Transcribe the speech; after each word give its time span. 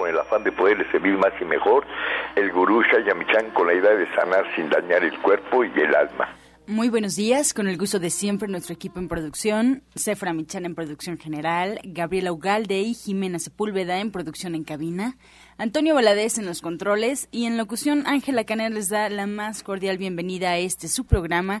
con 0.00 0.08
el 0.08 0.18
afán 0.18 0.42
de 0.44 0.52
poderle 0.52 0.90
servir 0.90 1.18
más 1.18 1.32
y 1.40 1.44
mejor, 1.44 1.84
el 2.34 2.50
gurú 2.52 2.82
Shayamichan 2.82 3.50
con 3.50 3.66
la 3.66 3.74
idea 3.74 3.94
de 3.94 4.06
sanar 4.14 4.46
sin 4.56 4.70
dañar 4.70 5.04
el 5.04 5.18
cuerpo 5.20 5.62
y 5.62 5.70
el 5.78 5.94
alma. 5.94 6.34
Muy 6.66 6.88
buenos 6.88 7.16
días, 7.16 7.52
con 7.52 7.68
el 7.68 7.76
gusto 7.76 7.98
de 7.98 8.08
siempre 8.08 8.48
nuestro 8.48 8.72
equipo 8.72 8.98
en 8.98 9.08
producción, 9.08 9.82
Cefra 9.94 10.32
Michan 10.32 10.64
en 10.64 10.74
producción 10.74 11.18
general, 11.18 11.80
Gabriela 11.84 12.32
Ugalde 12.32 12.80
y 12.80 12.94
Jimena 12.94 13.38
Sepúlveda 13.38 13.98
en 13.98 14.10
producción 14.10 14.54
en 14.54 14.64
cabina, 14.64 15.18
Antonio 15.58 15.94
Valadez 15.94 16.38
en 16.38 16.46
los 16.46 16.62
controles 16.62 17.28
y 17.30 17.44
en 17.44 17.58
locución 17.58 18.06
Ángela 18.06 18.44
Canel 18.44 18.74
les 18.74 18.88
da 18.88 19.10
la 19.10 19.26
más 19.26 19.62
cordial 19.62 19.98
bienvenida 19.98 20.50
a 20.50 20.58
este 20.58 20.88
su 20.88 21.04
programa, 21.04 21.60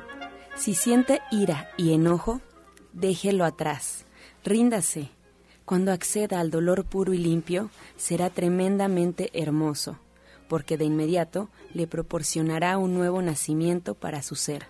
Si 0.55 0.75
siente 0.75 1.21
ira 1.31 1.69
y 1.77 1.93
enojo, 1.93 2.41
déjelo 2.93 3.45
atrás, 3.45 4.05
ríndase. 4.43 5.09
Cuando 5.65 5.91
acceda 5.91 6.39
al 6.39 6.51
dolor 6.51 6.85
puro 6.85 7.13
y 7.13 7.17
limpio, 7.17 7.69
será 7.95 8.29
tremendamente 8.29 9.29
hermoso 9.33 9.97
porque 10.51 10.77
de 10.77 10.83
inmediato 10.83 11.47
le 11.73 11.87
proporcionará 11.87 12.77
un 12.77 12.93
nuevo 12.93 13.21
nacimiento 13.21 13.95
para 13.95 14.21
su 14.21 14.35
ser. 14.35 14.67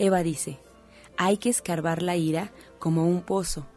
Eva 0.00 0.24
dice, 0.24 0.58
hay 1.16 1.36
que 1.36 1.48
escarbar 1.48 2.02
la 2.02 2.16
ira 2.16 2.50
como 2.80 3.06
un 3.06 3.22
pozo, 3.22 3.68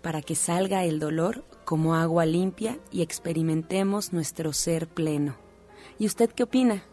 para 0.00 0.22
que 0.22 0.34
salga 0.34 0.86
el 0.86 0.98
dolor 0.98 1.44
como 1.66 1.94
agua 1.94 2.24
limpia 2.24 2.78
y 2.90 3.02
experimentemos 3.02 4.14
nuestro 4.14 4.54
ser 4.54 4.88
pleno. 4.88 5.36
¿Y 5.98 6.06
usted 6.06 6.30
qué 6.30 6.44
opina? 6.44 6.84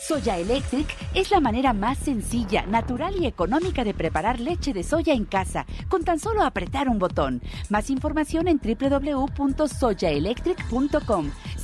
Soya 0.08 0.38
Electric 0.38 0.88
es 1.12 1.30
la 1.30 1.38
manera 1.38 1.74
más 1.74 1.98
sencilla, 1.98 2.64
natural 2.64 3.14
y 3.20 3.26
económica 3.26 3.84
de 3.84 3.92
preparar 3.92 4.40
leche 4.40 4.72
de 4.72 4.82
soya 4.82 5.12
en 5.12 5.26
casa, 5.26 5.66
con 5.90 6.02
tan 6.02 6.18
solo 6.18 6.44
apretar 6.44 6.88
un 6.88 6.98
botón. 6.98 7.42
Más 7.68 7.90
información 7.90 8.48
en 8.48 8.58
www.soyaelectric.com. 8.58 11.30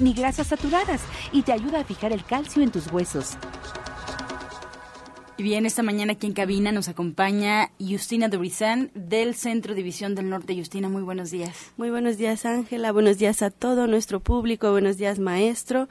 ni 0.00 0.12
grasas 0.12 0.48
saturadas 0.48 1.02
y 1.32 1.42
te 1.42 1.52
ayuda 1.52 1.80
a 1.80 1.84
fijar 1.84 2.12
el 2.12 2.24
calcio 2.24 2.62
en 2.62 2.70
tus 2.70 2.90
huesos. 2.90 3.36
Y 5.38 5.42
bien, 5.42 5.66
esta 5.66 5.82
mañana 5.82 6.12
aquí 6.12 6.26
en 6.26 6.34
cabina 6.34 6.72
nos 6.72 6.88
acompaña 6.88 7.70
Justina 7.80 8.28
Durizán 8.28 8.90
del 8.94 9.34
Centro 9.34 9.74
División 9.74 10.14
del 10.14 10.28
Norte. 10.28 10.56
Justina, 10.56 10.88
muy 10.88 11.02
buenos 11.02 11.30
días. 11.30 11.72
Muy 11.76 11.90
buenos 11.90 12.18
días, 12.18 12.44
Ángela. 12.44 12.92
Buenos 12.92 13.18
días 13.18 13.42
a 13.42 13.50
todo 13.50 13.86
nuestro 13.86 14.20
público. 14.20 14.70
Buenos 14.72 14.98
días, 14.98 15.18
maestro. 15.18 15.88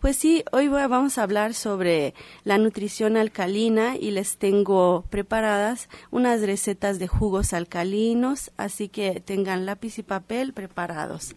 Pues 0.00 0.16
sí, 0.16 0.44
hoy 0.52 0.68
vamos 0.68 1.16
a 1.16 1.22
hablar 1.22 1.54
sobre 1.54 2.14
la 2.44 2.58
nutrición 2.58 3.16
alcalina 3.16 3.96
y 3.96 4.10
les 4.10 4.36
tengo 4.36 5.04
preparadas 5.10 5.88
unas 6.10 6.42
recetas 6.42 6.98
de 6.98 7.08
jugos 7.08 7.52
alcalinos, 7.52 8.52
así 8.56 8.88
que 8.88 9.20
tengan 9.20 9.64
lápiz 9.64 9.98
y 9.98 10.02
papel 10.02 10.52
preparados. 10.52 11.34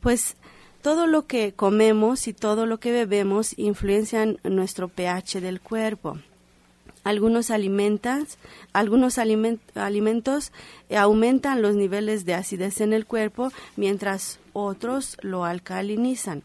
Pues 0.00 0.36
todo 0.82 1.06
lo 1.06 1.26
que 1.26 1.52
comemos 1.52 2.26
y 2.26 2.32
todo 2.32 2.66
lo 2.66 2.80
que 2.80 2.92
bebemos 2.92 3.58
influencian 3.58 4.38
nuestro 4.44 4.88
pH 4.88 5.40
del 5.40 5.60
cuerpo. 5.60 6.18
Algunos 7.02 7.50
algunos 8.72 9.18
alimentos 9.18 10.52
aumentan 10.94 11.62
los 11.62 11.74
niveles 11.74 12.24
de 12.26 12.34
acidez 12.34 12.80
en 12.80 12.92
el 12.92 13.06
cuerpo, 13.06 13.50
mientras 13.76 14.38
otros 14.52 15.16
lo 15.22 15.44
alcalinizan 15.44 16.42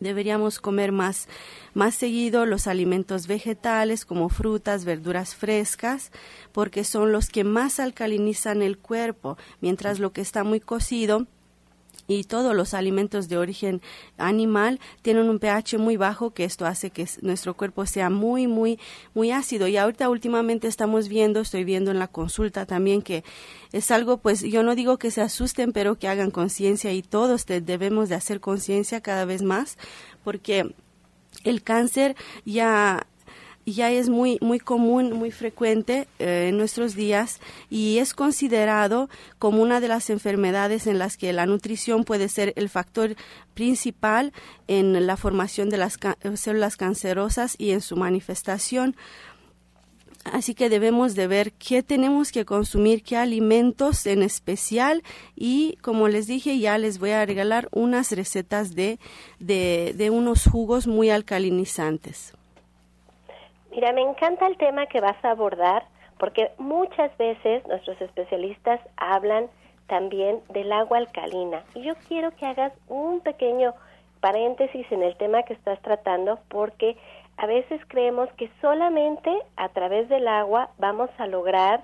deberíamos 0.00 0.58
comer 0.58 0.92
más, 0.92 1.28
más 1.74 1.94
seguido 1.94 2.46
los 2.46 2.66
alimentos 2.66 3.26
vegetales 3.26 4.04
como 4.04 4.30
frutas, 4.30 4.84
verduras 4.84 5.36
frescas, 5.36 6.10
porque 6.52 6.84
son 6.84 7.12
los 7.12 7.28
que 7.28 7.44
más 7.44 7.78
alcalinizan 7.78 8.62
el 8.62 8.78
cuerpo, 8.78 9.36
mientras 9.60 10.00
lo 10.00 10.12
que 10.12 10.22
está 10.22 10.42
muy 10.42 10.58
cocido 10.58 11.26
y 12.10 12.24
todos 12.24 12.54
los 12.54 12.74
alimentos 12.74 13.28
de 13.28 13.38
origen 13.38 13.80
animal 14.18 14.80
tienen 15.02 15.28
un 15.28 15.38
pH 15.38 15.78
muy 15.78 15.96
bajo 15.96 16.32
que 16.32 16.44
esto 16.44 16.66
hace 16.66 16.90
que 16.90 17.06
nuestro 17.22 17.54
cuerpo 17.54 17.86
sea 17.86 18.10
muy 18.10 18.46
muy 18.46 18.78
muy 19.14 19.30
ácido. 19.30 19.68
Y 19.68 19.76
ahorita 19.76 20.08
últimamente 20.08 20.66
estamos 20.66 21.08
viendo 21.08 21.40
estoy 21.40 21.64
viendo 21.64 21.90
en 21.90 21.98
la 21.98 22.08
consulta 22.08 22.66
también 22.66 23.02
que 23.02 23.22
es 23.72 23.90
algo 23.90 24.18
pues 24.18 24.42
yo 24.42 24.62
no 24.62 24.74
digo 24.74 24.98
que 24.98 25.10
se 25.10 25.20
asusten 25.20 25.72
pero 25.72 25.98
que 25.98 26.08
hagan 26.08 26.30
conciencia 26.30 26.92
y 26.92 27.02
todos 27.02 27.46
debemos 27.46 28.08
de 28.08 28.16
hacer 28.16 28.40
conciencia 28.40 29.00
cada 29.00 29.24
vez 29.24 29.42
más 29.42 29.78
porque 30.24 30.74
el 31.44 31.62
cáncer 31.62 32.16
ya 32.44 33.06
ya 33.72 33.90
es 33.90 34.08
muy, 34.08 34.38
muy 34.40 34.58
común, 34.58 35.12
muy 35.12 35.30
frecuente 35.30 36.08
eh, 36.18 36.48
en 36.48 36.58
nuestros 36.58 36.94
días 36.94 37.40
y 37.68 37.98
es 37.98 38.14
considerado 38.14 39.08
como 39.38 39.62
una 39.62 39.80
de 39.80 39.88
las 39.88 40.10
enfermedades 40.10 40.86
en 40.86 40.98
las 40.98 41.16
que 41.16 41.32
la 41.32 41.46
nutrición 41.46 42.04
puede 42.04 42.28
ser 42.28 42.52
el 42.56 42.68
factor 42.68 43.16
principal 43.54 44.32
en 44.68 45.06
la 45.06 45.16
formación 45.16 45.70
de 45.70 45.78
las 45.78 45.98
células 46.34 46.76
cancerosas 46.76 47.54
y 47.58 47.70
en 47.70 47.80
su 47.80 47.96
manifestación. 47.96 48.96
Así 50.24 50.54
que 50.54 50.68
debemos 50.68 51.14
de 51.14 51.26
ver 51.26 51.52
qué 51.52 51.82
tenemos 51.82 52.30
que 52.30 52.44
consumir, 52.44 53.02
qué 53.02 53.16
alimentos 53.16 54.04
en 54.04 54.22
especial 54.22 55.02
y 55.34 55.78
como 55.80 56.08
les 56.08 56.26
dije 56.26 56.58
ya 56.58 56.76
les 56.76 56.98
voy 56.98 57.10
a 57.10 57.24
regalar 57.24 57.68
unas 57.72 58.12
recetas 58.12 58.74
de, 58.74 58.98
de, 59.38 59.94
de 59.96 60.10
unos 60.10 60.44
jugos 60.44 60.86
muy 60.86 61.08
alcalinizantes. 61.08 62.34
Mira, 63.70 63.92
me 63.92 64.02
encanta 64.02 64.46
el 64.46 64.56
tema 64.56 64.86
que 64.86 65.00
vas 65.00 65.22
a 65.24 65.30
abordar 65.30 65.84
porque 66.18 66.50
muchas 66.58 67.16
veces 67.16 67.66
nuestros 67.66 68.00
especialistas 68.00 68.80
hablan 68.96 69.48
también 69.86 70.40
del 70.50 70.72
agua 70.72 70.98
alcalina. 70.98 71.62
Y 71.74 71.82
yo 71.82 71.94
quiero 72.08 72.30
que 72.36 72.46
hagas 72.46 72.72
un 72.88 73.20
pequeño 73.20 73.74
paréntesis 74.20 74.86
en 74.90 75.02
el 75.02 75.16
tema 75.16 75.44
que 75.44 75.54
estás 75.54 75.80
tratando 75.82 76.38
porque 76.48 76.96
a 77.36 77.46
veces 77.46 77.80
creemos 77.88 78.28
que 78.34 78.50
solamente 78.60 79.30
a 79.56 79.70
través 79.70 80.08
del 80.08 80.28
agua 80.28 80.70
vamos 80.78 81.08
a 81.18 81.26
lograr 81.26 81.82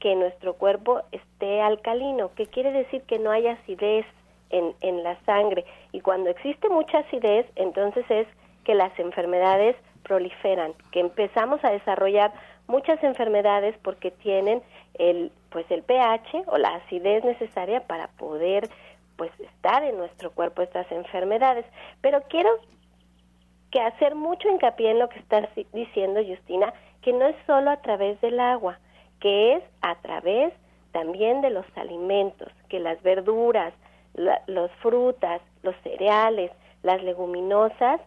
que 0.00 0.16
nuestro 0.16 0.54
cuerpo 0.54 1.02
esté 1.12 1.60
alcalino, 1.60 2.34
que 2.34 2.46
quiere 2.46 2.72
decir 2.72 3.02
que 3.02 3.18
no 3.18 3.30
haya 3.30 3.52
acidez 3.52 4.04
en, 4.50 4.74
en 4.80 5.02
la 5.02 5.18
sangre. 5.24 5.64
Y 5.92 6.00
cuando 6.00 6.30
existe 6.30 6.68
mucha 6.68 6.98
acidez, 6.98 7.46
entonces 7.56 8.04
es 8.10 8.26
que 8.64 8.74
las 8.74 8.98
enfermedades 8.98 9.76
proliferan, 10.06 10.72
que 10.92 11.00
empezamos 11.00 11.62
a 11.64 11.70
desarrollar 11.70 12.32
muchas 12.68 13.02
enfermedades 13.02 13.76
porque 13.82 14.10
tienen 14.10 14.62
el 14.94 15.32
pues 15.50 15.70
el 15.70 15.82
pH 15.82 16.44
o 16.46 16.58
la 16.58 16.76
acidez 16.76 17.24
necesaria 17.24 17.80
para 17.86 18.08
poder 18.08 18.68
pues 19.16 19.30
estar 19.40 19.82
en 19.82 19.96
nuestro 19.96 20.30
cuerpo 20.30 20.62
estas 20.62 20.90
enfermedades. 20.92 21.64
Pero 22.02 22.22
quiero 22.28 22.50
que 23.70 23.80
hacer 23.80 24.14
mucho 24.14 24.48
hincapié 24.48 24.90
en 24.90 24.98
lo 24.98 25.08
que 25.08 25.18
estás 25.18 25.48
diciendo, 25.72 26.20
Justina, 26.24 26.72
que 27.02 27.12
no 27.12 27.26
es 27.26 27.36
solo 27.46 27.70
a 27.70 27.78
través 27.78 28.20
del 28.20 28.38
agua, 28.38 28.78
que 29.20 29.54
es 29.54 29.64
a 29.80 29.94
través 29.96 30.52
también 30.92 31.40
de 31.40 31.50
los 31.50 31.66
alimentos, 31.76 32.52
que 32.68 32.78
las 32.78 33.02
verduras, 33.02 33.72
las 34.14 34.70
frutas, 34.82 35.40
los 35.62 35.74
cereales, 35.82 36.50
las 36.82 37.02
leguminosas 37.02 38.00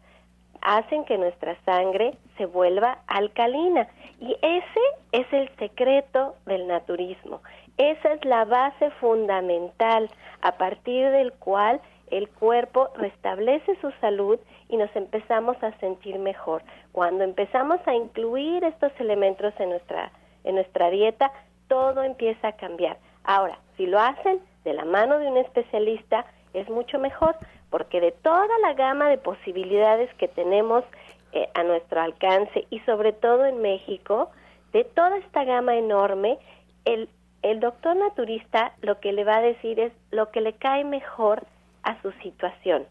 hacen 0.61 1.06
que 1.06 1.17
nuestra 1.17 1.56
sangre 1.65 2.17
se 2.38 2.45
vuelva 2.45 3.00
alcalina. 3.07 3.88
Y 4.19 4.35
ese 4.41 4.81
es 5.11 5.31
el 5.31 5.50
secreto 5.57 6.35
del 6.45 6.67
naturismo. 6.67 7.41
Esa 7.77 8.13
es 8.13 8.25
la 8.25 8.45
base 8.45 8.91
fundamental 9.00 10.09
a 10.41 10.57
partir 10.57 11.09
del 11.11 11.31
cual 11.33 11.79
el 12.11 12.27
cuerpo 12.29 12.89
restablece 12.95 13.75
su 13.81 13.91
salud 14.01 14.39
y 14.67 14.77
nos 14.77 14.94
empezamos 14.95 15.61
a 15.63 15.71
sentir 15.79 16.19
mejor. 16.19 16.63
Cuando 16.91 17.23
empezamos 17.23 17.79
a 17.85 17.94
incluir 17.94 18.63
estos 18.63 18.91
elementos 19.00 19.53
en 19.59 19.69
nuestra, 19.69 20.12
en 20.44 20.55
nuestra 20.55 20.89
dieta, 20.89 21.31
todo 21.67 22.03
empieza 22.03 22.50
a 22.50 22.55
cambiar. 22.57 22.97
Ahora, 23.23 23.59
si 23.77 23.85
lo 23.85 24.00
hacen 24.00 24.39
de 24.63 24.73
la 24.73 24.85
mano 24.85 25.19
de 25.19 25.27
un 25.27 25.38
especialista, 25.38 26.25
es 26.53 26.67
mucho 26.69 27.00
mejor, 27.00 27.35
porque 27.69 28.01
de 28.01 28.12
toda 28.12 28.57
la 28.62 28.74
gama 28.74 29.10
de 29.10 29.18
posibilidades 29.18 30.13
que 30.16 30.27
tenemos 30.27 30.83
eh, 31.31 31.48
a 31.54 31.63
nuestro 31.63 32.01
alcance 32.01 32.66
y 32.69 32.80
sobre 32.81 33.13
todo 33.13 33.45
en 33.45 33.62
México, 33.62 34.31
de 34.74 34.83
toda 34.83 35.18
esta 35.18 35.44
gama 35.44 35.75
enorme, 35.75 36.39
el, 36.86 37.10
el 37.42 37.60
doctor 37.60 37.95
naturista 37.95 38.74
lo 38.81 39.00
que 39.00 39.13
le 39.13 39.24
va 39.24 39.38
a 39.38 39.42
decir 39.42 39.80
es 39.80 39.94
lo 40.12 40.31
que 40.31 40.42
le 40.42 40.54
cae 40.54 40.83
mejor 40.83 41.44
a 41.83 42.01
su 42.01 42.12
situación, 42.24 42.86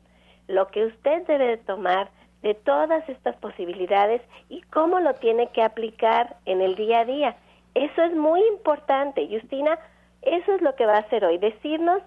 lo 0.46 0.68
que 0.68 0.86
usted 0.86 1.26
debe 1.26 1.46
de 1.46 1.56
tomar 1.58 2.10
de 2.42 2.54
todas 2.54 3.06
estas 3.08 3.36
posibilidades 3.36 4.22
y 4.48 4.62
cómo 4.62 5.00
lo 5.00 5.14
tiene 5.14 5.48
que 5.48 5.62
aplicar 5.62 6.36
en 6.46 6.60
el 6.60 6.76
día 6.76 7.00
a 7.00 7.04
día. 7.04 7.36
Eso 7.74 8.02
es 8.02 8.14
muy 8.14 8.40
importante, 8.46 9.28
Justina, 9.28 9.78
eso 10.22 10.54
es 10.54 10.62
lo 10.62 10.74
que 10.74 10.86
va 10.86 10.96
a 10.96 11.00
hacer 11.00 11.24
hoy, 11.24 11.38
decirnos 11.38 12.02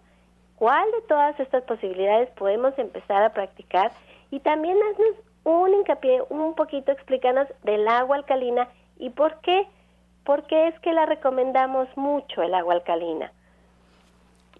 cuál 0.61 0.91
de 0.91 1.01
todas 1.07 1.39
estas 1.39 1.63
posibilidades 1.63 2.29
podemos 2.37 2.77
empezar 2.77 3.23
a 3.23 3.33
practicar 3.33 3.91
y 4.29 4.41
también 4.41 4.77
haznos 4.77 5.15
un 5.43 5.73
hincapié, 5.73 6.21
un 6.29 6.53
poquito 6.53 6.91
explícanos 6.91 7.47
del 7.63 7.87
agua 7.87 8.17
alcalina 8.17 8.69
y 8.99 9.09
por 9.09 9.41
qué, 9.41 9.67
por 10.23 10.43
qué 10.45 10.67
es 10.67 10.79
que 10.81 10.93
la 10.93 11.07
recomendamos 11.07 11.87
mucho 11.97 12.43
el 12.43 12.53
agua 12.53 12.75
alcalina. 12.75 13.31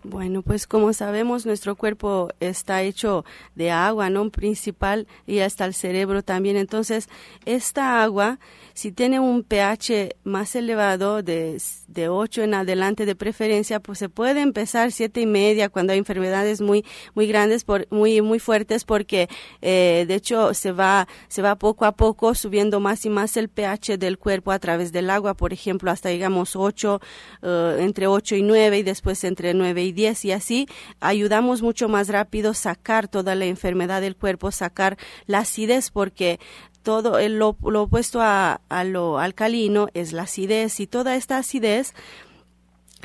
Bueno, 0.04 0.42
pues 0.42 0.66
como 0.66 0.94
sabemos, 0.94 1.46
nuestro 1.46 1.76
cuerpo 1.76 2.30
está 2.40 2.82
hecho 2.82 3.24
de 3.54 3.70
agua, 3.70 4.10
¿no? 4.10 4.32
Principal 4.32 5.08
y 5.28 5.40
hasta 5.40 5.66
el 5.66 5.76
cerebro 5.76 6.24
también. 6.24 6.58
Entonces, 6.58 7.08
esta 7.46 8.02
agua, 8.02 8.40
si 8.74 8.92
tiene 8.92 9.20
un 9.20 9.44
pH 9.44 10.16
más 10.24 10.56
elevado, 10.56 11.22
de, 11.22 11.62
de 11.88 12.10
8 12.10 12.42
en 12.42 12.56
adelante 12.56 13.06
de 13.06 13.16
preferencia, 13.16 13.80
pues 13.80 14.00
se 14.00 14.10
puede 14.10 14.42
empezar 14.42 14.92
siete 14.92 15.22
y 15.22 15.28
media 15.28 15.70
cuando 15.70 15.94
hay 15.94 16.00
enfermedades 16.00 16.62
muy, 16.62 16.84
muy 17.14 17.28
grandes, 17.28 17.64
por, 17.64 17.86
muy, 17.92 18.22
muy 18.22 18.40
fuertes, 18.40 18.86
porque 18.86 19.30
eh, 19.62 20.06
de 20.08 20.16
hecho 20.16 20.56
se 20.56 20.72
va, 20.72 21.08
se 21.28 21.44
va 21.44 21.58
poco 21.58 21.86
a 21.86 21.92
poco 21.92 22.34
subiendo 22.34 22.80
más 22.80 23.06
y 23.06 23.12
más 23.12 23.38
el 23.38 23.50
pH 23.50 24.00
del 24.00 24.18
cuerpo 24.18 24.52
a 24.52 24.58
través 24.58 24.92
del 24.92 25.12
agua, 25.12 25.36
por 25.36 25.54
ejemplo, 25.54 25.92
hasta 25.92 26.10
digamos 26.10 26.56
8, 26.56 27.00
eh, 27.44 27.78
entre 27.82 28.08
8 28.08 28.36
y 28.38 28.42
9 28.42 28.80
y 28.80 28.84
después 28.84 29.24
entre 29.24 29.54
9 29.54 29.84
y 29.84 29.91
10 29.94 30.26
y 30.26 30.32
así 30.32 30.68
ayudamos 31.00 31.62
mucho 31.62 31.90
más 31.90 32.08
rápido 32.10 32.54
sacar 32.54 33.08
toda 33.08 33.36
la 33.36 33.46
enfermedad 33.46 34.02
del 34.02 34.16
cuerpo, 34.16 34.52
sacar 34.52 34.98
la 35.26 35.40
acidez 35.40 35.92
porque 35.92 36.40
todo 36.84 37.20
lo, 37.30 37.58
lo 37.62 37.84
opuesto 37.84 38.20
a 38.22 38.60
lo 38.86 39.20
alcalino 39.20 39.88
es 39.94 40.14
la 40.14 40.24
acidez 40.24 40.80
y 40.80 40.88
toda 40.88 41.16
esta 41.16 41.38
acidez 41.38 41.94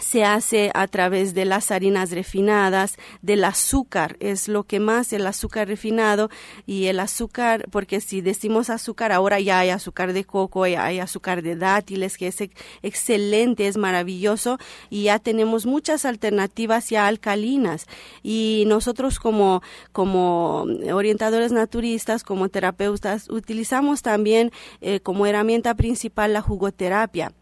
se 0.01 0.25
hace 0.25 0.71
a 0.75 0.87
través 0.87 1.35
de 1.35 1.45
las 1.45 1.71
harinas 1.71 2.11
refinadas, 2.11 2.97
del 3.23 3.45
azúcar, 3.45 4.17
es 4.21 4.49
lo 4.49 4.65
que 4.65 4.81
más 4.81 5.13
el 5.13 5.27
azúcar 5.27 5.69
refinado 5.69 6.31
y 6.67 6.87
el 6.87 7.01
azúcar, 7.01 7.67
porque 7.71 8.01
si 8.01 8.21
decimos 8.21 8.71
azúcar, 8.71 9.13
ahora 9.13 9.41
ya 9.41 9.59
hay 9.61 9.71
azúcar 9.71 10.13
de 10.13 10.25
coco, 10.25 10.65
hay 10.65 10.99
azúcar 10.99 11.43
de 11.43 11.57
dátiles, 11.57 12.17
que 12.17 12.29
es 12.29 12.39
excelente, 12.83 13.69
es 13.69 13.77
maravilloso 13.77 14.59
y 14.91 15.05
ya 15.05 15.19
tenemos 15.19 15.67
muchas 15.67 16.05
alternativas 16.05 16.91
ya 16.91 17.07
alcalinas. 17.07 17.87
Y 18.23 18.65
nosotros 18.67 19.19
como, 19.19 19.63
como 19.93 20.67
orientadores 20.93 21.53
naturistas, 21.53 22.25
como 22.25 22.49
terapeutas, 22.49 23.29
utilizamos 23.31 24.03
también 24.03 24.53
eh, 24.81 25.01
como 25.01 25.27
herramienta 25.27 25.75
principal 25.75 26.33
la 26.33 26.43
jugoterapia 26.43 27.33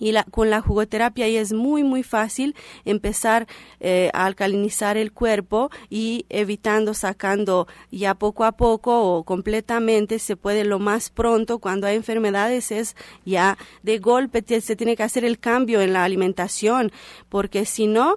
y 0.00 0.10
la, 0.10 0.24
con 0.24 0.50
la 0.50 0.60
jugoterapia 0.60 1.28
y 1.28 1.36
es 1.36 1.52
muy 1.52 1.84
muy 1.84 2.02
fácil 2.02 2.56
empezar 2.84 3.46
eh, 3.78 4.10
a 4.12 4.26
alcalinizar 4.26 4.96
el 4.96 5.12
cuerpo 5.12 5.70
y 5.88 6.26
evitando 6.28 6.94
sacando 6.94 7.68
ya 7.92 8.14
poco 8.14 8.44
a 8.44 8.52
poco 8.52 9.02
o 9.02 9.22
completamente 9.22 10.18
se 10.18 10.36
puede 10.36 10.64
lo 10.64 10.80
más 10.80 11.10
pronto 11.10 11.60
cuando 11.60 11.86
hay 11.86 11.94
enfermedades 11.94 12.72
es 12.72 12.96
ya 13.24 13.56
de 13.84 13.98
golpe 13.98 14.42
se 14.60 14.74
tiene 14.74 14.96
que 14.96 15.04
hacer 15.04 15.24
el 15.24 15.38
cambio 15.38 15.80
en 15.80 15.92
la 15.92 16.02
alimentación 16.02 16.90
porque 17.28 17.66
si 17.66 17.86
no 17.86 18.16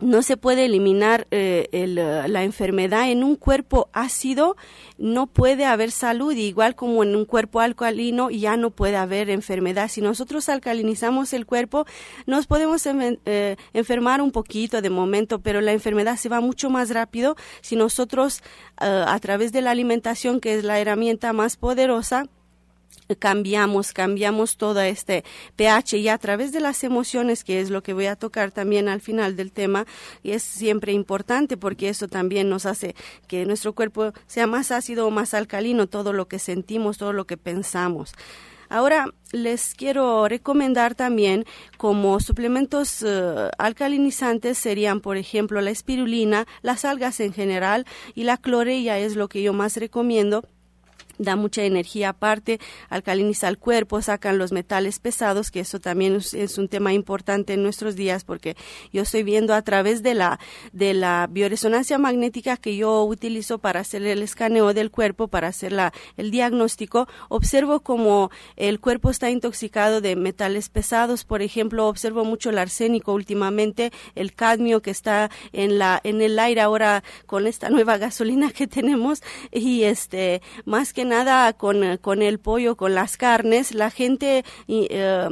no 0.00 0.22
se 0.22 0.36
puede 0.36 0.64
eliminar 0.64 1.26
eh, 1.30 1.68
eh, 1.72 1.86
la 1.86 2.44
enfermedad 2.44 3.10
en 3.10 3.24
un 3.24 3.36
cuerpo 3.36 3.88
ácido, 3.92 4.56
no 4.96 5.26
puede 5.26 5.64
haber 5.64 5.90
salud, 5.90 6.32
igual 6.32 6.74
como 6.74 7.02
en 7.02 7.16
un 7.16 7.24
cuerpo 7.24 7.60
alcalino 7.60 8.30
ya 8.30 8.56
no 8.56 8.70
puede 8.70 8.96
haber 8.96 9.30
enfermedad. 9.30 9.88
Si 9.88 10.00
nosotros 10.00 10.48
alcalinizamos 10.48 11.32
el 11.32 11.46
cuerpo, 11.46 11.86
nos 12.26 12.46
podemos 12.46 12.84
eh, 12.86 13.56
enfermar 13.72 14.20
un 14.20 14.30
poquito 14.30 14.82
de 14.82 14.90
momento, 14.90 15.40
pero 15.40 15.60
la 15.60 15.72
enfermedad 15.72 16.16
se 16.16 16.28
va 16.28 16.40
mucho 16.40 16.70
más 16.70 16.90
rápido 16.90 17.36
si 17.60 17.76
nosotros 17.76 18.42
a 18.76 19.18
través 19.18 19.50
de 19.52 19.60
la 19.60 19.72
alimentación, 19.72 20.40
que 20.40 20.54
es 20.54 20.64
la 20.64 20.78
herramienta 20.78 21.32
más 21.32 21.56
poderosa, 21.56 22.26
cambiamos, 23.16 23.92
cambiamos 23.92 24.56
todo 24.56 24.80
este 24.80 25.24
pH 25.56 25.98
y 25.98 26.08
a 26.08 26.18
través 26.18 26.52
de 26.52 26.60
las 26.60 26.84
emociones, 26.84 27.44
que 27.44 27.60
es 27.60 27.70
lo 27.70 27.82
que 27.82 27.92
voy 27.92 28.06
a 28.06 28.16
tocar 28.16 28.52
también 28.52 28.88
al 28.88 29.00
final 29.00 29.36
del 29.36 29.52
tema, 29.52 29.86
y 30.22 30.32
es 30.32 30.42
siempre 30.42 30.92
importante 30.92 31.56
porque 31.56 31.88
eso 31.88 32.08
también 32.08 32.48
nos 32.48 32.66
hace 32.66 32.94
que 33.26 33.46
nuestro 33.46 33.72
cuerpo 33.72 34.12
sea 34.26 34.46
más 34.46 34.70
ácido 34.70 35.06
o 35.06 35.10
más 35.10 35.34
alcalino, 35.34 35.86
todo 35.86 36.12
lo 36.12 36.28
que 36.28 36.38
sentimos, 36.38 36.98
todo 36.98 37.12
lo 37.12 37.26
que 37.26 37.36
pensamos. 37.36 38.14
Ahora 38.70 39.06
les 39.32 39.74
quiero 39.74 40.28
recomendar 40.28 40.94
también 40.94 41.46
como 41.78 42.20
suplementos 42.20 43.02
eh, 43.02 43.50
alcalinizantes 43.56 44.58
serían, 44.58 45.00
por 45.00 45.16
ejemplo, 45.16 45.62
la 45.62 45.70
espirulina, 45.70 46.46
las 46.60 46.84
algas 46.84 47.20
en 47.20 47.32
general 47.32 47.86
y 48.14 48.24
la 48.24 48.36
clorella 48.36 48.98
es 48.98 49.16
lo 49.16 49.28
que 49.28 49.42
yo 49.42 49.54
más 49.54 49.78
recomiendo 49.78 50.44
da 51.18 51.36
mucha 51.36 51.64
energía 51.64 52.10
aparte, 52.10 52.60
alcaliniza 52.88 53.48
el 53.48 53.58
cuerpo, 53.58 54.00
sacan 54.02 54.38
los 54.38 54.52
metales 54.52 54.98
pesados, 55.00 55.50
que 55.50 55.60
eso 55.60 55.80
también 55.80 56.16
es, 56.16 56.58
un 56.58 56.68
tema 56.68 56.92
importante 56.92 57.54
en 57.54 57.62
nuestros 57.62 57.94
días 57.94 58.24
porque 58.24 58.56
yo 58.92 59.02
estoy 59.02 59.22
viendo 59.22 59.54
a 59.54 59.62
través 59.62 60.02
de 60.02 60.14
la 60.14 60.40
de 60.72 60.94
la 60.94 61.28
bioresonancia 61.30 61.98
magnética 61.98 62.56
que 62.56 62.76
yo 62.76 63.04
utilizo 63.04 63.58
para 63.58 63.80
hacer 63.80 64.02
el 64.06 64.22
escaneo 64.22 64.74
del 64.74 64.90
cuerpo, 64.90 65.28
para 65.28 65.48
hacer 65.48 65.72
la, 65.72 65.92
el 66.16 66.30
diagnóstico, 66.30 67.08
observo 67.28 67.80
como 67.80 68.30
el 68.56 68.80
cuerpo 68.80 69.10
está 69.10 69.30
intoxicado 69.30 70.00
de 70.00 70.16
metales 70.16 70.68
pesados, 70.68 71.24
por 71.24 71.42
ejemplo, 71.42 71.88
observo 71.88 72.24
mucho 72.24 72.50
el 72.50 72.58
arsénico 72.58 73.12
últimamente, 73.12 73.92
el 74.14 74.34
cadmio 74.34 74.82
que 74.82 74.90
está 74.90 75.30
en 75.52 75.78
la 75.78 76.00
en 76.04 76.20
el 76.22 76.38
aire 76.38 76.60
ahora 76.60 77.02
con 77.26 77.46
esta 77.46 77.70
nueva 77.70 77.98
gasolina 77.98 78.50
que 78.50 78.66
tenemos 78.66 79.22
y 79.52 79.82
este 79.82 80.42
más 80.64 80.92
que 80.92 81.04
nada 81.08 81.52
con, 81.54 81.96
con 81.98 82.22
el 82.22 82.38
pollo, 82.38 82.76
con 82.76 82.94
las 82.94 83.16
carnes, 83.16 83.74
la 83.74 83.90
gente 83.90 84.44
eh, 84.68 85.28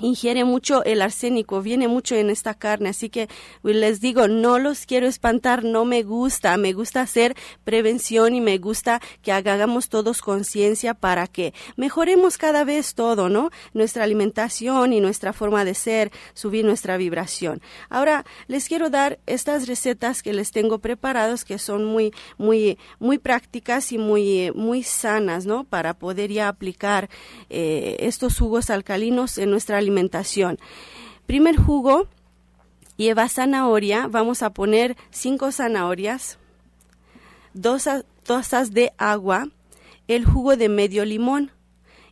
ingiere 0.00 0.44
mucho 0.44 0.84
el 0.84 1.00
arsénico, 1.00 1.62
viene 1.62 1.88
mucho 1.88 2.14
en 2.16 2.30
esta 2.30 2.54
carne, 2.54 2.90
así 2.90 3.08
que 3.08 3.28
pues, 3.62 3.76
les 3.76 4.00
digo, 4.00 4.28
no 4.28 4.58
los 4.58 4.86
quiero 4.86 5.06
espantar, 5.06 5.64
no 5.64 5.84
me 5.84 6.02
gusta, 6.02 6.56
me 6.56 6.72
gusta 6.72 7.00
hacer 7.00 7.34
prevención 7.64 8.34
y 8.34 8.40
me 8.40 8.58
gusta 8.58 9.00
que 9.22 9.32
hagamos 9.32 9.88
todos 9.88 10.20
conciencia 10.20 10.94
para 10.94 11.26
que 11.26 11.54
mejoremos 11.76 12.36
cada 12.36 12.64
vez 12.64 12.94
todo, 12.94 13.28
¿no? 13.28 13.50
Nuestra 13.72 14.04
alimentación 14.04 14.92
y 14.92 15.00
nuestra 15.00 15.32
forma 15.32 15.64
de 15.64 15.74
ser, 15.74 16.12
subir 16.34 16.64
nuestra 16.64 16.96
vibración. 16.96 17.62
Ahora 17.88 18.24
les 18.48 18.68
quiero 18.68 18.90
dar 18.90 19.18
estas 19.26 19.66
recetas 19.66 20.22
que 20.22 20.32
les 20.32 20.50
tengo 20.50 20.78
preparados 20.78 21.44
que 21.44 21.58
son 21.58 21.84
muy 21.84 22.12
muy 22.38 22.78
muy 22.98 23.18
prácticas 23.18 23.92
y 23.92 23.98
muy 23.98 24.52
muy 24.54 24.82
sanas, 24.82 25.46
¿no? 25.46 25.64
Para 25.64 25.94
poder 25.94 26.30
ya 26.30 26.48
aplicar 26.48 27.08
eh, 27.48 27.96
estos 28.00 28.38
jugos 28.38 28.70
alcalinos 28.70 29.38
en 29.38 29.50
nuestra. 29.50 29.85
Primer 31.26 31.56
jugo, 31.56 32.08
lleva 32.96 33.28
zanahoria. 33.28 34.06
Vamos 34.08 34.42
a 34.42 34.50
poner 34.50 34.96
cinco 35.10 35.52
zanahorias, 35.52 36.38
dos 37.54 37.88
tazas 38.22 38.72
de 38.72 38.92
agua, 38.98 39.48
el 40.08 40.24
jugo 40.24 40.56
de 40.56 40.68
medio 40.68 41.04
limón 41.04 41.50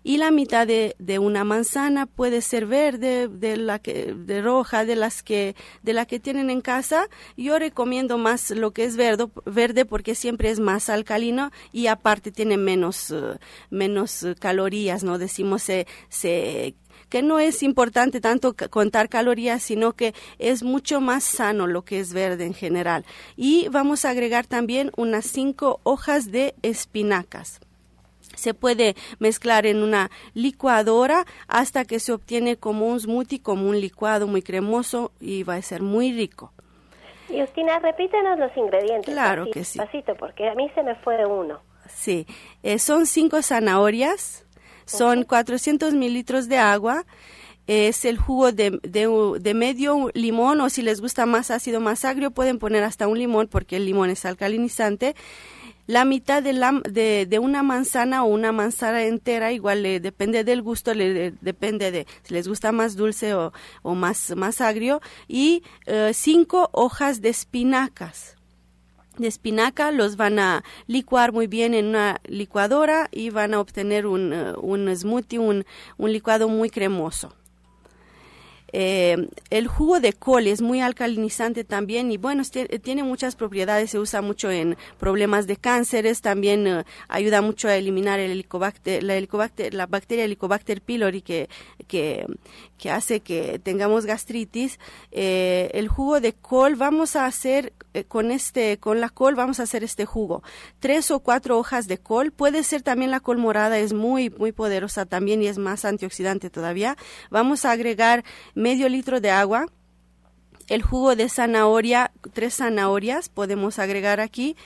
y 0.07 0.19
la 0.19 0.31
mitad 0.31 0.67
de, 0.67 1.19
una 1.19 1.45
manzana 1.45 2.05
puede 2.05 2.43
ser 2.43 2.67
verde, 2.67 3.27
de 3.27 3.57
la 3.57 3.79
que, 3.79 4.15
de 4.15 4.43
roja, 4.43 4.85
de 4.85 4.97
las 4.97 5.23
que, 5.23 5.57
de 5.83 5.95
la 5.95 6.05
que 6.05 6.21
tienen 6.21 6.51
en 6.51 6.61
casa. 6.61 7.09
Yo 7.39 7.59
recomiendo 7.59 8.19
más 8.19 8.51
lo 8.51 8.73
que 8.73 8.85
es 8.85 8.97
verde, 8.97 9.29
verde 9.47 9.87
porque 9.87 10.15
siempre 10.15 10.51
es 10.51 10.61
más 10.61 10.91
alcalino 10.91 11.51
y 11.73 11.87
aparte 11.87 12.31
tiene 12.31 12.59
menos, 12.59 13.11
eh, 13.11 13.39
menos 13.71 14.27
calorías, 14.39 15.03
¿no? 15.05 15.17
Decimos 15.17 15.63
se 15.63 16.75
que 17.15 17.23
no 17.23 17.39
es 17.39 17.63
importante 17.63 18.21
tanto 18.21 18.57
contar 18.71 19.09
calorías, 19.09 19.63
sino 19.63 19.93
que 19.93 20.15
es 20.41 20.65
mucho 20.65 21.01
más 21.01 21.23
sano 21.23 21.69
lo 21.69 21.83
que 21.83 22.01
es 22.01 22.13
verde 22.13 22.45
en 22.45 22.55
general. 22.55 23.05
Y 23.37 23.69
vamos 23.69 24.05
a 24.05 24.11
agregar 24.11 24.49
también 24.49 24.91
unas 24.97 25.25
cinco 25.25 25.79
hojas 25.85 26.33
de 26.33 26.57
espinacas 26.63 27.61
se 28.35 28.53
puede 28.53 28.97
mezclar 29.21 29.65
en 29.65 29.85
una 29.85 30.11
licuadora 30.33 31.25
hasta 31.47 31.85
que 31.85 32.01
se 32.01 32.13
obtiene 32.13 32.57
como 32.57 32.89
un 32.89 32.99
smoothie, 32.99 33.41
como 33.41 33.69
un 33.69 33.81
licuado 33.81 34.27
muy 34.27 34.43
cremoso 34.43 35.13
y 35.21 35.45
va 35.45 35.55
a 35.55 35.63
ser 35.63 35.83
muy 35.83 36.13
rico. 36.13 36.53
Justina, 37.29 37.79
repítenos 37.79 38.41
los 38.41 38.57
ingredientes. 38.57 39.15
Claro 39.15 39.47
que 39.53 39.63
sí. 39.63 39.79
porque 40.19 40.49
a 40.49 40.57
mí 40.57 40.69
se 40.75 40.83
me 40.83 40.97
fue 40.97 41.25
uno. 41.25 41.61
Sí, 41.89 42.27
eh, 42.65 42.81
son 42.81 43.07
cinco 43.07 43.41
zanahorias, 43.41 44.44
son 44.87 45.25
400 45.25 45.95
mililitros 45.95 46.49
de 46.49 46.59
agua, 46.59 47.05
es 47.67 48.05
el 48.05 48.19
jugo 48.19 48.53
de, 48.53 48.79
de, 48.83 49.55
medio 49.55 50.11
limón 50.13 50.61
o 50.61 50.69
si 50.69 50.83
les 50.83 51.01
gusta 51.01 51.25
más 51.25 51.51
ácido, 51.51 51.81
más 51.81 52.05
agrio, 52.05 52.31
pueden 52.31 52.59
poner 52.59 52.85
hasta 52.85 53.09
un 53.09 53.19
limón 53.19 53.49
porque 53.49 53.77
el 53.77 53.87
limón 53.87 54.11
es 54.11 54.25
alcalinizante. 54.25 55.15
La 55.87 56.07
mitad 56.07 56.43
de, 56.43 56.55
la, 56.55 56.81
de, 56.89 57.27
de 57.27 57.39
una 57.39 57.63
manzana 57.63 58.25
o 58.25 58.27
una 58.27 58.53
manzana 58.53 59.03
entera, 59.05 59.53
igual 59.53 59.83
le, 59.83 60.01
depende 60.01 60.43
del 60.43 60.63
gusto, 60.63 60.95
le, 60.95 61.33
depende 61.43 61.91
de 61.91 62.07
si 62.23 62.33
les 62.33 62.49
gusta 62.49 62.73
más 62.73 62.97
dulce 62.97 63.35
o, 63.35 63.53
o 63.83 63.95
más, 63.95 64.35
más 64.35 64.63
agrio. 64.63 65.03
Y 65.29 65.63
eh, 65.87 66.13
cinco 66.15 66.71
hojas 66.73 67.21
de 67.21 67.29
espinacas 67.31 68.37
de 69.19 69.29
espinaca, 69.29 69.91
los 69.91 70.17
van 70.17 70.39
a 70.39 70.65
licuar 70.87 71.33
muy 71.33 71.47
bien 71.47 71.75
en 71.75 71.87
una 71.87 72.21
licuadora 72.25 73.09
y 73.13 73.31
van 73.31 73.55
a 73.55 73.61
obtener 73.61 74.07
un, 74.07 74.33
eh, 74.33 74.53
un 74.61 74.95
smoothie, 74.95 75.39
un, 75.39 75.65
un 75.97 76.13
licuado 76.13 76.49
muy 76.49 76.71
cremoso. 76.71 77.35
Eh, 78.77 79.29
el 79.51 79.69
jugo 79.69 80.01
de 80.01 80.13
col 80.15 80.49
es 80.49 80.61
muy 80.61 80.81
alcalinizante 80.81 81.63
también 81.63 82.11
y 82.11 82.17
bueno, 82.17 82.43
tiene 82.83 83.05
muchas 83.05 83.37
propiedades, 83.37 83.93
se 83.93 84.01
usa 84.01 84.21
mucho 84.21 84.51
en 84.51 84.77
problemas 84.99 85.47
de 85.47 85.57
cánceres, 85.57 86.23
también 86.23 86.67
eh, 86.67 86.85
ayuda 87.07 87.41
mucho 87.41 87.69
a 87.69 87.77
eliminar 87.77 88.19
el 88.19 88.33
helicobacter, 88.33 89.05
la, 89.05 89.15
helicobacter, 89.15 89.75
la 89.75 89.87
bacteria 89.87 90.25
Helicobacter 90.25 90.81
pylori 90.81 91.23
que, 91.23 91.49
que, 91.87 92.27
que 92.77 92.91
hace 92.91 93.21
que 93.21 93.61
tengamos 93.61 94.07
gastritis. 94.07 94.81
Eh, 95.13 95.71
el 95.73 95.87
jugo 95.87 96.21
de 96.21 96.33
col, 96.33 96.75
vamos 96.75 97.15
a 97.15 97.27
hacer 97.27 97.73
con 98.03 98.33
este, 98.33 98.79
con 98.79 99.01
la 99.01 99.09
col, 99.09 99.37
vamos 99.37 99.61
a 99.61 99.63
hacer 99.63 99.85
este 99.85 100.05
jugo. 100.05 100.43
Tres 100.81 101.13
o 101.13 101.21
cuatro 101.21 101.59
hojas 101.59 101.87
de 101.87 101.99
col, 101.99 102.33
puede 102.33 102.65
ser 102.65 102.83
también 102.83 103.13
la 103.13 103.21
col 103.21 103.39
morada, 103.39 103.79
es 103.79 103.93
muy, 103.93 104.31
muy 104.31 104.51
poderosa 104.51 105.07
también 105.07 105.43
y 105.43 105.47
es 105.47 105.59
más 105.59 105.85
antioxidante 105.85 106.51
todavía. 106.51 106.97
Vamos 107.31 107.65
a 107.65 107.71
agregar 107.71 108.25
medio 108.55 108.89
litro 108.89 109.21
de 109.21 109.31
agua, 109.31 109.67
el 110.69 110.83
jugo 110.83 111.15
de 111.15 111.29
zanahoria, 111.29 112.11
tres 112.33 112.57
zanahorias 112.57 113.29
podemos 113.29 113.79
agregar 113.79 114.21
aquí 114.21 114.57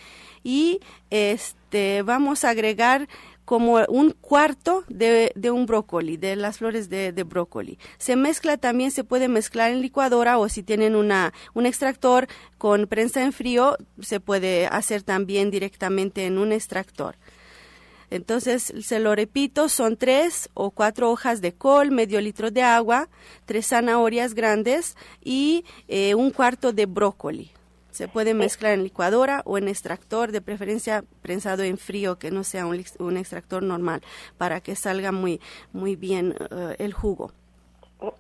y 0.43 0.81
este 1.11 2.03
vamos 2.03 2.45
a 2.45 2.51
agregar 2.51 3.09
como 3.49 3.79
un 3.89 4.11
cuarto 4.11 4.85
de, 4.89 5.33
un 5.51 5.65
brócoli, 5.65 6.19
de 6.19 6.37
las 6.37 6.59
flores 6.59 6.91
de, 6.91 7.11
brócoli. 7.23 7.79
Se 7.97 8.15
mezcla 8.15 8.59
también, 8.59 8.91
se 8.91 9.05
puede 9.05 9.27
mezclar 9.27 9.71
en 9.71 9.81
licuadora 9.81 10.37
o 10.37 10.51
si 10.51 10.63
tienen 10.63 10.95
una, 10.95 11.33
un 11.55 11.65
extractor 11.65 12.29
con 12.59 12.87
prensa 12.87 13.23
en 13.23 13.33
frío, 13.33 13.79
se 14.01 14.21
puede 14.21 14.67
hacer 14.67 15.03
también 15.03 15.51
directamente 15.51 16.27
en 16.27 16.37
un 16.37 16.53
extractor. 16.53 17.17
Entonces, 18.11 18.71
se 18.83 18.99
lo 18.99 19.15
repito, 19.15 19.71
son 19.71 19.97
tres 19.97 20.51
o 20.53 20.71
cuatro 20.71 21.11
hojas 21.11 21.41
de 21.41 21.55
col, 21.55 21.91
medio 21.91 22.21
litro 22.21 22.51
de 22.51 22.63
agua, 22.63 23.09
tres 23.47 23.69
zanahorias 23.69 24.35
grandes 24.35 24.95
y 25.25 25.65
eh, 25.89 26.15
un 26.15 26.33
cuarto 26.33 26.75
de 26.75 26.85
brócoli. 26.85 27.53
Se 27.99 28.07
puede 28.07 28.33
mezclar 28.33 28.75
en 28.75 28.85
licuadora 28.85 29.43
o 29.45 29.59
en 29.59 29.67
extractor, 29.67 30.31
de 30.31 30.41
preferencia 30.41 31.03
prensado 31.21 31.65
en 31.65 31.79
frío, 31.79 32.17
que 32.17 32.31
no 32.31 32.45
sea 32.45 32.65
un, 32.65 33.17
extractor 33.17 33.65
normal, 33.65 34.03
para 34.37 34.61
que 34.61 34.77
salga 34.77 35.11
muy, 35.11 35.41
muy 35.73 35.97
bien 35.97 36.33
eh, 36.49 36.77
el 36.79 36.93
jugo. 36.93 37.33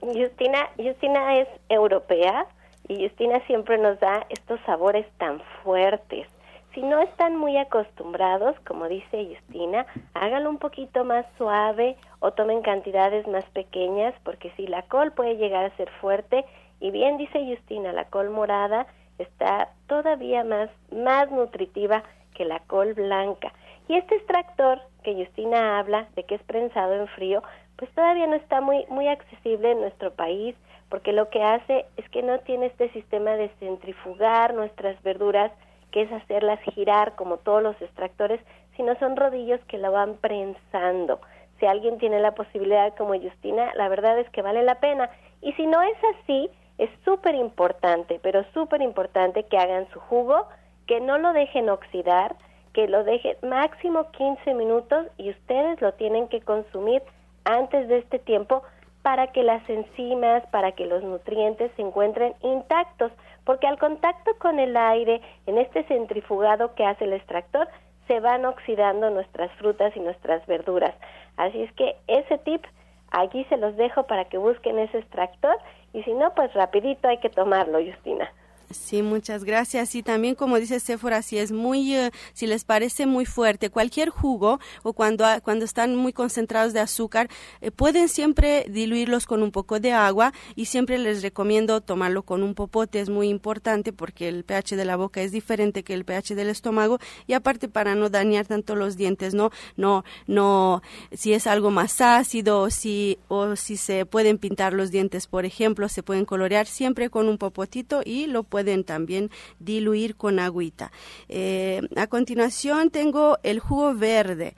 Justina, 0.00 0.68
Justina 0.76 1.38
es 1.38 1.48
europea 1.68 2.44
y 2.88 3.06
Justina 3.06 3.38
siempre 3.46 3.78
nos 3.78 4.00
da 4.00 4.26
estos 4.30 4.58
sabores 4.66 5.06
tan 5.16 5.40
fuertes 5.62 6.26
si 6.74 6.82
no 6.82 7.00
están 7.00 7.36
muy 7.36 7.56
acostumbrados, 7.56 8.54
como 8.66 8.88
dice 8.88 9.26
Justina, 9.26 9.86
háganlo 10.14 10.50
un 10.50 10.58
poquito 10.58 11.04
más 11.04 11.24
suave 11.36 11.96
o 12.20 12.32
tomen 12.32 12.62
cantidades 12.62 13.26
más 13.26 13.44
pequeñas, 13.50 14.14
porque 14.22 14.52
si 14.56 14.66
la 14.66 14.82
col 14.82 15.12
puede 15.12 15.36
llegar 15.36 15.64
a 15.64 15.76
ser 15.76 15.90
fuerte, 16.00 16.44
y 16.80 16.90
bien 16.90 17.16
dice 17.16 17.44
Justina, 17.44 17.92
la 17.92 18.04
col 18.04 18.30
morada 18.30 18.86
está 19.18 19.70
todavía 19.86 20.44
más, 20.44 20.70
más 20.90 21.30
nutritiva 21.30 22.02
que 22.34 22.44
la 22.44 22.60
col 22.60 22.94
blanca. 22.94 23.52
Y 23.88 23.96
este 23.96 24.16
extractor 24.16 24.80
que 25.02 25.14
Justina 25.14 25.78
habla 25.78 26.06
de 26.14 26.24
que 26.24 26.36
es 26.36 26.42
prensado 26.42 26.94
en 26.94 27.08
frío, 27.08 27.42
pues 27.76 27.90
todavía 27.92 28.26
no 28.26 28.34
está 28.34 28.60
muy, 28.60 28.84
muy 28.88 29.08
accesible 29.08 29.72
en 29.72 29.80
nuestro 29.80 30.12
país, 30.12 30.54
porque 30.88 31.12
lo 31.12 31.28
que 31.30 31.42
hace 31.42 31.86
es 31.96 32.08
que 32.10 32.22
no 32.22 32.38
tiene 32.40 32.66
este 32.66 32.90
sistema 32.90 33.32
de 33.32 33.48
centrifugar 33.60 34.54
nuestras 34.54 35.00
verduras 35.02 35.52
que 35.90 36.02
es 36.02 36.12
hacerlas 36.12 36.60
girar 36.74 37.14
como 37.16 37.38
todos 37.38 37.62
los 37.62 37.80
extractores, 37.80 38.40
sino 38.76 38.94
son 38.98 39.16
rodillos 39.16 39.60
que 39.68 39.78
la 39.78 39.90
van 39.90 40.16
prensando. 40.16 41.20
Si 41.58 41.66
alguien 41.66 41.98
tiene 41.98 42.20
la 42.20 42.34
posibilidad 42.34 42.94
como 42.96 43.18
Justina, 43.18 43.72
la 43.74 43.88
verdad 43.88 44.18
es 44.18 44.28
que 44.30 44.42
vale 44.42 44.62
la 44.62 44.76
pena. 44.76 45.10
Y 45.40 45.52
si 45.54 45.66
no 45.66 45.80
es 45.82 45.96
así, 46.14 46.50
es 46.78 46.90
súper 47.04 47.34
importante, 47.34 48.20
pero 48.22 48.44
súper 48.54 48.80
importante 48.82 49.42
que 49.44 49.58
hagan 49.58 49.88
su 49.92 50.00
jugo, 50.00 50.46
que 50.86 51.00
no 51.00 51.18
lo 51.18 51.32
dejen 51.32 51.68
oxidar, 51.68 52.36
que 52.72 52.88
lo 52.88 53.04
dejen 53.04 53.36
máximo 53.42 54.10
15 54.12 54.54
minutos 54.54 55.06
y 55.18 55.30
ustedes 55.30 55.80
lo 55.80 55.92
tienen 55.94 56.28
que 56.28 56.40
consumir 56.40 57.02
antes 57.44 57.88
de 57.88 57.98
este 57.98 58.18
tiempo 58.18 58.62
para 59.02 59.28
que 59.28 59.42
las 59.42 59.68
enzimas, 59.68 60.46
para 60.46 60.72
que 60.72 60.86
los 60.86 61.02
nutrientes 61.02 61.72
se 61.76 61.82
encuentren 61.82 62.34
intactos, 62.42 63.10
porque 63.44 63.66
al 63.66 63.78
contacto 63.78 64.32
con 64.38 64.58
el 64.58 64.76
aire, 64.76 65.20
en 65.46 65.58
este 65.58 65.84
centrifugado 65.84 66.74
que 66.74 66.84
hace 66.84 67.04
el 67.04 67.14
extractor, 67.14 67.68
se 68.06 68.20
van 68.20 68.44
oxidando 68.44 69.10
nuestras 69.10 69.50
frutas 69.52 69.96
y 69.96 70.00
nuestras 70.00 70.44
verduras. 70.46 70.94
Así 71.36 71.62
es 71.62 71.72
que 71.72 71.96
ese 72.06 72.38
tip 72.38 72.64
aquí 73.10 73.44
se 73.44 73.56
los 73.56 73.76
dejo 73.76 74.04
para 74.04 74.26
que 74.26 74.38
busquen 74.38 74.78
ese 74.78 74.98
extractor 74.98 75.56
y 75.92 76.02
si 76.02 76.12
no, 76.12 76.34
pues 76.34 76.52
rapidito 76.54 77.08
hay 77.08 77.18
que 77.18 77.30
tomarlo, 77.30 77.78
Justina. 77.84 78.30
Sí, 78.70 79.00
muchas 79.00 79.44
gracias. 79.44 79.94
Y 79.94 80.02
también, 80.02 80.34
como 80.34 80.58
dice 80.58 80.78
Sephora, 80.78 81.22
si 81.22 81.38
es 81.38 81.52
muy, 81.52 81.94
eh, 81.94 82.10
si 82.34 82.46
les 82.46 82.64
parece 82.64 83.06
muy 83.06 83.24
fuerte, 83.24 83.70
cualquier 83.70 84.10
jugo 84.10 84.60
o 84.82 84.92
cuando, 84.92 85.24
cuando 85.42 85.64
están 85.64 85.96
muy 85.96 86.12
concentrados 86.12 86.74
de 86.74 86.80
azúcar, 86.80 87.30
eh, 87.62 87.70
pueden 87.70 88.10
siempre 88.10 88.66
diluirlos 88.68 89.24
con 89.24 89.42
un 89.42 89.52
poco 89.52 89.80
de 89.80 89.92
agua 89.92 90.34
y 90.54 90.66
siempre 90.66 90.98
les 90.98 91.22
recomiendo 91.22 91.80
tomarlo 91.80 92.24
con 92.24 92.42
un 92.42 92.54
popote. 92.54 93.00
Es 93.00 93.08
muy 93.08 93.28
importante 93.28 93.94
porque 93.94 94.28
el 94.28 94.44
pH 94.44 94.76
de 94.76 94.84
la 94.84 94.96
boca 94.96 95.22
es 95.22 95.32
diferente 95.32 95.82
que 95.82 95.94
el 95.94 96.04
pH 96.04 96.34
del 96.34 96.50
estómago 96.50 96.98
y 97.26 97.32
aparte 97.32 97.68
para 97.68 97.94
no 97.94 98.10
dañar 98.10 98.46
tanto 98.46 98.76
los 98.76 98.98
dientes, 98.98 99.32
¿no? 99.32 99.50
No, 99.78 100.04
no, 100.26 100.82
si 101.12 101.32
es 101.32 101.46
algo 101.46 101.70
más 101.70 102.02
ácido 102.02 102.60
o 102.60 102.70
si, 102.70 103.18
o 103.28 103.56
si 103.56 103.78
se 103.78 104.04
pueden 104.04 104.36
pintar 104.36 104.74
los 104.74 104.90
dientes, 104.90 105.26
por 105.26 105.46
ejemplo, 105.46 105.88
se 105.88 106.02
pueden 106.02 106.26
colorear 106.26 106.66
siempre 106.66 107.08
con 107.08 107.28
un 107.28 107.38
popotito 107.38 108.02
y 108.04 108.26
lo 108.26 108.42
pueden 108.42 108.57
pueden 108.58 108.82
también 108.82 109.30
diluir 109.60 110.16
con 110.16 110.40
agüita. 110.40 110.90
Eh, 111.28 111.80
a 111.94 112.08
continuación 112.08 112.90
tengo 112.90 113.38
el 113.44 113.60
jugo 113.60 113.94
verde. 113.94 114.56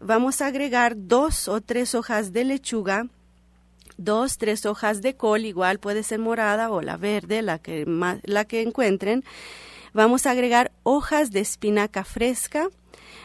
Vamos 0.00 0.40
a 0.40 0.46
agregar 0.46 0.94
dos 0.96 1.48
o 1.48 1.60
tres 1.60 1.94
hojas 1.94 2.32
de 2.32 2.44
lechuga 2.44 3.08
dos, 3.98 4.38
tres 4.38 4.64
hojas 4.64 5.02
de 5.02 5.16
col, 5.16 5.44
igual 5.44 5.78
puede 5.78 6.02
ser 6.02 6.18
morada 6.18 6.70
o 6.70 6.80
la 6.80 6.96
verde, 6.96 7.42
la 7.42 7.58
que, 7.58 7.84
la 8.24 8.44
que 8.46 8.62
encuentren. 8.62 9.22
Vamos 9.92 10.24
a 10.24 10.30
agregar 10.30 10.72
hojas 10.82 11.30
de 11.30 11.40
espinaca 11.40 12.04
fresca. 12.04 12.68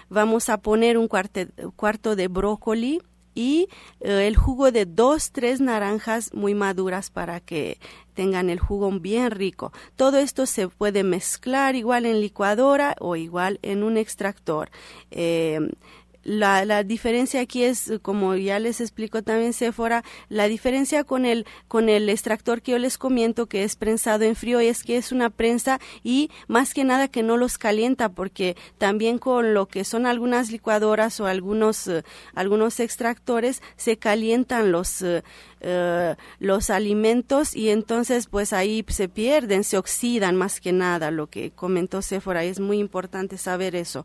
Vamos 0.09 0.49
a 0.49 0.57
poner 0.57 0.97
un 0.97 1.07
cuarto 1.07 2.15
de 2.17 2.27
brócoli, 2.27 3.01
y 3.37 3.69
eh, 3.99 4.27
el 4.27 4.35
jugo 4.35 4.71
de 4.71 4.87
dos, 4.87 5.31
tres 5.31 5.61
naranjas 5.61 6.33
muy 6.33 6.55
maduras 6.55 7.11
para 7.11 7.39
que 7.39 7.77
tengan 8.17 8.49
el 8.49 8.59
jugo 8.59 8.89
bien 8.99 9.29
rico. 9.29 9.71
Todo 9.95 10.17
esto 10.17 10.47
se 10.47 10.67
puede 10.69 11.03
mezclar 11.03 11.75
igual 11.75 12.07
en 12.07 12.19
licuadora 12.19 12.95
o 12.99 13.15
igual 13.15 13.59
en 13.61 13.83
un 13.83 13.95
extractor. 13.95 14.71
Eh, 15.11 15.59
la, 16.27 16.65
la, 16.65 16.83
diferencia 16.83 17.39
aquí 17.39 17.63
es, 17.63 17.93
como 18.01 18.35
ya 18.35 18.59
les 18.59 18.81
explico 18.81 19.23
también 19.23 19.53
Sephora, 19.53 20.03
la 20.27 20.49
diferencia 20.49 21.05
con 21.05 21.25
el, 21.25 21.45
con 21.69 21.87
el 21.87 22.09
extractor 22.09 22.61
que 22.61 22.73
yo 22.73 22.79
les 22.79 22.97
comento 22.97 23.45
que 23.45 23.63
es 23.63 23.77
prensado 23.77 24.25
en 24.25 24.35
frío 24.35 24.59
es 24.59 24.83
que 24.83 24.97
es 24.97 25.13
una 25.13 25.29
prensa 25.29 25.79
y 26.03 26.29
más 26.49 26.73
que 26.73 26.83
nada 26.83 27.07
que 27.07 27.23
no 27.23 27.37
los 27.37 27.57
calienta 27.57 28.09
porque 28.09 28.57
también 28.77 29.19
con 29.19 29.53
lo 29.53 29.67
que 29.67 29.85
son 29.85 30.05
algunas 30.05 30.51
licuadoras 30.51 31.17
o 31.21 31.27
algunos, 31.27 31.87
eh, 31.87 32.03
algunos 32.35 32.81
extractores 32.81 33.61
se 33.77 33.95
calientan 33.95 34.73
los, 34.73 35.01
eh, 35.01 35.23
eh, 35.61 36.15
los 36.39 36.69
alimentos 36.69 37.55
y 37.55 37.69
entonces 37.69 38.27
pues 38.27 38.51
ahí 38.51 38.83
se 38.89 39.07
pierden, 39.07 39.63
se 39.63 39.77
oxidan 39.77 40.35
más 40.35 40.59
que 40.59 40.73
nada, 40.73 41.09
lo 41.09 41.27
que 41.27 41.51
comentó 41.51 42.01
Sephora, 42.01 42.43
es 42.43 42.59
muy 42.59 42.79
importante 42.79 43.37
saber 43.37 43.77
eso. 43.77 44.03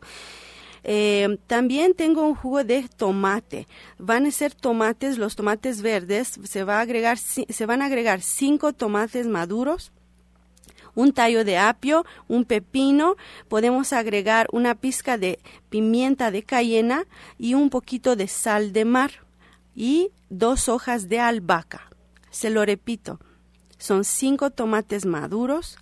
Eh, 0.83 1.37
también 1.47 1.93
tengo 1.93 2.27
un 2.27 2.35
jugo 2.35 2.63
de 2.63 2.87
tomate. 2.95 3.67
Van 3.97 4.25
a 4.25 4.31
ser 4.31 4.53
tomates, 4.53 5.17
los 5.17 5.35
tomates 5.35 5.81
verdes. 5.81 6.39
Se, 6.43 6.63
va 6.63 6.79
a 6.79 6.81
agregar, 6.81 7.17
se 7.17 7.65
van 7.65 7.81
a 7.81 7.85
agregar 7.85 8.21
cinco 8.21 8.73
tomates 8.73 9.27
maduros 9.27 9.91
un 10.95 11.13
tallo 11.13 11.43
de 11.43 11.57
apio, 11.57 12.05
un 12.27 12.45
pepino, 12.45 13.15
podemos 13.47 13.93
agregar 13.93 14.47
una 14.51 14.75
pizca 14.75 15.17
de 15.17 15.39
pimienta 15.69 16.31
de 16.31 16.43
cayena 16.43 17.05
y 17.37 17.53
un 17.55 17.69
poquito 17.69 18.15
de 18.15 18.27
sal 18.27 18.73
de 18.73 18.85
mar 18.85 19.11
y 19.75 20.11
dos 20.29 20.69
hojas 20.69 21.09
de 21.09 21.19
albahaca. 21.19 21.89
Se 22.29 22.49
lo 22.49 22.65
repito, 22.65 23.19
son 23.77 24.03
cinco 24.03 24.51
tomates 24.51 25.05
maduros, 25.05 25.77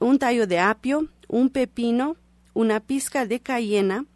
un 0.00 0.18
tallo 0.18 0.46
de 0.46 0.58
apio, 0.58 1.08
un 1.28 1.50
pepino, 1.50 2.16
una 2.56 2.80
pizca 2.80 3.26
de 3.26 3.40
cayena 3.40 4.06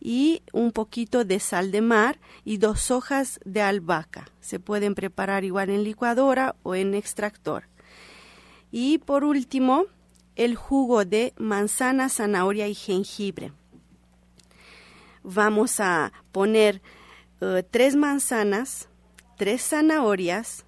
y 0.00 0.42
un 0.54 0.72
poquito 0.72 1.26
de 1.26 1.38
sal 1.38 1.70
de 1.70 1.82
mar 1.82 2.18
y 2.42 2.56
dos 2.56 2.90
hojas 2.90 3.40
de 3.44 3.60
albahaca. 3.60 4.30
Se 4.40 4.58
pueden 4.58 4.94
preparar 4.94 5.44
igual 5.44 5.68
en 5.68 5.84
licuadora 5.84 6.56
o 6.62 6.74
en 6.74 6.94
extractor. 6.94 7.64
Y 8.72 8.98
por 8.98 9.22
último, 9.22 9.84
el 10.34 10.56
jugo 10.56 11.04
de 11.04 11.34
manzana, 11.36 12.08
zanahoria 12.08 12.68
y 12.68 12.74
jengibre. 12.74 13.52
Vamos 15.22 15.78
a 15.78 16.12
poner 16.32 16.80
eh, 17.42 17.62
tres 17.70 17.96
manzanas, 17.96 18.88
tres 19.36 19.60
zanahorias, 19.62 20.64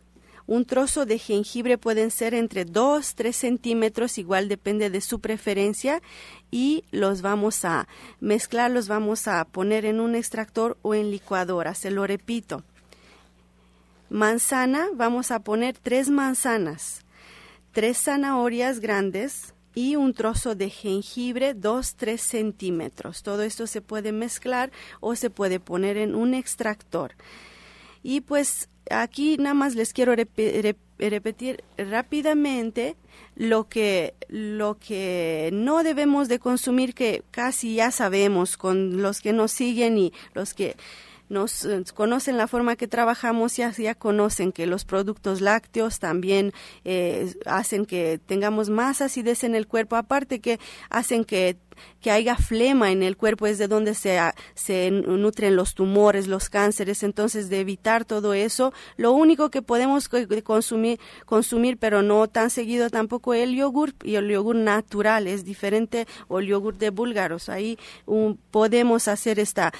un 0.50 0.64
trozo 0.64 1.06
de 1.06 1.20
jengibre 1.20 1.78
pueden 1.78 2.10
ser 2.10 2.34
entre 2.34 2.64
2, 2.64 3.14
3 3.14 3.36
centímetros, 3.36 4.18
igual 4.18 4.48
depende 4.48 4.90
de 4.90 5.00
su 5.00 5.20
preferencia, 5.20 6.02
y 6.50 6.82
los 6.90 7.22
vamos 7.22 7.64
a 7.64 7.86
mezclar, 8.18 8.72
los 8.72 8.88
vamos 8.88 9.28
a 9.28 9.44
poner 9.44 9.84
en 9.84 10.00
un 10.00 10.16
extractor 10.16 10.76
o 10.82 10.96
en 10.96 11.12
licuadora, 11.12 11.76
se 11.76 11.92
lo 11.92 12.04
repito. 12.04 12.64
Manzana, 14.08 14.88
vamos 14.92 15.30
a 15.30 15.38
poner 15.38 15.78
tres 15.78 16.10
manzanas, 16.10 17.04
tres 17.70 17.98
zanahorias 17.98 18.80
grandes, 18.80 19.54
y 19.72 19.94
un 19.94 20.14
trozo 20.14 20.56
de 20.56 20.68
jengibre 20.68 21.54
2-3 21.54 22.18
centímetros. 22.18 23.22
Todo 23.22 23.42
esto 23.42 23.68
se 23.68 23.82
puede 23.82 24.10
mezclar 24.10 24.72
o 24.98 25.14
se 25.14 25.30
puede 25.30 25.60
poner 25.60 25.96
en 25.96 26.16
un 26.16 26.34
extractor. 26.34 27.12
Y 28.02 28.22
pues 28.22 28.68
aquí 28.88 29.36
nada 29.38 29.54
más 29.54 29.74
les 29.74 29.92
quiero 29.92 30.14
repetir 30.16 31.64
rápidamente 31.76 32.96
lo 33.36 33.68
que 33.68 34.14
lo 34.28 34.78
que 34.78 35.50
no 35.52 35.82
debemos 35.82 36.28
de 36.28 36.38
consumir 36.38 36.94
que 36.94 37.22
casi 37.30 37.76
ya 37.76 37.90
sabemos 37.90 38.56
con 38.56 39.02
los 39.02 39.20
que 39.20 39.32
nos 39.32 39.52
siguen 39.52 39.98
y 39.98 40.12
los 40.34 40.54
que 40.54 40.76
nos 41.30 41.64
eh, 41.64 41.82
conocen 41.94 42.36
la 42.36 42.46
forma 42.46 42.76
que 42.76 42.88
trabajamos, 42.88 43.56
ya, 43.56 43.70
ya 43.72 43.94
conocen 43.94 44.52
que 44.52 44.66
los 44.66 44.84
productos 44.84 45.40
lácteos 45.40 45.98
también 45.98 46.52
eh, 46.84 47.32
hacen 47.46 47.86
que 47.86 48.20
tengamos 48.26 48.68
más 48.68 49.00
acidez 49.00 49.44
en 49.44 49.54
el 49.54 49.66
cuerpo, 49.66 49.96
aparte 49.96 50.40
que 50.40 50.60
hacen 50.90 51.24
que 51.24 51.56
que 52.00 52.10
haya 52.10 52.36
flema 52.36 52.90
en 52.90 53.02
el 53.02 53.16
cuerpo 53.16 53.46
es 53.46 53.58
de 53.58 53.68
donde 53.68 53.94
se, 53.94 54.18
se 54.54 54.90
nutren 54.90 55.56
los 55.56 55.74
tumores, 55.74 56.26
los 56.26 56.48
cánceres, 56.50 57.02
entonces 57.02 57.48
de 57.48 57.60
evitar 57.60 58.04
todo 58.04 58.34
eso, 58.34 58.72
lo 58.96 59.12
único 59.12 59.50
que 59.50 59.62
podemos 59.62 60.08
consumir, 60.44 61.00
consumir 61.26 61.78
pero 61.78 62.02
no 62.02 62.28
tan 62.28 62.50
seguido 62.50 62.90
tampoco 62.90 63.34
el 63.34 63.54
yogur 63.54 63.94
y 64.02 64.16
el 64.16 64.28
yogur 64.28 64.56
natural. 64.56 65.26
Es 65.26 65.44
diferente 65.44 66.06
o 66.28 66.38
el 66.38 66.46
yogur 66.46 66.76
de 66.76 66.90
búlgaros, 66.90 67.48
ahí 67.48 67.78
podemos 68.50 69.08
hacer 69.08 69.38
esta 69.38 69.72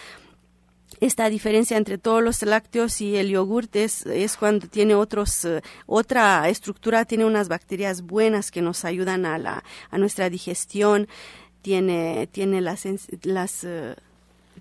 esta 1.01 1.29
diferencia 1.31 1.77
entre 1.77 1.99
todos 1.99 2.23
los 2.23 2.43
lácteos 2.43 3.01
y 3.01 3.17
el 3.17 3.31
yogurt 3.31 3.75
es, 3.77 4.05
cuando 4.39 4.69
tiene 4.69 4.95
otros, 4.95 5.45
eh, 5.45 5.63
otra 5.87 6.49
estructura, 6.49 7.05
tiene 7.05 7.25
unas 7.25 7.49
bacterias 7.49 8.03
buenas 8.03 8.51
que 8.51 8.63
nos 8.63 8.85
ayudan 8.85 9.25
a, 9.25 9.39
la, 9.39 9.65
a 9.91 9.99
nuestra 9.99 10.29
digestión, 10.29 11.09
tiene, 11.63 12.27
tiene 12.27 12.61
las, 12.61 12.87
las 13.23 13.65
eh, 13.65 13.95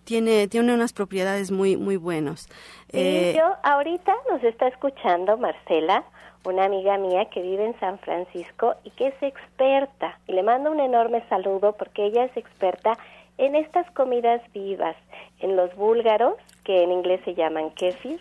tiene, 0.05 0.47
tiene 0.47 0.73
unas 0.73 0.93
propiedades 0.93 1.51
muy, 1.51 1.77
muy 1.77 1.97
buenas. 1.97 2.47
Eh, 2.91 3.35
yo 3.37 3.55
ahorita 3.63 4.13
nos 4.31 4.43
está 4.43 4.67
escuchando 4.67 5.37
Marcela, 5.37 6.03
una 6.45 6.65
amiga 6.65 6.97
mía 6.97 7.25
que 7.25 7.41
vive 7.41 7.65
en 7.65 7.79
San 7.79 7.99
Francisco 7.99 8.75
y 8.83 8.91
que 8.91 9.07
es 9.07 9.21
experta. 9.21 10.17
Y 10.27 10.33
le 10.33 10.43
mando 10.43 10.71
un 10.71 10.79
enorme 10.79 11.23
saludo 11.29 11.73
porque 11.73 12.05
ella 12.05 12.23
es 12.25 12.37
experta 12.37 12.97
en 13.39 13.55
estas 13.55 13.89
comidas 13.91 14.41
vivas, 14.53 14.97
en 15.39 15.55
los 15.55 15.73
búlgaros, 15.75 16.35
que 16.65 16.83
en 16.83 16.91
inglés 16.91 17.21
se 17.23 17.35
llaman 17.35 17.71
kefir, 17.71 18.19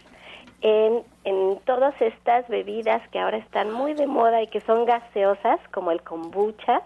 en, 0.61 1.03
en 1.25 1.59
todas 1.67 2.01
estas 2.01 2.47
bebidas 2.49 3.07
que 3.11 3.19
ahora 3.19 3.39
están 3.39 3.73
muy 3.73 3.95
de 3.95 4.07
moda 4.07 4.43
y 4.43 4.47
que 4.47 4.61
son 4.61 4.85
gaseosas, 4.85 5.61
como 5.73 5.91
el 5.91 6.03
kombucha, 6.03 6.83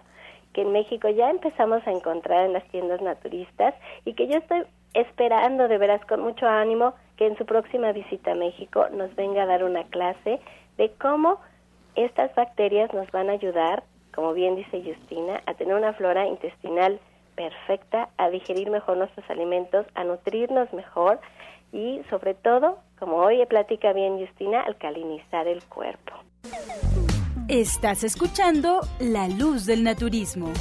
que 0.55 0.63
en 0.63 0.73
México 0.73 1.09
ya 1.11 1.31
empezamos 1.31 1.87
a 1.87 1.93
encontrar 1.93 2.47
en 2.47 2.55
las 2.55 2.65
tiendas 2.69 3.03
naturistas 3.03 3.75
y 4.05 4.15
que 4.15 4.27
yo 4.27 4.39
estoy 4.39 4.65
esperando 4.95 5.69
de 5.69 5.79
veras 5.79 6.05
con 6.07 6.21
mucho 6.21 6.47
ánimo 6.47 6.95
que 7.17 7.27
en 7.27 7.37
su 7.37 7.45
próxima 7.45 7.93
visita 7.93 8.33
a 8.33 8.35
México 8.35 8.87
nos 8.93 9.15
venga 9.15 9.43
a 9.43 9.47
dar 9.47 9.63
una 9.63 9.85
clase 9.85 10.41
de 10.79 10.91
cómo 11.01 11.39
estas 11.97 12.35
bacterias 12.35 12.93
nos 12.95 13.11
van 13.11 13.29
a 13.29 13.35
ayudar, 13.35 13.83
como 14.15 14.33
bien 14.33 14.57
dice 14.57 14.83
Justina, 14.83 15.43
a 15.47 15.55
tener 15.55 15.75
una 15.75 15.93
flora 15.93 16.27
intestinal 16.27 16.99
perfecta, 17.35 18.09
a 18.17 18.31
digerir 18.31 18.71
mejor 18.71 18.97
nuestros 18.97 19.29
alimentos, 19.31 19.87
a 19.95 20.05
nutrirnos 20.05 20.73
mejor 20.73 21.21
y 21.73 22.01
sobre 22.11 22.35
todo, 22.35 22.79
como 22.99 23.17
hoy 23.17 23.45
platica 23.47 23.93
bien 23.93 24.19
Justina, 24.19 24.61
alcalinizar 24.63 25.49
el 25.49 25.63
cuerpo. 25.65 26.13
Estás 27.49 28.05
escuchando 28.05 28.81
La 29.01 29.29
Luz 29.29 29.67
del 29.67 29.83
Naturismo. 29.83 30.53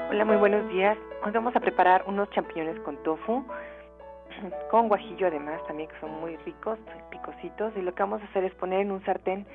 Hola, 0.09 0.25
muy 0.25 0.37
buenos 0.37 0.67
días. 0.69 0.97
Hoy 1.23 1.31
vamos 1.31 1.55
a 1.55 1.59
preparar 1.59 2.03
unos 2.07 2.29
champiñones 2.31 2.79
con 2.79 2.97
tofu 3.03 3.45
con 4.71 4.87
guajillo 4.87 5.27
además 5.27 5.61
también 5.67 5.89
que 5.89 5.99
son 5.99 6.19
muy 6.19 6.37
ricos, 6.37 6.79
picositos. 7.09 7.73
Y 7.75 7.81
lo 7.81 7.93
que 7.93 8.03
vamos 8.03 8.21
a 8.21 8.25
hacer 8.25 8.43
es 8.43 8.53
poner 8.55 8.81
en 8.81 8.91
un 8.91 9.03
sartén 9.05 9.45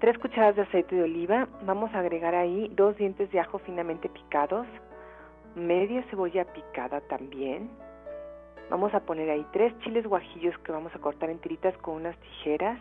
tres 0.00 0.16
cucharadas 0.18 0.56
de 0.56 0.62
aceite 0.62 0.94
de 0.94 1.02
oliva, 1.02 1.48
vamos 1.62 1.92
a 1.94 2.00
agregar 2.00 2.34
ahí 2.34 2.70
dos 2.74 2.96
dientes 2.96 3.30
de 3.32 3.40
ajo 3.40 3.58
finamente 3.58 4.08
picados, 4.08 4.66
media 5.56 6.04
cebolla 6.10 6.44
picada 6.44 7.00
también, 7.02 7.68
vamos 8.70 8.94
a 8.94 9.00
poner 9.00 9.28
ahí 9.30 9.44
tres 9.52 9.76
chiles 9.80 10.06
guajillos 10.06 10.56
que 10.58 10.72
vamos 10.72 10.94
a 10.94 10.98
cortar 11.00 11.30
en 11.30 11.38
tiritas 11.38 11.76
con 11.78 11.96
unas 11.96 12.16
tijeras, 12.18 12.78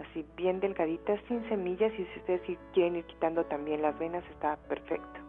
así 0.00 0.26
bien 0.36 0.60
delgaditas, 0.60 1.20
sin 1.28 1.46
semillas. 1.48 1.92
Y 1.94 2.04
si 2.04 2.18
ustedes 2.18 2.58
quieren 2.74 2.96
ir 2.96 3.04
quitando 3.04 3.44
también 3.44 3.82
las 3.82 3.98
venas 3.98 4.24
está 4.30 4.56
perfecto. 4.68 5.21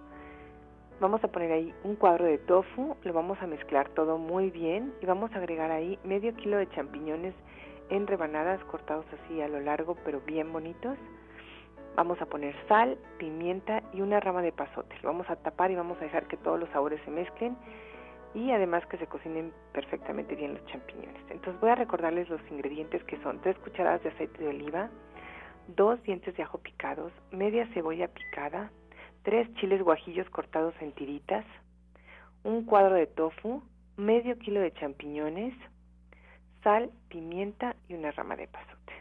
Vamos 1.00 1.24
a 1.24 1.28
poner 1.28 1.52
ahí 1.52 1.74
un 1.84 1.96
cuadro 1.96 2.26
de 2.26 2.38
tofu, 2.38 2.96
lo 3.04 3.14
vamos 3.14 3.38
a 3.42 3.48
mezclar 3.48 3.90
todo 3.90 4.18
muy 4.18 4.52
bien 4.52 4.94
y 5.02 5.06
vamos 5.06 5.32
a 5.34 5.38
agregar 5.38 5.72
ahí 5.72 6.00
medio 6.04 6.34
kilo 6.36 6.58
de 6.58 6.70
champiñones 6.70 7.34
en 7.90 8.08
rebanadas 8.08 8.64
cortados 8.66 9.06
así 9.12 9.42
a 9.42 9.48
lo 9.48 9.60
largo 9.60 9.96
pero 10.06 10.22
bien 10.22 10.54
bonitos. 10.54 10.98
Vamos 11.96 12.22
a 12.22 12.26
poner 12.26 12.56
sal, 12.68 12.98
pimienta 13.18 13.84
y 13.92 14.02
una 14.02 14.20
rama 14.20 14.42
de 14.42 14.52
pasote. 14.52 14.96
Lo 15.02 15.10
vamos 15.10 15.30
a 15.30 15.36
tapar 15.36 15.72
y 15.72 15.76
vamos 15.76 15.98
a 15.98 16.06
dejar 16.06 16.28
que 16.28 16.38
todos 16.38 16.60
los 16.60 16.70
sabores 16.70 17.02
se 17.06 17.12
mezclen 17.12 17.58
y 18.34 18.52
además 18.52 18.86
que 18.88 18.98
se 18.98 19.08
cocinen 19.08 19.52
perfectamente 19.74 20.36
bien 20.36 20.54
los 20.54 20.66
champiñones. 20.68 21.22
Entonces 21.30 21.60
voy 21.60 21.70
a 21.70 21.76
recordarles 21.76 22.30
los 22.30 22.42
ingredientes 22.50 23.04
que 23.04 23.22
son 23.22 23.42
tres 23.42 23.58
cucharadas 23.60 24.02
de 24.04 24.10
aceite 24.10 24.44
de 24.44 24.50
oliva, 24.50 24.90
dos 25.68 26.02
dientes 26.04 26.36
de 26.36 26.44
ajo 26.44 26.60
picados, 26.60 27.12
media 27.32 27.68
cebolla 27.74 28.08
picada, 28.08 28.72
tres 29.24 29.52
chiles 29.56 29.82
guajillos 29.82 30.30
cortados 30.30 30.74
en 30.82 30.92
tiritas, 30.92 31.46
un 32.44 32.66
cuadro 32.66 32.96
de 32.96 33.08
tofu, 33.08 33.64
medio 33.98 34.38
kilo 34.38 34.60
de 34.60 34.74
champiñones, 34.74 35.54
sal, 36.64 36.92
pimienta 37.10 37.76
y 37.88 37.96
una 37.96 38.12
rama 38.12 38.36
de 38.36 38.48
pasote. 38.48 38.94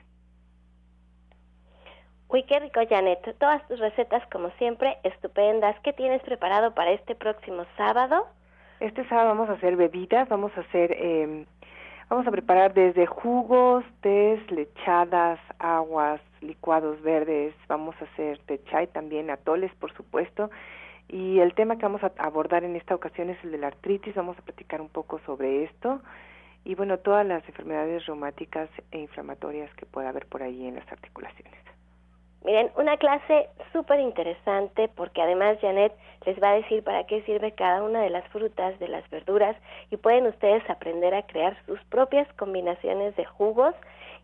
Uy, 2.28 2.44
qué 2.44 2.60
rico, 2.60 2.80
Janet. 2.88 3.36
Todas 3.38 3.66
tus 3.68 3.78
recetas, 3.78 4.26
como 4.32 4.50
siempre, 4.52 4.96
estupendas. 5.02 5.78
¿Qué 5.80 5.92
tienes 5.92 6.22
preparado 6.22 6.74
para 6.74 6.92
este 6.92 7.14
próximo 7.14 7.66
sábado? 7.76 8.26
Este 8.80 9.06
sábado 9.08 9.28
vamos 9.28 9.50
a 9.50 9.52
hacer 9.52 9.76
bebidas, 9.76 10.28
vamos 10.28 10.50
a 10.56 10.60
hacer, 10.60 10.92
eh, 10.98 11.44
vamos 12.08 12.26
a 12.26 12.30
preparar 12.30 12.72
desde 12.72 13.06
jugos, 13.06 13.84
tés, 14.00 14.50
lechadas, 14.50 15.38
aguas, 15.58 16.20
licuados 16.42 17.00
verdes, 17.02 17.54
vamos 17.68 17.94
a 18.00 18.04
hacer 18.04 18.38
té 18.46 18.62
chai 18.64 18.86
también, 18.88 19.30
atoles 19.30 19.72
por 19.76 19.92
supuesto, 19.94 20.50
y 21.08 21.40
el 21.40 21.54
tema 21.54 21.76
que 21.76 21.82
vamos 21.82 22.02
a 22.02 22.12
abordar 22.18 22.64
en 22.64 22.76
esta 22.76 22.94
ocasión 22.94 23.30
es 23.30 23.42
el 23.44 23.52
de 23.52 23.58
la 23.58 23.68
artritis, 23.68 24.14
vamos 24.14 24.38
a 24.38 24.42
platicar 24.42 24.80
un 24.80 24.88
poco 24.88 25.20
sobre 25.26 25.64
esto 25.64 26.00
y 26.64 26.74
bueno, 26.74 26.98
todas 26.98 27.26
las 27.26 27.46
enfermedades 27.48 28.06
reumáticas 28.06 28.68
e 28.92 28.98
inflamatorias 28.98 29.72
que 29.74 29.86
pueda 29.86 30.10
haber 30.10 30.26
por 30.26 30.42
ahí 30.42 30.66
en 30.66 30.76
las 30.76 30.90
articulaciones. 30.90 31.58
Miren, 32.44 32.70
una 32.76 32.96
clase 32.96 33.48
súper 33.72 34.00
interesante 34.00 34.88
porque 34.96 35.22
además 35.22 35.58
Janet 35.60 35.92
les 36.26 36.42
va 36.42 36.50
a 36.50 36.54
decir 36.54 36.82
para 36.82 37.04
qué 37.04 37.22
sirve 37.22 37.52
cada 37.52 37.82
una 37.82 38.00
de 38.00 38.10
las 38.10 38.26
frutas, 38.28 38.78
de 38.80 38.88
las 38.88 39.08
verduras 39.10 39.56
y 39.90 39.96
pueden 39.96 40.26
ustedes 40.26 40.68
aprender 40.68 41.14
a 41.14 41.22
crear 41.22 41.56
sus 41.66 41.82
propias 41.84 42.26
combinaciones 42.34 43.14
de 43.16 43.24
jugos 43.24 43.74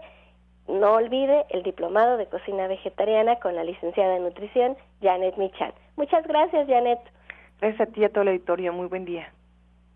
no 0.67 0.93
olvide 0.93 1.45
el 1.49 1.63
diplomado 1.63 2.17
de 2.17 2.27
cocina 2.27 2.67
vegetariana 2.67 3.37
con 3.37 3.55
la 3.55 3.63
licenciada 3.63 4.13
de 4.13 4.19
nutrición 4.21 4.77
Janet 5.01 5.35
Michan. 5.37 5.73
Muchas 5.97 6.25
gracias, 6.25 6.67
Janet. 6.67 6.99
Gracias 7.59 7.89
a 7.89 7.91
ti 7.91 8.03
a 8.03 8.09
todo 8.09 8.21
el 8.21 8.29
auditorio. 8.29 8.71
Muy 8.71 8.87
buen 8.87 9.05
día. 9.05 9.33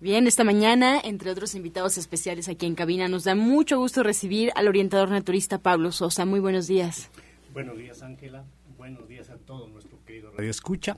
Bien, 0.00 0.26
esta 0.26 0.44
mañana, 0.44 0.98
entre 1.04 1.30
otros 1.30 1.54
invitados 1.54 1.98
especiales 1.98 2.48
aquí 2.48 2.64
en 2.64 2.74
cabina, 2.74 3.06
nos 3.06 3.24
da 3.24 3.34
mucho 3.34 3.76
gusto 3.76 4.02
recibir 4.02 4.50
al 4.54 4.66
orientador 4.66 5.10
naturista 5.10 5.58
Pablo 5.58 5.92
Sosa. 5.92 6.24
Muy 6.24 6.40
buenos 6.40 6.66
días. 6.66 7.10
Buenos 7.52 7.76
días, 7.76 8.00
Ángela. 8.00 8.46
Buenos 8.78 9.06
días 9.08 9.28
a 9.28 9.36
todos 9.36 9.70
nuestro 9.70 10.02
querido 10.06 10.30
Radio 10.30 10.50
Escucha. 10.50 10.96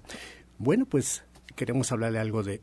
Bueno, 0.56 0.86
pues 0.86 1.24
queremos 1.56 1.90
hablarle 1.90 2.20
algo 2.20 2.44
de 2.44 2.62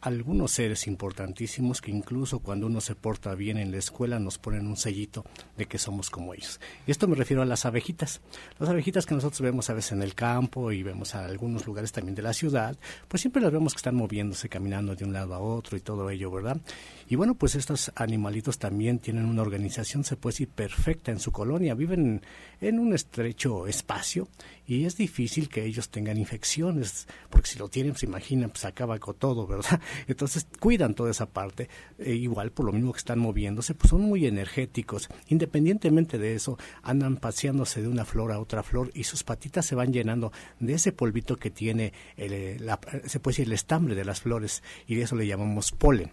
algunos 0.00 0.52
seres 0.52 0.86
importantísimos 0.86 1.80
que 1.80 1.90
incluso 1.90 2.40
cuando 2.40 2.66
uno 2.66 2.80
se 2.80 2.94
porta 2.94 3.34
bien 3.34 3.58
en 3.58 3.70
la 3.70 3.78
escuela 3.78 4.18
nos 4.18 4.38
ponen 4.38 4.66
un 4.66 4.76
sellito 4.76 5.24
de 5.56 5.66
que 5.66 5.78
somos 5.78 6.10
como 6.10 6.34
ellos. 6.34 6.60
Y 6.86 6.90
esto 6.90 7.08
me 7.08 7.16
refiero 7.16 7.42
a 7.42 7.46
las 7.46 7.66
abejitas. 7.66 8.20
Las 8.58 8.68
abejitas 8.68 9.06
que 9.06 9.14
nosotros 9.14 9.40
vemos 9.40 9.70
a 9.70 9.74
veces 9.74 9.92
en 9.92 10.02
el 10.02 10.14
campo 10.14 10.72
y 10.72 10.82
vemos 10.82 11.14
a 11.14 11.24
algunos 11.24 11.66
lugares 11.66 11.92
también 11.92 12.14
de 12.14 12.22
la 12.22 12.32
ciudad, 12.32 12.76
pues 13.08 13.20
siempre 13.20 13.42
las 13.42 13.52
vemos 13.52 13.74
que 13.74 13.78
están 13.78 13.94
moviéndose, 13.94 14.48
caminando 14.48 14.94
de 14.94 15.04
un 15.04 15.12
lado 15.12 15.34
a 15.34 15.40
otro 15.40 15.76
y 15.76 15.80
todo 15.80 16.10
ello, 16.10 16.30
¿verdad? 16.30 16.60
Y 17.10 17.16
bueno, 17.16 17.34
pues 17.34 17.54
estos 17.54 17.90
animalitos 17.94 18.58
también 18.58 18.98
tienen 18.98 19.24
una 19.24 19.40
organización, 19.40 20.04
se 20.04 20.16
puede 20.16 20.34
decir, 20.34 20.48
perfecta 20.48 21.10
en 21.10 21.18
su 21.18 21.32
colonia. 21.32 21.74
Viven 21.74 22.20
en 22.60 22.78
un 22.78 22.92
estrecho 22.92 23.66
espacio 23.66 24.28
y 24.66 24.84
es 24.84 24.98
difícil 24.98 25.48
que 25.48 25.64
ellos 25.64 25.88
tengan 25.88 26.18
infecciones, 26.18 27.08
porque 27.30 27.48
si 27.48 27.58
lo 27.58 27.70
tienen, 27.70 27.96
se 27.96 28.04
imaginan, 28.04 28.50
pues 28.50 28.66
acaba 28.66 28.98
con 28.98 29.14
todo, 29.16 29.46
¿verdad? 29.46 29.80
Entonces 30.06 30.46
cuidan 30.60 30.94
toda 30.94 31.10
esa 31.10 31.24
parte. 31.24 31.70
E 31.98 32.12
igual, 32.12 32.52
por 32.52 32.66
lo 32.66 32.72
mismo 32.72 32.92
que 32.92 32.98
están 32.98 33.20
moviéndose, 33.20 33.74
pues 33.74 33.88
son 33.88 34.02
muy 34.02 34.26
energéticos. 34.26 35.08
Independientemente 35.28 36.18
de 36.18 36.34
eso, 36.34 36.58
andan 36.82 37.16
paseándose 37.16 37.80
de 37.80 37.88
una 37.88 38.04
flor 38.04 38.32
a 38.32 38.38
otra 38.38 38.62
flor 38.62 38.90
y 38.92 39.04
sus 39.04 39.24
patitas 39.24 39.64
se 39.64 39.74
van 39.74 39.94
llenando 39.94 40.30
de 40.60 40.74
ese 40.74 40.92
polvito 40.92 41.36
que 41.36 41.50
tiene, 41.50 41.94
el, 42.18 42.58
se 43.06 43.18
puede 43.20 43.32
decir, 43.32 43.46
el 43.46 43.54
estambre 43.54 43.94
de 43.94 44.04
las 44.04 44.20
flores 44.20 44.62
y 44.86 44.96
de 44.96 45.02
eso 45.02 45.16
le 45.16 45.26
llamamos 45.26 45.72
polen 45.72 46.12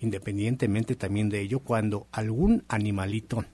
independientemente 0.00 0.96
también 0.96 1.28
de 1.28 1.40
ello, 1.40 1.60
cuando 1.60 2.06
algún 2.12 2.64
animalito 2.68 3.44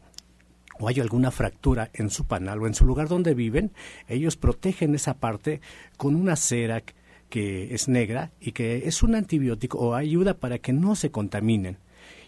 o 0.78 0.88
hay 0.88 0.98
alguna 0.98 1.30
fractura 1.30 1.90
en 1.92 2.10
su 2.10 2.24
panal 2.24 2.62
o 2.62 2.66
en 2.66 2.74
su 2.74 2.84
lugar 2.84 3.08
donde 3.08 3.34
viven, 3.34 3.72
ellos 4.08 4.36
protegen 4.36 4.94
esa 4.94 5.14
parte 5.14 5.60
con 5.96 6.16
una 6.16 6.36
cera 6.36 6.82
que 7.28 7.74
es 7.74 7.88
negra 7.88 8.32
y 8.40 8.52
que 8.52 8.88
es 8.88 9.02
un 9.02 9.14
antibiótico 9.14 9.78
o 9.78 9.94
ayuda 9.94 10.34
para 10.34 10.58
que 10.58 10.72
no 10.72 10.96
se 10.96 11.10
contaminen. 11.10 11.78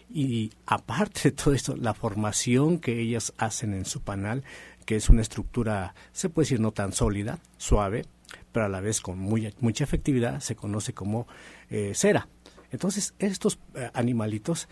Y 0.09 0.51
aparte 0.67 1.21
de 1.23 1.31
todo 1.31 1.53
esto, 1.53 1.75
la 1.75 1.93
formación 1.93 2.77
que 2.77 2.99
ellas 2.99 3.33
hacen 3.37 3.73
en 3.73 3.85
su 3.85 4.01
panal, 4.01 4.43
que 4.85 4.95
es 4.95 5.09
una 5.09 5.21
estructura, 5.21 5.95
se 6.11 6.29
puede 6.29 6.45
decir, 6.45 6.59
no 6.59 6.71
tan 6.71 6.93
sólida, 6.93 7.39
suave, 7.57 8.05
pero 8.51 8.65
a 8.65 8.69
la 8.69 8.81
vez 8.81 9.01
con 9.01 9.17
muy, 9.17 9.53
mucha 9.59 9.83
efectividad, 9.83 10.39
se 10.39 10.55
conoce 10.55 10.93
como 10.93 11.27
eh, 11.69 11.93
cera. 11.95 12.27
Entonces, 12.73 13.13
estos 13.19 13.59
eh, 13.75 13.89
animalitos 13.93 14.67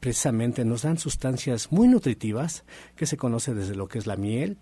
precisamente 0.00 0.64
nos 0.64 0.82
dan 0.82 0.98
sustancias 0.98 1.70
muy 1.70 1.86
nutritivas 1.86 2.64
que 2.96 3.06
se 3.06 3.16
conoce 3.16 3.54
desde 3.54 3.76
lo 3.76 3.88
que 3.88 3.98
es 3.98 4.06
la 4.06 4.16
miel, 4.16 4.56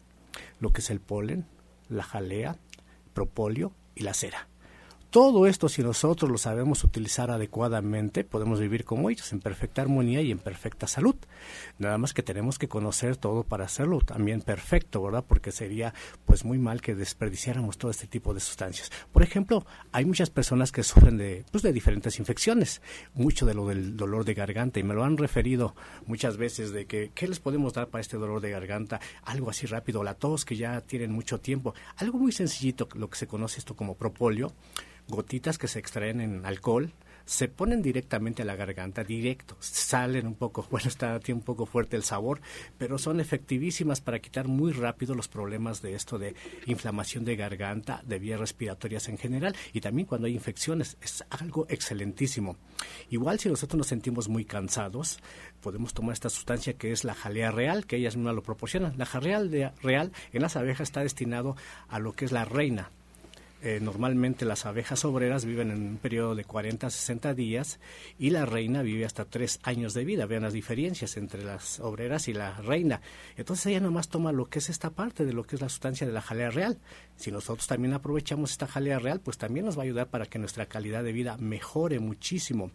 lo 0.58 0.72
que 0.72 0.80
es 0.80 0.90
el 0.90 1.00
polen, 1.00 1.46
la 1.88 2.02
jalea, 2.02 2.58
propóleo 3.14 3.72
y 3.94 4.02
la 4.02 4.12
cera. 4.12 4.48
Todo 5.14 5.46
esto, 5.46 5.68
si 5.68 5.80
nosotros 5.80 6.28
lo 6.28 6.38
sabemos 6.38 6.82
utilizar 6.82 7.30
adecuadamente, 7.30 8.24
podemos 8.24 8.58
vivir 8.58 8.84
como 8.84 9.10
ellos, 9.10 9.32
en 9.32 9.38
perfecta 9.38 9.80
armonía 9.80 10.20
y 10.22 10.32
en 10.32 10.40
perfecta 10.40 10.88
salud. 10.88 11.14
Nada 11.78 11.98
más 11.98 12.12
que 12.12 12.24
tenemos 12.24 12.58
que 12.58 12.66
conocer 12.66 13.16
todo 13.16 13.44
para 13.44 13.64
hacerlo 13.64 14.00
también 14.00 14.42
perfecto, 14.42 15.00
¿verdad? 15.00 15.24
Porque 15.24 15.52
sería 15.52 15.94
pues 16.24 16.44
muy 16.44 16.58
mal 16.58 16.82
que 16.82 16.96
desperdiciáramos 16.96 17.78
todo 17.78 17.92
este 17.92 18.08
tipo 18.08 18.34
de 18.34 18.40
sustancias. 18.40 18.90
Por 19.12 19.22
ejemplo, 19.22 19.64
hay 19.92 20.04
muchas 20.04 20.30
personas 20.30 20.72
que 20.72 20.82
sufren 20.82 21.16
de, 21.16 21.44
pues, 21.52 21.62
de 21.62 21.72
diferentes 21.72 22.18
infecciones, 22.18 22.82
mucho 23.14 23.46
de 23.46 23.54
lo 23.54 23.68
del 23.68 23.96
dolor 23.96 24.24
de 24.24 24.34
garganta, 24.34 24.80
y 24.80 24.82
me 24.82 24.94
lo 24.94 25.04
han 25.04 25.16
referido 25.16 25.76
muchas 26.06 26.38
veces 26.38 26.72
de 26.72 26.86
que, 26.86 27.12
¿qué 27.14 27.28
les 27.28 27.38
podemos 27.38 27.72
dar 27.72 27.86
para 27.86 28.02
este 28.02 28.16
dolor 28.16 28.40
de 28.40 28.50
garganta? 28.50 28.98
Algo 29.22 29.48
así 29.48 29.66
rápido, 29.66 30.02
la 30.02 30.14
tos 30.14 30.44
que 30.44 30.56
ya 30.56 30.80
tienen 30.80 31.12
mucho 31.12 31.38
tiempo, 31.38 31.72
algo 31.98 32.18
muy 32.18 32.32
sencillito, 32.32 32.88
lo 32.96 33.08
que 33.08 33.16
se 33.16 33.28
conoce 33.28 33.60
esto 33.60 33.76
como 33.76 33.94
propóleo 33.94 34.52
gotitas 35.08 35.58
que 35.58 35.68
se 35.68 35.78
extraen 35.78 36.20
en 36.20 36.46
alcohol, 36.46 36.92
se 37.26 37.48
ponen 37.48 37.80
directamente 37.80 38.42
a 38.42 38.44
la 38.44 38.56
garganta, 38.56 39.02
directo, 39.02 39.56
salen 39.60 40.26
un 40.26 40.34
poco, 40.34 40.66
bueno, 40.70 40.88
está 40.88 41.18
un 41.28 41.40
poco 41.40 41.66
fuerte 41.66 41.96
el 41.96 42.04
sabor, 42.04 42.40
pero 42.78 42.98
son 42.98 43.20
efectivísimas 43.20 44.00
para 44.00 44.18
quitar 44.18 44.46
muy 44.48 44.72
rápido 44.72 45.14
los 45.14 45.28
problemas 45.28 45.80
de 45.80 45.94
esto 45.94 46.18
de 46.18 46.34
inflamación 46.66 47.24
de 47.24 47.36
garganta, 47.36 48.02
de 48.04 48.18
vías 48.18 48.40
respiratorias 48.40 49.08
en 49.08 49.18
general 49.18 49.56
y 49.72 49.80
también 49.80 50.06
cuando 50.06 50.26
hay 50.26 50.34
infecciones, 50.34 50.96
es 51.00 51.24
algo 51.30 51.66
excelentísimo. 51.68 52.56
Igual 53.10 53.38
si 53.38 53.48
nosotros 53.48 53.78
nos 53.78 53.86
sentimos 53.86 54.28
muy 54.28 54.44
cansados, 54.44 55.18
podemos 55.60 55.94
tomar 55.94 56.12
esta 56.12 56.28
sustancia 56.28 56.74
que 56.74 56.92
es 56.92 57.04
la 57.04 57.14
jalea 57.14 57.50
real, 57.50 57.86
que 57.86 57.96
ellas 57.96 58.16
mismas 58.16 58.34
lo 58.34 58.42
proporcionan. 58.42 58.98
La 58.98 59.06
jalea 59.06 59.74
real 59.82 60.12
en 60.32 60.42
las 60.42 60.56
abejas 60.56 60.88
está 60.88 61.00
destinado 61.00 61.56
a 61.88 61.98
lo 61.98 62.12
que 62.12 62.24
es 62.24 62.32
la 62.32 62.44
reina, 62.44 62.90
eh, 63.64 63.80
normalmente 63.80 64.44
las 64.44 64.66
abejas 64.66 65.06
obreras 65.06 65.46
viven 65.46 65.70
en 65.70 65.80
un 65.80 65.96
periodo 65.96 66.34
de 66.34 66.44
40 66.44 66.86
a 66.86 66.90
60 66.90 67.32
días 67.32 67.80
y 68.18 68.28
la 68.28 68.44
reina 68.44 68.82
vive 68.82 69.06
hasta 69.06 69.24
3 69.24 69.60
años 69.62 69.94
de 69.94 70.04
vida. 70.04 70.26
Vean 70.26 70.42
las 70.42 70.52
diferencias 70.52 71.16
entre 71.16 71.42
las 71.42 71.80
obreras 71.80 72.28
y 72.28 72.34
la 72.34 72.58
reina. 72.58 73.00
Entonces 73.38 73.64
ella 73.64 73.80
nomás 73.80 74.08
toma 74.08 74.32
lo 74.32 74.50
que 74.50 74.58
es 74.58 74.68
esta 74.68 74.90
parte 74.90 75.24
de 75.24 75.32
lo 75.32 75.44
que 75.44 75.56
es 75.56 75.62
la 75.62 75.70
sustancia 75.70 76.06
de 76.06 76.12
la 76.12 76.20
jalea 76.20 76.50
real. 76.50 76.78
Si 77.16 77.32
nosotros 77.32 77.66
también 77.66 77.94
aprovechamos 77.94 78.50
esta 78.50 78.66
jalea 78.66 78.98
real, 78.98 79.20
pues 79.20 79.38
también 79.38 79.64
nos 79.64 79.78
va 79.78 79.80
a 79.80 79.84
ayudar 79.84 80.08
para 80.08 80.26
que 80.26 80.38
nuestra 80.38 80.66
calidad 80.66 81.02
de 81.02 81.12
vida 81.12 81.38
mejore 81.38 82.00
muchísimo. 82.00 82.70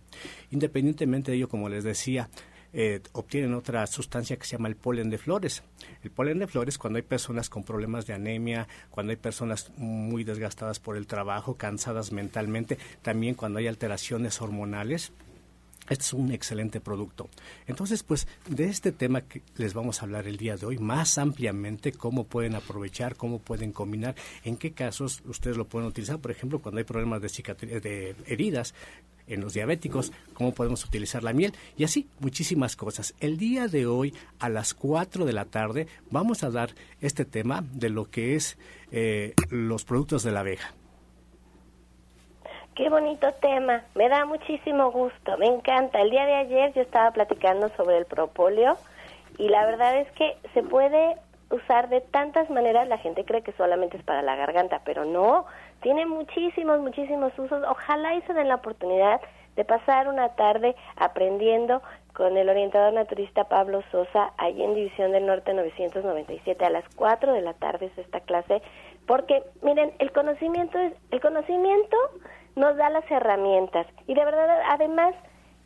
Independientemente 0.49 1.29
de 1.29 1.37
ello, 1.37 1.49
como 1.49 1.69
les 1.69 1.83
decía, 1.83 2.31
eh, 2.73 3.01
obtienen 3.13 3.53
otra 3.53 3.85
sustancia 3.87 4.37
que 4.37 4.45
se 4.45 4.57
llama 4.57 4.67
el 4.67 4.75
polen 4.75 5.09
de 5.09 5.17
flores. 5.17 5.63
El 6.03 6.11
polen 6.11 6.39
de 6.39 6.47
flores 6.47 6.77
cuando 6.77 6.97
hay 6.97 7.03
personas 7.03 7.49
con 7.49 7.63
problemas 7.63 8.05
de 8.05 8.13
anemia, 8.13 8.67
cuando 8.89 9.11
hay 9.11 9.17
personas 9.17 9.71
muy 9.77 10.23
desgastadas 10.23 10.79
por 10.79 10.97
el 10.97 11.07
trabajo, 11.07 11.55
cansadas 11.55 12.11
mentalmente, 12.11 12.77
también 13.01 13.35
cuando 13.35 13.59
hay 13.59 13.67
alteraciones 13.67 14.41
hormonales. 14.41 15.11
Este 15.89 16.03
es 16.03 16.13
un 16.13 16.31
excelente 16.31 16.79
producto. 16.79 17.29
Entonces, 17.67 18.03
pues 18.03 18.27
de 18.47 18.65
este 18.65 18.91
tema 18.91 19.21
que 19.21 19.41
les 19.57 19.73
vamos 19.73 20.01
a 20.01 20.05
hablar 20.05 20.27
el 20.27 20.37
día 20.37 20.55
de 20.55 20.65
hoy 20.65 20.77
más 20.77 21.17
ampliamente, 21.17 21.91
cómo 21.91 22.25
pueden 22.25 22.55
aprovechar, 22.55 23.15
cómo 23.15 23.39
pueden 23.39 23.71
combinar, 23.71 24.15
en 24.43 24.57
qué 24.57 24.71
casos 24.71 25.21
ustedes 25.25 25.57
lo 25.57 25.65
pueden 25.65 25.87
utilizar, 25.87 26.19
por 26.19 26.31
ejemplo, 26.31 26.59
cuando 26.59 26.79
hay 26.79 26.85
problemas 26.85 27.21
de, 27.21 27.79
de 27.79 28.15
heridas, 28.27 28.73
en 29.29 29.41
los 29.41 29.53
diabéticos, 29.53 30.11
cómo 30.33 30.53
podemos 30.53 30.83
utilizar 30.83 31.23
la 31.23 31.33
miel 31.33 31.53
y 31.77 31.83
así 31.85 32.07
muchísimas 32.19 32.75
cosas. 32.75 33.13
El 33.19 33.37
día 33.37 33.67
de 33.67 33.85
hoy 33.85 34.13
a 34.39 34.49
las 34.49 34.73
4 34.73 35.23
de 35.25 35.33
la 35.33 35.45
tarde 35.45 35.87
vamos 36.09 36.43
a 36.43 36.49
dar 36.49 36.73
este 36.99 37.25
tema 37.25 37.63
de 37.71 37.89
lo 37.89 38.09
que 38.09 38.35
es 38.35 38.57
eh, 38.91 39.33
los 39.49 39.85
productos 39.85 40.23
de 40.23 40.31
la 40.31 40.41
abeja. 40.41 40.73
Qué 42.79 42.87
bonito 42.87 43.29
tema, 43.41 43.83
me 43.93 44.07
da 44.07 44.23
muchísimo 44.23 44.89
gusto, 44.89 45.37
me 45.37 45.47
encanta. 45.47 45.99
El 45.99 46.11
día 46.11 46.25
de 46.25 46.35
ayer 46.35 46.71
yo 46.71 46.81
estaba 46.81 47.11
platicando 47.11 47.67
sobre 47.75 47.97
el 47.97 48.05
propóleo 48.05 48.77
y 49.37 49.49
la 49.49 49.65
verdad 49.65 49.97
es 49.97 50.09
que 50.13 50.37
se 50.53 50.63
puede 50.63 51.17
usar 51.49 51.89
de 51.89 51.99
tantas 51.99 52.49
maneras, 52.49 52.87
la 52.87 52.97
gente 52.97 53.25
cree 53.25 53.41
que 53.41 53.51
solamente 53.51 53.97
es 53.97 54.03
para 54.03 54.21
la 54.21 54.37
garganta, 54.37 54.79
pero 54.85 55.03
no, 55.03 55.45
tiene 55.81 56.05
muchísimos, 56.05 56.79
muchísimos 56.79 57.37
usos. 57.37 57.61
Ojalá 57.67 58.15
y 58.15 58.21
se 58.21 58.33
den 58.33 58.47
la 58.47 58.55
oportunidad 58.55 59.19
de 59.57 59.65
pasar 59.65 60.07
una 60.07 60.29
tarde 60.35 60.73
aprendiendo 60.95 61.81
con 62.13 62.37
el 62.37 62.47
orientador 62.47 62.93
naturista 62.93 63.43
Pablo 63.43 63.83
Sosa, 63.91 64.31
allí 64.37 64.63
en 64.63 64.75
División 64.75 65.11
del 65.11 65.25
Norte 65.25 65.53
997, 65.53 66.63
a 66.63 66.69
las 66.69 66.85
4 66.95 67.33
de 67.33 67.41
la 67.41 67.55
tarde 67.55 67.87
es 67.87 67.97
esta 67.97 68.21
clase, 68.21 68.61
porque 69.05 69.43
miren, 69.63 69.91
el 69.99 70.13
conocimiento 70.13 70.79
es, 70.79 70.93
el 71.11 71.19
conocimiento 71.19 71.97
nos 72.59 72.75
da 72.75 72.89
las 72.89 73.09
herramientas. 73.09 73.87
Y 74.05 74.13
de 74.13 74.25
verdad 74.25 74.59
además 74.69 75.15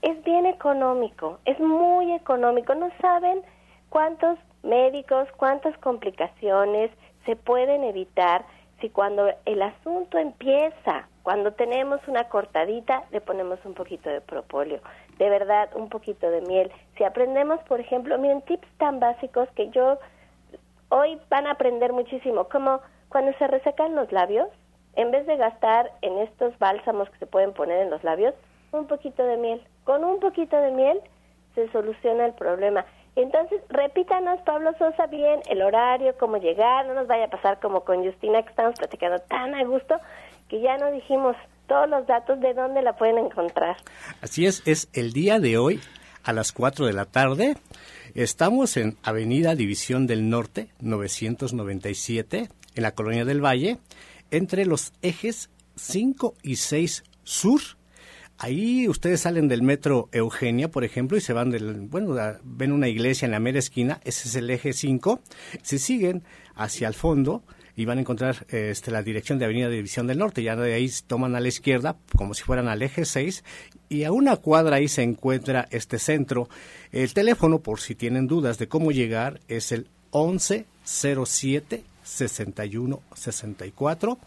es 0.01 0.23
bien 0.23 0.45
económico, 0.45 1.39
es 1.45 1.59
muy 1.59 2.13
económico, 2.13 2.75
no 2.75 2.89
saben 3.01 3.41
cuántos 3.89 4.37
médicos, 4.61 5.27
cuántas 5.37 5.77
complicaciones 5.79 6.91
se 7.25 7.35
pueden 7.35 7.83
evitar 7.83 8.45
si 8.79 8.89
cuando 8.89 9.29
el 9.45 9.61
asunto 9.61 10.17
empieza, 10.17 11.07
cuando 11.23 11.53
tenemos 11.53 11.99
una 12.07 12.25
cortadita, 12.25 13.03
le 13.11 13.21
ponemos 13.21 13.59
un 13.65 13.73
poquito 13.73 14.09
de 14.09 14.21
propóleo, 14.21 14.81
de 15.17 15.29
verdad, 15.29 15.69
un 15.75 15.89
poquito 15.89 16.29
de 16.29 16.41
miel. 16.41 16.71
Si 16.97 17.03
aprendemos, 17.03 17.59
por 17.61 17.79
ejemplo, 17.79 18.17
miren, 18.19 18.41
tips 18.41 18.67
tan 18.77 18.99
básicos 18.99 19.49
que 19.55 19.69
yo 19.69 19.97
hoy 20.89 21.19
van 21.29 21.47
a 21.47 21.51
aprender 21.51 21.93
muchísimo, 21.93 22.49
como 22.49 22.81
cuando 23.09 23.31
se 23.37 23.47
resecan 23.47 23.95
los 23.95 24.11
labios, 24.11 24.49
en 24.95 25.11
vez 25.11 25.25
de 25.25 25.37
gastar 25.37 25.91
en 26.01 26.19
estos 26.19 26.57
bálsamos 26.59 27.09
que 27.09 27.19
se 27.19 27.25
pueden 27.25 27.53
poner 27.53 27.81
en 27.81 27.89
los 27.89 28.03
labios, 28.03 28.33
un 28.71 28.87
poquito 28.87 29.23
de 29.23 29.37
miel. 29.37 29.61
Con 29.83 30.03
un 30.03 30.19
poquito 30.19 30.55
de 30.57 30.71
miel 30.71 30.99
se 31.55 31.71
soluciona 31.71 32.25
el 32.25 32.33
problema. 32.33 32.85
Entonces, 33.15 33.61
repítanos, 33.69 34.41
Pablo 34.41 34.71
Sosa, 34.79 35.05
bien 35.05 35.41
el 35.47 35.61
horario, 35.61 36.15
cómo 36.19 36.37
llegar, 36.37 36.87
no 36.87 36.95
nos 36.95 37.07
vaya 37.07 37.25
a 37.25 37.29
pasar 37.29 37.59
como 37.59 37.81
con 37.81 38.03
Justina 38.03 38.41
que 38.41 38.49
estamos 38.49 38.75
platicando 38.75 39.19
tan 39.19 39.53
a 39.53 39.63
gusto 39.65 39.95
que 40.49 40.61
ya 40.61 40.77
no 40.77 40.91
dijimos 40.91 41.35
todos 41.67 41.87
los 41.89 42.07
datos 42.07 42.39
de 42.39 42.53
dónde 42.53 42.81
la 42.81 42.93
pueden 42.93 43.19
encontrar. 43.19 43.77
Así 44.21 44.45
es, 44.45 44.63
es 44.65 44.89
el 44.93 45.13
día 45.13 45.39
de 45.39 45.57
hoy 45.57 45.79
a 46.23 46.33
las 46.33 46.51
4 46.51 46.87
de 46.87 46.93
la 46.93 47.05
tarde. 47.05 47.55
Estamos 48.15 48.77
en 48.77 48.97
Avenida 49.03 49.55
División 49.55 50.07
del 50.07 50.29
Norte, 50.29 50.69
997, 50.81 52.49
en 52.75 52.83
la 52.83 52.91
Colonia 52.91 53.25
del 53.25 53.43
Valle, 53.43 53.77
entre 54.33 54.65
los 54.65 54.91
ejes 55.03 55.49
5 55.75 56.35
y 56.41 56.57
6 56.57 57.03
Sur. 57.23 57.61
Ahí 58.39 58.87
ustedes 58.89 59.21
salen 59.21 59.47
del 59.47 59.61
metro 59.61 60.09
Eugenia, 60.11 60.71
por 60.71 60.83
ejemplo, 60.83 61.15
y 61.15 61.21
se 61.21 61.33
van 61.33 61.51
del, 61.51 61.81
bueno, 61.81 62.15
ven 62.43 62.71
una 62.71 62.89
iglesia 62.89 63.27
en 63.27 63.31
la 63.31 63.39
mera 63.39 63.59
esquina, 63.59 64.01
ese 64.03 64.27
es 64.27 64.35
el 64.35 64.49
eje 64.49 64.73
5, 64.73 65.21
se 65.61 65.77
siguen 65.77 66.23
hacia 66.55 66.87
el 66.87 66.95
fondo 66.95 67.43
y 67.75 67.85
van 67.85 67.99
a 67.99 68.01
encontrar 68.01 68.47
este, 68.49 68.89
la 68.89 69.03
dirección 69.03 69.37
de 69.37 69.45
Avenida 69.45 69.69
División 69.69 70.07
del 70.07 70.17
Norte, 70.17 70.41
ya 70.41 70.55
de 70.55 70.73
ahí 70.73 70.91
toman 71.05 71.35
a 71.35 71.39
la 71.39 71.47
izquierda 71.47 71.95
como 72.17 72.33
si 72.33 72.41
fueran 72.41 72.67
al 72.67 72.81
eje 72.81 73.05
6 73.05 73.43
y 73.87 74.03
a 74.03 74.11
una 74.11 74.37
cuadra 74.37 74.77
ahí 74.77 74.87
se 74.87 75.03
encuentra 75.03 75.67
este 75.69 75.99
centro. 75.99 76.49
El 76.91 77.13
teléfono, 77.13 77.59
por 77.59 77.79
si 77.79 77.93
tienen 77.93 78.25
dudas 78.25 78.57
de 78.57 78.67
cómo 78.67 78.91
llegar, 78.91 79.41
es 79.47 79.71
el 79.71 79.89
1107 80.11 81.83
6164 82.03 84.17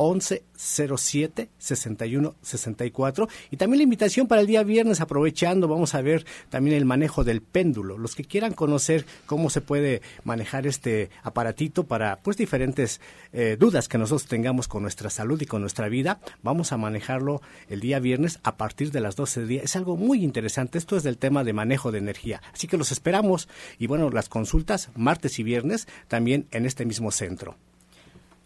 1107 0.00 1.50
61 1.58 2.34
64 2.40 3.28
y 3.50 3.56
también 3.58 3.78
la 3.78 3.84
invitación 3.84 4.26
para 4.26 4.40
el 4.40 4.46
día 4.46 4.62
viernes 4.62 5.00
aprovechando 5.00 5.68
vamos 5.68 5.94
a 5.94 6.00
ver 6.00 6.24
también 6.48 6.76
el 6.76 6.86
manejo 6.86 7.22
del 7.22 7.42
péndulo. 7.42 7.98
Los 7.98 8.14
que 8.14 8.24
quieran 8.24 8.54
conocer 8.54 9.04
cómo 9.26 9.50
se 9.50 9.60
puede 9.60 10.00
manejar 10.24 10.66
este 10.66 11.10
aparatito 11.22 11.84
para 11.84 12.20
pues 12.20 12.38
diferentes 12.38 13.00
eh, 13.32 13.56
dudas 13.58 13.88
que 13.88 13.98
nosotros 13.98 14.26
tengamos 14.26 14.68
con 14.68 14.82
nuestra 14.82 15.10
salud 15.10 15.40
y 15.42 15.46
con 15.46 15.60
nuestra 15.60 15.88
vida 15.88 16.20
vamos 16.42 16.72
a 16.72 16.78
manejarlo 16.78 17.42
el 17.68 17.80
día 17.80 17.98
viernes 17.98 18.40
a 18.42 18.56
partir 18.56 18.90
de 18.90 19.00
las 19.00 19.16
12 19.16 19.40
de 19.40 19.46
día. 19.46 19.62
Es 19.62 19.76
algo 19.76 19.96
muy 19.96 20.24
interesante. 20.24 20.78
Esto 20.78 20.96
es 20.96 21.02
del 21.02 21.18
tema 21.18 21.44
de 21.44 21.52
manejo 21.52 21.92
de 21.92 21.98
energía. 21.98 22.40
Así 22.54 22.66
que 22.66 22.78
los 22.78 22.90
esperamos. 22.90 23.48
Y 23.78 23.86
bueno 23.86 24.08
las 24.10 24.28
consultas 24.28 24.88
martes 24.96 25.38
y 25.38 25.42
viernes 25.42 25.86
también 26.08 26.46
en 26.50 26.64
este 26.64 26.86
mismo 26.86 27.10
centro 27.10 27.56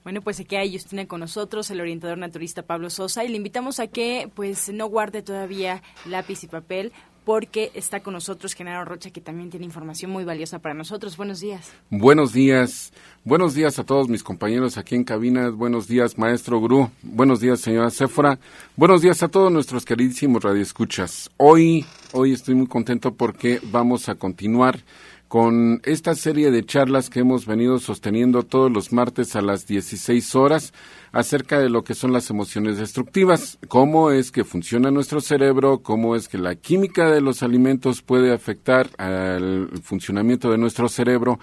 bueno, 0.04 0.20
pues 0.20 0.38
aquí 0.38 0.54
hay 0.54 0.72
Justina 0.72 1.06
con 1.06 1.20
nosotros, 1.20 1.70
el 1.70 1.80
orientador 1.80 2.18
naturista 2.18 2.62
Pablo 2.62 2.90
Sosa, 2.90 3.24
y 3.24 3.28
le 3.28 3.36
invitamos 3.36 3.80
a 3.80 3.86
que 3.86 4.30
pues 4.34 4.68
no 4.68 4.86
guarde 4.86 5.22
todavía 5.22 5.82
lápiz 6.04 6.44
y 6.44 6.46
papel 6.46 6.92
porque 7.24 7.70
está 7.74 8.00
con 8.00 8.12
nosotros 8.12 8.52
Genaro 8.52 8.84
Rocha, 8.84 9.10
que 9.10 9.20
también 9.20 9.50
tiene 9.50 9.64
información 9.64 10.10
muy 10.10 10.24
valiosa 10.24 10.58
para 10.58 10.74
nosotros. 10.74 11.16
Buenos 11.16 11.40
días. 11.40 11.72
Buenos 11.90 12.32
días. 12.32 12.92
Buenos 13.24 13.54
días 13.54 13.78
a 13.78 13.84
todos 13.84 14.08
mis 14.08 14.22
compañeros 14.22 14.76
aquí 14.76 14.94
en 14.94 15.04
cabina. 15.04 15.48
Buenos 15.48 15.88
días, 15.88 16.18
maestro 16.18 16.60
Gru. 16.60 16.90
Buenos 17.02 17.40
días, 17.40 17.60
señora 17.60 17.90
Céfora. 17.90 18.38
Buenos 18.76 19.00
días 19.00 19.22
a 19.22 19.28
todos 19.28 19.50
nuestros 19.50 19.86
queridísimos 19.86 20.42
radioescuchas. 20.42 21.30
Hoy, 21.38 21.86
hoy 22.12 22.34
estoy 22.34 22.54
muy 22.54 22.66
contento 22.66 23.14
porque 23.14 23.58
vamos 23.62 24.10
a 24.10 24.16
continuar 24.16 24.80
con 25.28 25.80
esta 25.84 26.14
serie 26.14 26.50
de 26.50 26.64
charlas 26.64 27.10
que 27.10 27.20
hemos 27.20 27.46
venido 27.46 27.78
sosteniendo 27.78 28.42
todos 28.42 28.70
los 28.70 28.92
martes 28.92 29.34
a 29.36 29.40
las 29.40 29.66
16 29.66 30.34
horas 30.34 30.72
acerca 31.12 31.58
de 31.58 31.70
lo 31.70 31.82
que 31.82 31.94
son 31.94 32.12
las 32.12 32.30
emociones 32.30 32.78
destructivas, 32.78 33.58
cómo 33.68 34.10
es 34.10 34.30
que 34.30 34.44
funciona 34.44 34.90
nuestro 34.90 35.20
cerebro, 35.20 35.78
cómo 35.78 36.16
es 36.16 36.28
que 36.28 36.38
la 36.38 36.54
química 36.56 37.10
de 37.10 37.20
los 37.20 37.42
alimentos 37.42 38.02
puede 38.02 38.32
afectar 38.32 38.90
al 38.98 39.70
funcionamiento 39.82 40.50
de 40.50 40.58
nuestro 40.58 40.88
cerebro, 40.88 41.38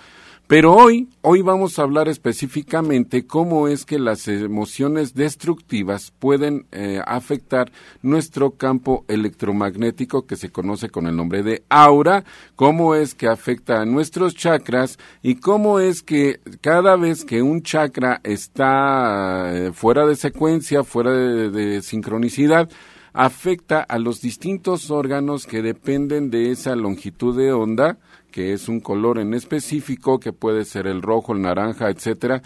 pero 0.51 0.73
hoy, 0.75 1.07
hoy 1.21 1.41
vamos 1.41 1.79
a 1.79 1.83
hablar 1.83 2.09
específicamente 2.09 3.25
cómo 3.25 3.69
es 3.69 3.85
que 3.85 3.97
las 3.97 4.27
emociones 4.27 5.13
destructivas 5.13 6.11
pueden 6.19 6.65
eh, 6.73 6.99
afectar 7.07 7.71
nuestro 8.01 8.57
campo 8.57 9.05
electromagnético 9.07 10.25
que 10.25 10.35
se 10.35 10.51
conoce 10.51 10.89
con 10.89 11.07
el 11.07 11.15
nombre 11.15 11.41
de 11.41 11.63
aura, 11.69 12.25
cómo 12.57 12.95
es 12.95 13.15
que 13.15 13.29
afecta 13.29 13.79
a 13.79 13.85
nuestros 13.85 14.35
chakras 14.35 14.99
y 15.21 15.35
cómo 15.35 15.79
es 15.79 16.03
que 16.03 16.41
cada 16.59 16.97
vez 16.97 17.23
que 17.23 17.41
un 17.41 17.61
chakra 17.61 18.19
está 18.21 19.53
eh, 19.55 19.71
fuera 19.71 20.05
de 20.05 20.17
secuencia, 20.17 20.83
fuera 20.83 21.11
de 21.11 21.81
sincronicidad, 21.81 22.69
afecta 23.13 23.81
a 23.81 23.99
los 23.99 24.19
distintos 24.19 24.91
órganos 24.91 25.45
que 25.45 25.61
dependen 25.61 26.29
de 26.29 26.51
esa 26.51 26.75
longitud 26.75 27.37
de 27.37 27.53
onda, 27.53 27.99
que 28.31 28.53
es 28.53 28.67
un 28.67 28.79
color 28.79 29.19
en 29.19 29.33
específico, 29.33 30.19
que 30.19 30.33
puede 30.33 30.65
ser 30.65 30.87
el 30.87 31.01
rojo, 31.01 31.33
el 31.33 31.41
naranja, 31.41 31.89
etcétera, 31.89 32.41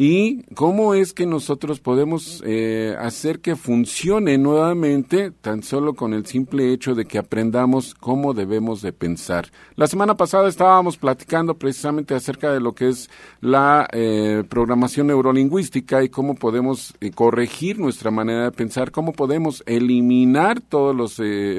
y 0.00 0.44
cómo 0.54 0.94
es 0.94 1.12
que 1.12 1.26
nosotros 1.26 1.80
podemos 1.80 2.40
eh, 2.46 2.94
hacer 3.00 3.40
que 3.40 3.56
funcione 3.56 4.38
nuevamente 4.38 5.32
tan 5.32 5.64
solo 5.64 5.94
con 5.94 6.14
el 6.14 6.24
simple 6.24 6.72
hecho 6.72 6.94
de 6.94 7.04
que 7.04 7.18
aprendamos 7.18 7.96
cómo 7.96 8.32
debemos 8.32 8.80
de 8.80 8.92
pensar. 8.92 9.48
La 9.74 9.88
semana 9.88 10.16
pasada 10.16 10.48
estábamos 10.48 10.98
platicando 10.98 11.58
precisamente 11.58 12.14
acerca 12.14 12.52
de 12.52 12.60
lo 12.60 12.76
que 12.76 12.90
es 12.90 13.10
la 13.40 13.88
eh, 13.90 14.44
programación 14.48 15.08
neurolingüística 15.08 16.04
y 16.04 16.10
cómo 16.10 16.36
podemos 16.36 16.94
eh, 17.00 17.10
corregir 17.10 17.80
nuestra 17.80 18.12
manera 18.12 18.44
de 18.44 18.52
pensar, 18.52 18.92
cómo 18.92 19.12
podemos 19.12 19.64
eliminar 19.66 20.60
todos 20.60 20.94
los 20.94 21.18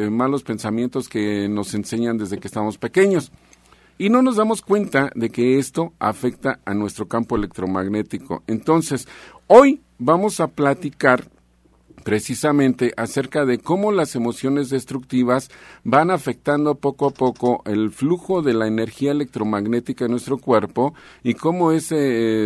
malos 0.10 0.44
pensamientos 0.44 1.10
que 1.10 1.50
nos 1.50 1.74
enseñan 1.74 2.18
desde 2.18 2.38
que 2.38 2.48
estamos 2.48 2.78
pequeños. 2.78 3.34
Y 4.02 4.10
no 4.10 4.22
nos 4.22 4.38
damos 4.38 4.62
cuenta 4.62 5.12
de 5.14 5.30
que 5.30 5.60
esto 5.60 5.92
afecta 6.00 6.62
a 6.64 6.74
nuestro 6.74 7.10
campo 7.10 7.36
electromagnético. 7.36 8.44
Entonces, 8.48 9.10
hoy 9.48 9.82
vamos 9.98 10.40
a 10.40 10.48
platicar 10.48 11.28
precisamente 12.06 12.94
acerca 12.96 13.44
de 13.44 13.58
cómo 13.60 13.92
las 13.92 14.16
emociones 14.16 14.70
destructivas 14.70 15.50
van 15.84 16.12
afectando 16.12 16.76
poco 16.76 17.08
a 17.08 17.10
poco 17.12 17.62
el 17.66 17.92
flujo 17.92 18.42
de 18.42 18.54
la 18.54 18.68
energía 18.68 19.12
electromagnética 19.12 20.06
en 20.06 20.12
nuestro 20.12 20.38
cuerpo 20.38 20.94
y 21.22 21.34
cómo 21.34 21.74
ese 21.74 21.98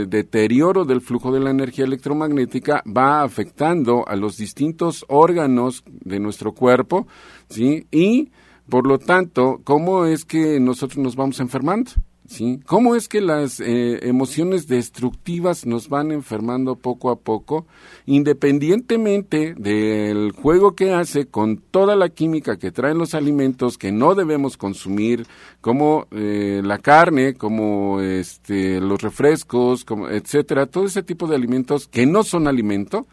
eh, 0.01 0.05
deterioro 0.07 0.85
del 0.85 1.01
flujo 1.01 1.31
de 1.31 1.39
la 1.39 1.51
energía 1.51 1.85
electromagnética 1.85 2.83
va 2.85 3.21
afectando 3.21 4.07
a 4.07 4.15
los 4.15 4.37
distintos 4.37 5.05
órganos 5.07 5.83
de 5.85 6.19
nuestro 6.19 6.53
cuerpo, 6.53 7.05
¿sí? 7.47 7.85
Y 7.91 8.31
por 8.69 8.87
lo 8.87 8.99
tanto, 8.99 9.61
¿cómo 9.63 10.05
es 10.05 10.25
que 10.25 10.59
nosotros 10.59 10.97
nos 10.97 11.15
vamos 11.15 11.39
enfermando? 11.39 11.91
¿Sí? 12.25 12.61
¿Cómo 12.65 12.95
es 12.95 13.09
que 13.09 13.19
las 13.19 13.59
eh, 13.59 14.07
emociones 14.07 14.67
destructivas 14.67 15.65
nos 15.65 15.89
van 15.89 16.11
enfermando 16.11 16.77
poco 16.77 17.11
a 17.11 17.17
poco, 17.17 17.67
independientemente 18.05 19.53
del 19.55 20.31
juego 20.31 20.73
que 20.73 20.93
hace 20.93 21.25
con 21.25 21.57
toda 21.57 21.97
la 21.97 22.07
química 22.07 22.57
que 22.57 22.71
traen 22.71 22.97
los 22.97 23.13
alimentos 23.13 23.77
que 23.77 23.91
no 23.91 24.15
debemos 24.15 24.55
consumir, 24.55 25.27
como 25.59 26.07
eh, 26.11 26.61
la 26.63 26.77
carne, 26.77 27.33
como 27.33 27.99
este, 27.99 28.79
los 28.79 29.01
refrescos, 29.01 29.83
como, 29.83 30.07
etcétera, 30.07 30.65
todo 30.65 30.85
ese 30.85 31.03
tipo 31.03 31.27
de 31.27 31.35
alimentos 31.35 31.89
que 31.89 32.05
no 32.05 32.23
son 32.23 32.47
alimento, 32.47 33.05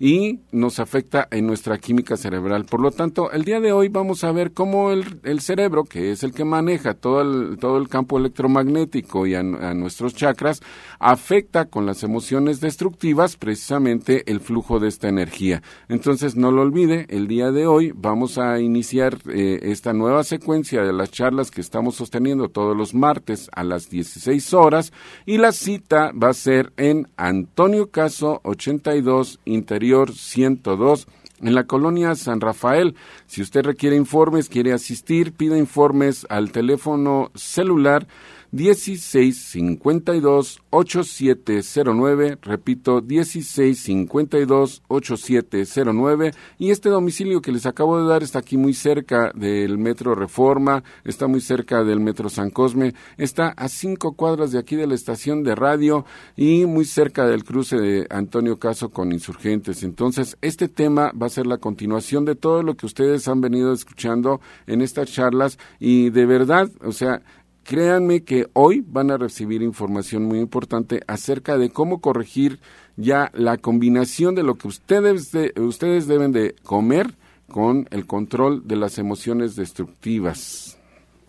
y 0.00 0.40
nos 0.52 0.78
afecta 0.78 1.26
en 1.30 1.46
nuestra 1.46 1.78
química 1.78 2.16
cerebral. 2.16 2.64
Por 2.64 2.80
lo 2.80 2.90
tanto, 2.90 3.32
el 3.32 3.44
día 3.44 3.60
de 3.60 3.72
hoy 3.72 3.88
vamos 3.88 4.22
a 4.22 4.32
ver 4.32 4.52
cómo 4.52 4.92
el, 4.92 5.20
el 5.24 5.40
cerebro, 5.40 5.84
que 5.84 6.12
es 6.12 6.22
el 6.22 6.32
que 6.32 6.44
maneja 6.44 6.94
todo 6.94 7.20
el, 7.20 7.58
todo 7.58 7.78
el 7.78 7.88
campo 7.88 8.18
electromagnético 8.18 9.26
y 9.26 9.34
a, 9.34 9.42
nuestros 9.42 10.14
chakras, 10.14 10.60
afecta 11.00 11.64
con 11.64 11.84
las 11.86 12.02
emociones 12.02 12.60
destructivas 12.60 13.36
precisamente 13.36 14.30
el 14.30 14.40
flujo 14.40 14.78
de 14.78 14.88
esta 14.88 15.08
energía. 15.08 15.62
Entonces, 15.88 16.36
no 16.36 16.52
lo 16.52 16.62
olvide, 16.62 17.06
el 17.08 17.26
día 17.26 17.50
de 17.50 17.66
hoy 17.66 17.92
vamos 17.94 18.38
a 18.38 18.60
iniciar 18.60 19.18
eh, 19.28 19.60
esta 19.62 19.92
nueva 19.92 20.22
secuencia 20.22 20.82
de 20.82 20.92
las 20.92 21.10
charlas 21.10 21.50
que 21.50 21.60
estamos 21.60 21.96
sosteniendo 21.96 22.48
todos 22.48 22.76
los 22.76 22.94
martes 22.94 23.50
a 23.52 23.64
las 23.64 23.90
16 23.90 24.54
horas 24.54 24.92
y 25.26 25.38
la 25.38 25.52
cita 25.52 26.12
va 26.12 26.30
a 26.30 26.34
ser 26.34 26.72
en 26.76 27.08
Antonio 27.16 27.90
Caso 27.90 28.40
82 28.44 29.40
Interior 29.44 29.87
102 30.14 31.06
en 31.40 31.54
la 31.54 31.64
colonia 31.64 32.14
San 32.14 32.40
Rafael. 32.40 32.94
Si 33.26 33.42
usted 33.42 33.64
requiere 33.64 33.96
informes, 33.96 34.48
quiere 34.48 34.72
asistir, 34.72 35.32
pida 35.32 35.56
informes 35.56 36.26
al 36.28 36.50
teléfono 36.52 37.30
celular 37.34 38.06
1652 38.50 40.60
8709, 40.70 42.38
repito, 42.42 43.02
1652 43.02 44.82
8709 44.88 46.32
y 46.58 46.70
este 46.70 46.88
domicilio 46.88 47.42
que 47.42 47.52
les 47.52 47.66
acabo 47.66 48.00
de 48.00 48.08
dar 48.08 48.22
está 48.22 48.38
aquí 48.38 48.56
muy 48.56 48.74
cerca 48.74 49.32
del 49.34 49.78
Metro 49.78 50.14
Reforma, 50.14 50.82
está 51.04 51.26
muy 51.26 51.40
cerca 51.40 51.84
del 51.84 52.00
Metro 52.00 52.28
San 52.28 52.50
Cosme, 52.50 52.94
está 53.16 53.48
a 53.50 53.68
cinco 53.68 54.14
cuadras 54.14 54.52
de 54.52 54.58
aquí 54.58 54.76
de 54.76 54.86
la 54.86 54.94
estación 54.94 55.42
de 55.42 55.54
radio 55.54 56.04
y 56.36 56.66
muy 56.66 56.84
cerca 56.84 57.26
del 57.26 57.44
cruce 57.44 57.76
de 57.76 58.06
Antonio 58.10 58.58
Caso 58.58 58.90
con 58.90 59.12
Insurgentes. 59.12 59.82
Entonces, 59.82 60.36
este 60.40 60.68
tema 60.68 61.12
va 61.20 61.26
a 61.26 61.30
ser 61.30 61.46
la 61.46 61.58
continuación 61.58 62.24
de 62.24 62.34
todo 62.34 62.62
lo 62.62 62.74
que 62.74 62.86
ustedes 62.86 63.28
han 63.28 63.40
venido 63.40 63.72
escuchando 63.72 64.40
en 64.66 64.80
estas 64.80 65.12
charlas 65.12 65.58
y 65.78 66.10
de 66.10 66.26
verdad, 66.26 66.70
o 66.82 66.92
sea, 66.92 67.22
créanme 67.68 68.24
que 68.24 68.46
hoy 68.54 68.82
van 68.86 69.10
a 69.10 69.18
recibir 69.18 69.60
información 69.60 70.24
muy 70.24 70.38
importante 70.38 71.00
acerca 71.06 71.58
de 71.58 71.68
cómo 71.68 72.00
corregir 72.00 72.60
ya 72.96 73.28
la 73.34 73.58
combinación 73.58 74.34
de 74.34 74.42
lo 74.42 74.54
que 74.54 74.68
ustedes, 74.68 75.34
ustedes 75.58 76.08
deben 76.08 76.32
de 76.32 76.54
comer 76.64 77.08
con 77.52 77.86
el 77.90 78.06
control 78.06 78.66
de 78.66 78.76
las 78.76 78.96
emociones 78.98 79.54
destructivas. 79.54 80.80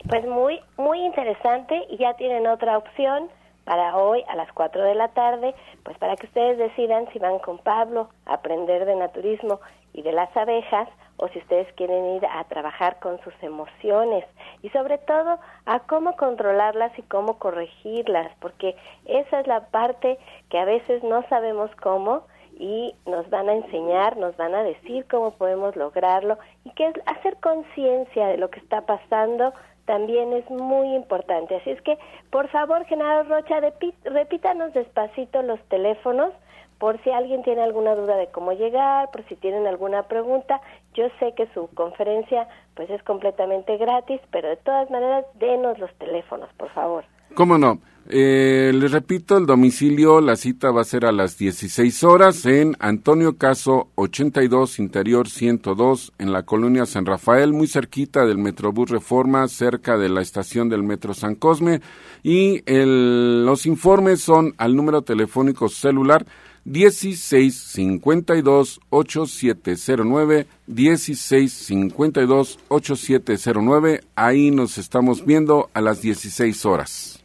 Pues 0.08 0.26
muy, 0.26 0.62
muy 0.78 1.06
interesante 1.06 1.76
y 1.90 1.98
ya 1.98 2.14
tienen 2.14 2.48
otra 2.48 2.78
opción 2.78 3.28
para 3.66 3.98
hoy 3.98 4.24
a 4.30 4.38
las 4.38 4.50
4 4.54 4.82
de 4.82 4.96
la 4.96 5.10
tarde, 5.10 5.54
pues 5.84 5.98
para 5.98 6.16
que 6.16 6.28
ustedes 6.28 6.58
decidan 6.58 7.06
si 7.12 7.20
van 7.20 7.40
con 7.40 7.58
Pablo 7.58 8.12
a 8.26 8.36
aprender 8.36 8.86
de 8.86 8.96
naturismo 8.96 9.60
y 9.94 10.04
de 10.04 10.14
las 10.14 10.36
abejas 10.38 10.88
o 11.20 11.28
si 11.30 11.40
ustedes 11.40 11.72
quieren 11.74 12.16
ir 12.16 12.26
a 12.26 12.44
trabajar 12.46 13.00
con 13.00 13.20
sus 13.22 13.34
emociones 13.42 14.26
y 14.62 14.70
sobre 14.70 14.98
todo 14.98 15.40
a 15.66 15.80
cómo 15.82 16.16
controlarlas 16.16 16.98
y 16.98 17.04
cómo 17.04 17.38
corregirlas, 17.38 18.32
porque 18.40 18.76
esa 19.06 19.42
es 19.42 19.48
la 19.48 19.68
parte 19.68 20.18
que 20.50 20.58
a 20.58 20.66
veces 20.66 21.04
no 21.04 21.24
sabemos 21.30 21.70
cómo 21.82 22.24
y 22.58 22.96
nos 23.06 23.30
van 23.30 23.50
a 23.50 23.54
enseñar, 23.54 24.18
nos 24.18 24.36
van 24.38 24.56
a 24.56 24.64
decir 24.64 25.06
cómo 25.10 25.32
podemos 25.32 25.76
lograrlo 25.76 26.38
y 26.64 26.72
que 26.72 26.92
hacer 27.06 27.38
conciencia 27.38 28.28
de 28.28 28.38
lo 28.38 28.50
que 28.50 28.60
está 28.60 28.82
pasando 28.82 29.54
también 29.86 30.34
es 30.34 30.48
muy 30.52 30.94
importante. 30.94 31.56
Así 31.56 31.72
es 31.72 31.82
que, 31.82 31.98
por 32.30 32.48
favor, 32.50 32.86
Genaro 32.86 33.24
Rocha, 33.24 33.60
repítanos 34.04 34.72
despacito 34.74 35.42
los 35.42 35.60
teléfonos 35.64 36.32
por 36.80 37.02
si 37.04 37.12
alguien 37.12 37.44
tiene 37.44 37.62
alguna 37.62 37.94
duda 37.94 38.16
de 38.16 38.28
cómo 38.28 38.54
llegar, 38.54 39.12
por 39.12 39.24
si 39.28 39.36
tienen 39.36 39.68
alguna 39.68 40.04
pregunta. 40.04 40.62
Yo 40.96 41.06
sé 41.20 41.34
que 41.36 41.48
su 41.54 41.68
conferencia 41.76 42.48
pues 42.76 42.90
es 42.90 43.02
completamente 43.04 43.78
gratis, 43.78 44.22
pero 44.32 44.50
de 44.50 44.58
todas 44.58 44.90
maneras 44.90 45.26
denos 45.36 45.78
los 45.80 45.94
teléfonos, 45.96 46.50
por 46.58 46.70
favor. 46.70 47.06
¿Cómo 47.36 47.58
no? 47.58 47.80
Eh, 48.12 48.72
les 48.74 48.92
repito, 48.92 49.38
el 49.38 49.46
domicilio, 49.46 50.20
la 50.20 50.36
cita 50.36 50.72
va 50.72 50.82
a 50.82 50.86
ser 50.86 51.06
a 51.06 51.12
las 51.12 51.38
16 51.38 52.04
horas 52.04 52.44
en 52.48 52.76
Antonio 52.80 53.38
Caso 53.38 53.90
82, 53.96 54.80
Interior 54.80 55.30
102, 55.30 56.14
en 56.18 56.34
la 56.34 56.42
colonia 56.42 56.88
San 56.88 57.06
Rafael, 57.06 57.54
muy 57.54 57.68
cerquita 57.68 58.26
del 58.26 58.40
Metrobús 58.40 58.90
Reforma, 58.90 59.48
cerca 59.48 59.96
de 59.96 60.10
la 60.10 60.22
estación 60.22 60.70
del 60.70 60.82
Metro 60.82 61.14
San 61.14 61.36
Cosme. 61.36 61.82
Y 62.24 62.64
los 62.66 63.68
informes 63.68 64.22
son 64.22 64.56
al 64.58 64.76
número 64.76 65.04
telefónico 65.04 65.70
celular 65.70 66.26
1652 66.66 68.82
8709 68.90 70.48
1652 70.68 72.60
8709 72.68 74.02
ahí 74.16 74.52
nos 74.52 74.78
estamos 74.78 75.26
viendo 75.26 75.70
a 75.74 75.82
las 75.82 76.02
16 76.02 76.66
horas. 76.66 77.24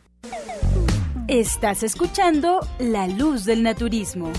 Estás 1.29 1.83
escuchando 1.83 2.61
La 2.79 3.09
Luz 3.09 3.45
del 3.45 3.63
Naturismo. 3.63 4.33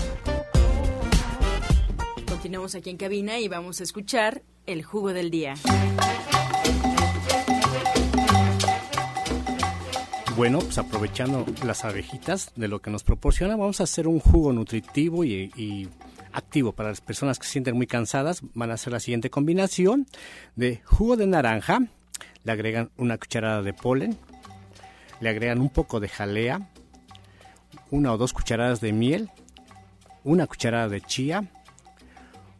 Continuamos 2.28 2.74
aquí 2.76 2.90
en 2.90 2.96
cabina 2.96 3.40
y 3.40 3.48
vamos 3.48 3.80
a 3.80 3.82
escuchar 3.82 4.42
el 4.66 4.84
jugo 4.84 5.12
del 5.12 5.30
día. 5.30 5.54
Bueno, 10.36 10.58
pues 10.58 10.76
aprovechando 10.76 11.46
las 11.64 11.86
abejitas 11.86 12.52
de 12.56 12.68
lo 12.68 12.82
que 12.82 12.90
nos 12.90 13.02
proporciona, 13.04 13.56
vamos 13.56 13.80
a 13.80 13.84
hacer 13.84 14.06
un 14.06 14.20
jugo 14.20 14.52
nutritivo 14.52 15.24
y, 15.24 15.88
activo 16.30 16.72
para 16.72 16.90
las 16.90 17.00
personas 17.00 17.38
que 17.38 17.46
se 17.46 17.52
sienten 17.52 17.74
muy 17.74 17.86
cansadas. 17.86 18.42
Van 18.52 18.70
a 18.70 18.74
hacer 18.74 18.92
la 18.92 19.00
siguiente 19.00 19.30
combinación 19.30 20.06
de 20.54 20.82
jugo 20.84 21.16
de 21.16 21.26
naranja, 21.26 21.80
le 22.44 22.52
agregan 22.52 22.90
una 22.98 23.16
cucharada 23.16 23.62
de 23.62 23.72
polen, 23.72 24.18
le 25.20 25.30
agregan 25.30 25.58
un 25.58 25.70
poco 25.70 26.00
de 26.00 26.08
jalea, 26.10 26.68
una 27.90 28.12
o 28.12 28.18
dos 28.18 28.34
cucharadas 28.34 28.82
de 28.82 28.92
miel, 28.92 29.30
una 30.22 30.46
cucharada 30.46 30.90
de 30.90 31.00
chía, 31.00 31.50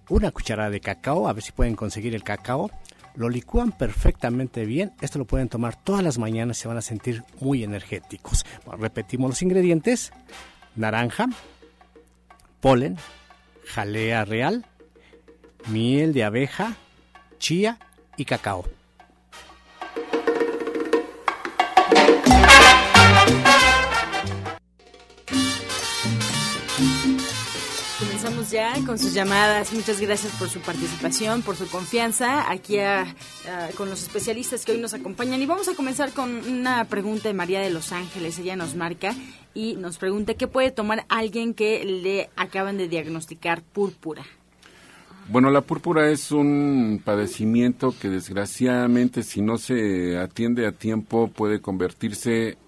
una 0.09 0.31
cucharada 0.31 0.71
de 0.71 0.81
cacao, 0.81 1.29
a 1.29 1.35
ver 1.35 1.43
si 1.43 1.53
pueden 1.53 1.77
conseguir 1.77 2.15
el 2.15 2.25
cacao, 2.25 2.71
lo 3.17 3.29
licúan 3.29 3.73
perfectamente 3.73 4.65
bien. 4.65 4.93
Esto 5.01 5.19
lo 5.19 5.25
pueden 5.25 5.49
tomar 5.49 5.77
todas 5.77 6.03
las 6.03 6.19
mañanas, 6.19 6.59
se 6.59 6.69
van 6.69 6.77
a 6.77 6.83
sentir 6.83 7.25
muy 7.41 7.65
energéticos. 7.65 8.45
repetimos 8.79 9.31
los 9.31 9.43
ingredientes: 9.43 10.13
naranja, 10.77 11.29
polen, 12.61 12.97
jalea 13.65 14.25
real, 14.25 14.67
miel 15.69 16.13
de 16.13 16.25
abeja, 16.25 16.77
chía 17.39 17.79
y 18.17 18.25
cacao. 18.25 18.65
Ya 28.51 28.75
con 28.85 28.99
sus 28.99 29.15
llamadas. 29.15 29.73
Muchas 29.73 30.01
gracias 30.01 30.33
por 30.37 30.49
su 30.49 30.61
participación, 30.61 31.43
por 31.43 31.57
su 31.57 31.69
confianza 31.69 32.51
aquí 32.51 32.77
con 33.77 33.89
los 33.89 34.03
especialistas 34.03 34.65
que 34.65 34.73
hoy 34.73 34.79
nos 34.79 34.95
acompañan. 34.95 35.41
Y 35.41 35.47
vamos 35.47 35.69
a 35.69 35.75
comenzar 35.75 36.13
con 36.13 36.31
una 36.31 36.85
pregunta 36.87 37.29
de 37.29 37.35
María 37.35 37.61
de 37.61 37.71
Los 37.71 37.93
Ángeles. 37.93 38.39
Ella 38.39 38.57
nos 38.57 38.75
marca 38.75 39.15
y 39.55 39.77
nos 39.77 39.99
pregunta 39.99 40.35
qué 40.35 40.49
puede 40.49 40.73
tomar 40.73 41.07
alguien 41.09 41.55
que 41.55 41.85
le 41.85 42.29
acaban 42.37 42.77
de 42.77 42.89
diagnosticar 42.89 43.63
púrpura. 43.63 44.25
Bueno, 45.29 45.51
la 45.51 45.61
púrpura 45.61 46.11
es 46.11 46.33
un 46.33 47.01
padecimiento 47.05 47.95
que 48.01 48.09
desgraciadamente 48.09 49.23
si 49.23 49.41
no 49.41 49.57
se 49.57 50.19
atiende 50.19 50.67
a 50.67 50.73
tiempo 50.73 51.29
puede 51.29 51.61
convertirse 51.61 52.59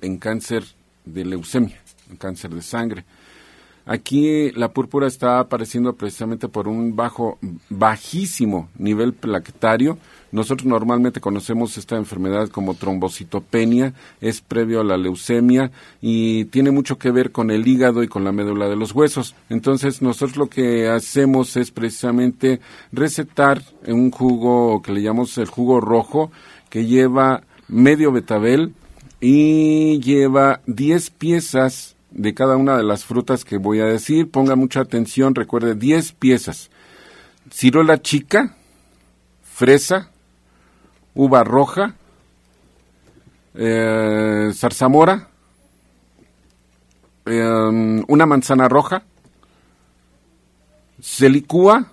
en 0.00 0.18
cáncer 0.18 0.64
de 1.04 1.24
leucemia, 1.24 1.80
en 2.08 2.16
cáncer 2.16 2.54
de 2.54 2.62
sangre. 2.62 3.04
Aquí 3.88 4.50
la 4.50 4.74
púrpura 4.74 5.06
está 5.06 5.40
apareciendo 5.40 5.94
precisamente 5.94 6.46
por 6.46 6.68
un 6.68 6.94
bajo, 6.94 7.38
bajísimo 7.70 8.68
nivel 8.76 9.14
plaquetario. 9.14 9.96
Nosotros 10.30 10.66
normalmente 10.66 11.22
conocemos 11.22 11.78
esta 11.78 11.96
enfermedad 11.96 12.50
como 12.50 12.74
trombocitopenia, 12.74 13.94
es 14.20 14.42
previo 14.42 14.82
a 14.82 14.84
la 14.84 14.98
leucemia 14.98 15.70
y 16.02 16.44
tiene 16.46 16.70
mucho 16.70 16.98
que 16.98 17.10
ver 17.10 17.32
con 17.32 17.50
el 17.50 17.66
hígado 17.66 18.02
y 18.02 18.08
con 18.08 18.24
la 18.24 18.32
médula 18.32 18.68
de 18.68 18.76
los 18.76 18.92
huesos. 18.92 19.34
Entonces 19.48 20.02
nosotros 20.02 20.36
lo 20.36 20.50
que 20.50 20.86
hacemos 20.88 21.56
es 21.56 21.70
precisamente 21.70 22.60
recetar 22.92 23.62
un 23.86 24.10
jugo 24.10 24.82
que 24.82 24.92
le 24.92 25.00
llamamos 25.00 25.38
el 25.38 25.46
jugo 25.46 25.80
rojo 25.80 26.30
que 26.68 26.84
lleva 26.84 27.42
medio 27.68 28.12
betabel 28.12 28.74
y 29.18 29.98
lleva 30.00 30.60
10 30.66 31.08
piezas 31.08 31.96
de 32.10 32.34
cada 32.34 32.56
una 32.56 32.76
de 32.76 32.82
las 32.82 33.04
frutas 33.04 33.44
que 33.44 33.58
voy 33.58 33.80
a 33.80 33.86
decir. 33.86 34.30
Ponga 34.30 34.56
mucha 34.56 34.80
atención, 34.80 35.34
recuerde 35.34 35.74
10 35.74 36.12
piezas. 36.12 36.70
Ciruela 37.50 38.00
chica, 38.00 38.54
fresa, 39.42 40.10
uva 41.14 41.44
roja, 41.44 41.94
eh, 43.54 44.50
zarzamora, 44.54 45.28
eh, 47.26 48.02
una 48.06 48.26
manzana 48.26 48.68
roja, 48.68 49.02
Se 51.00 51.28
licúa 51.28 51.92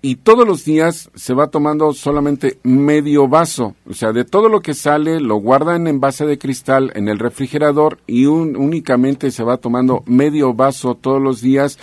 y 0.00 0.16
todos 0.16 0.46
los 0.46 0.64
días 0.64 1.10
se 1.14 1.34
va 1.34 1.48
tomando 1.48 1.92
solamente 1.92 2.58
medio 2.62 3.26
vaso. 3.26 3.74
O 3.88 3.94
sea, 3.94 4.12
de 4.12 4.24
todo 4.24 4.48
lo 4.48 4.60
que 4.60 4.74
sale 4.74 5.20
lo 5.20 5.36
guarda 5.36 5.74
en 5.76 5.88
envase 5.88 6.24
de 6.24 6.38
cristal 6.38 6.92
en 6.94 7.08
el 7.08 7.18
refrigerador 7.18 7.98
y 8.06 8.26
únicamente 8.26 9.30
se 9.30 9.42
va 9.42 9.56
tomando 9.56 10.04
medio 10.06 10.54
vaso 10.54 10.94
todos 10.94 11.20
los 11.20 11.40
días. 11.40 11.78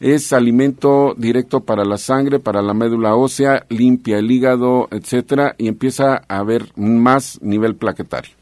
Es 0.00 0.32
alimento 0.32 1.14
directo 1.16 1.60
para 1.60 1.84
la 1.84 1.98
sangre, 1.98 2.40
para 2.40 2.62
la 2.62 2.74
médula 2.74 3.14
ósea, 3.14 3.66
limpia 3.68 4.18
el 4.18 4.30
hígado, 4.30 4.88
etcétera, 4.90 5.54
y 5.58 5.68
empieza 5.68 6.22
a 6.26 6.38
haber 6.38 6.72
más 6.74 7.38
nivel 7.42 7.76
plaquetario. 7.76 8.32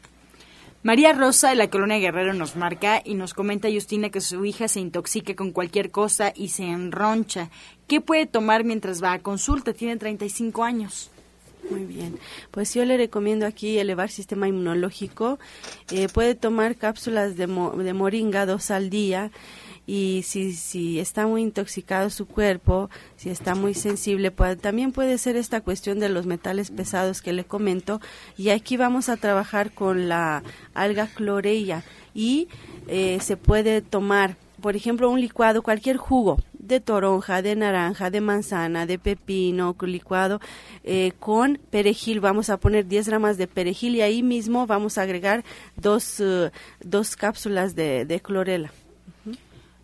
María 0.81 1.11
Rosa 1.11 1.49
de 1.49 1.55
la 1.55 1.69
Colonia 1.69 1.97
Guerrero 1.97 2.33
nos 2.33 2.55
marca 2.55 3.01
y 3.03 3.15
nos 3.15 3.33
comenta 3.33 3.67
Justina 3.69 4.09
que 4.09 4.21
su 4.21 4.45
hija 4.45 4.69
se 4.69 4.79
intoxica 4.79 5.35
con 5.35 5.51
cualquier 5.51 5.91
cosa 5.91 6.31
y 6.33 6.47
se 6.49 6.63
enroncha. 6.63 7.49
¿Qué 7.89 8.01
puede 8.01 8.27
tomar 8.27 8.63
mientras 8.63 9.01
va 9.01 9.13
a 9.13 9.19
consulta? 9.19 9.73
Tiene 9.73 9.97
35 9.97 10.63
años. 10.63 11.09
Muy 11.71 11.85
bien. 11.85 12.19
Pues 12.51 12.71
yo 12.75 12.85
le 12.85 12.97
recomiendo 12.97 13.47
aquí 13.47 13.79
elevar 13.79 14.11
sistema 14.11 14.47
inmunológico. 14.47 15.39
Eh, 15.89 16.07
puede 16.07 16.35
tomar 16.35 16.75
cápsulas 16.75 17.35
de, 17.35 17.47
de 17.47 17.93
moringa 17.93 18.45
dos 18.45 18.69
al 18.69 18.91
día 18.91 19.31
y 19.87 20.21
si, 20.21 20.53
si 20.53 20.99
está 20.99 21.25
muy 21.25 21.41
intoxicado 21.41 22.11
su 22.11 22.27
cuerpo, 22.27 22.91
si 23.15 23.31
está 23.31 23.55
muy 23.55 23.73
sensible, 23.73 24.29
también 24.61 24.91
puede 24.91 25.17
ser 25.17 25.35
esta 25.35 25.61
cuestión 25.61 25.99
de 25.99 26.09
los 26.09 26.27
metales 26.27 26.69
pesados 26.69 27.23
que 27.23 27.33
le 27.33 27.43
comento 27.43 27.99
y 28.37 28.49
aquí 28.49 28.77
vamos 28.77 29.09
a 29.09 29.17
trabajar 29.17 29.71
con 29.71 30.07
la 30.07 30.43
alga 30.75 31.07
cloreya 31.07 31.83
y 32.13 32.49
eh, 32.87 33.17
se 33.19 33.35
puede 33.35 33.81
tomar, 33.81 34.37
por 34.61 34.75
ejemplo, 34.75 35.09
un 35.09 35.21
licuado, 35.21 35.63
cualquier 35.63 35.97
jugo 35.97 36.37
de 36.69 36.79
toronja, 36.79 37.41
de 37.41 37.57
naranja, 37.57 38.09
de 38.09 38.21
manzana, 38.21 38.85
de 38.85 38.97
pepino, 38.97 39.75
licuado 39.81 40.39
eh, 40.85 41.11
con 41.19 41.59
perejil. 41.69 42.21
Vamos 42.21 42.49
a 42.49 42.57
poner 42.57 42.87
10 42.87 43.09
gramas 43.09 43.37
de 43.37 43.47
perejil 43.47 43.95
y 43.95 44.01
ahí 44.01 44.23
mismo 44.23 44.65
vamos 44.67 44.97
a 44.97 45.01
agregar 45.01 45.43
dos, 45.75 46.21
eh, 46.21 46.51
dos 46.79 47.17
cápsulas 47.17 47.75
de, 47.75 48.05
de 48.05 48.21
clorela. 48.21 48.71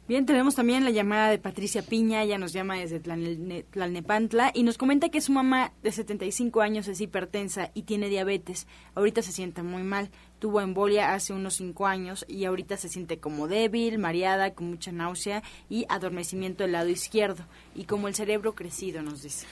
Bien, 0.08 0.28
tenemos 0.28 0.54
también 0.54 0.84
la 0.84 0.92
llamada 0.92 1.32
de 1.32 1.40
Patricia 1.40 1.82
Piña, 1.82 2.22
ella 2.22 2.38
nos 2.38 2.54
llama 2.54 2.78
desde 2.78 3.00
Tlalnepantla 3.00 4.52
y 4.54 4.62
nos 4.62 4.78
comenta 4.78 5.10
que 5.10 5.20
su 5.20 5.32
mamá 5.32 5.74
de 5.82 5.92
75 5.92 6.62
años 6.62 6.88
es 6.88 7.02
hipertensa 7.02 7.72
y 7.74 7.84
tiene 7.84 8.08
diabetes. 8.08 8.68
Ahorita 8.94 9.24
se 9.24 9.32
siente 9.32 9.64
muy 9.64 9.82
mal, 9.82 10.12
tuvo 10.40 10.62
embolia 10.62 11.14
hace 11.14 11.34
unos 11.34 11.56
5 11.56 11.88
años 11.88 12.26
y 12.28 12.46
ahorita 12.46 12.78
se 12.78 12.90
siente 12.90 13.20
como 13.20 13.48
débil, 13.48 13.98
mareada, 13.98 14.54
con 14.54 14.70
mucha 14.70 14.92
náusea 14.92 15.44
y 15.70 15.86
adormecimiento 15.90 16.64
del 16.64 16.74
lado 16.74 16.90
izquierdo 16.90 17.46
y 17.74 17.86
como 17.86 18.08
el 18.08 18.16
cerebro 18.16 18.56
crecido, 18.56 19.02
nos 19.02 19.22
dice. 19.22 19.46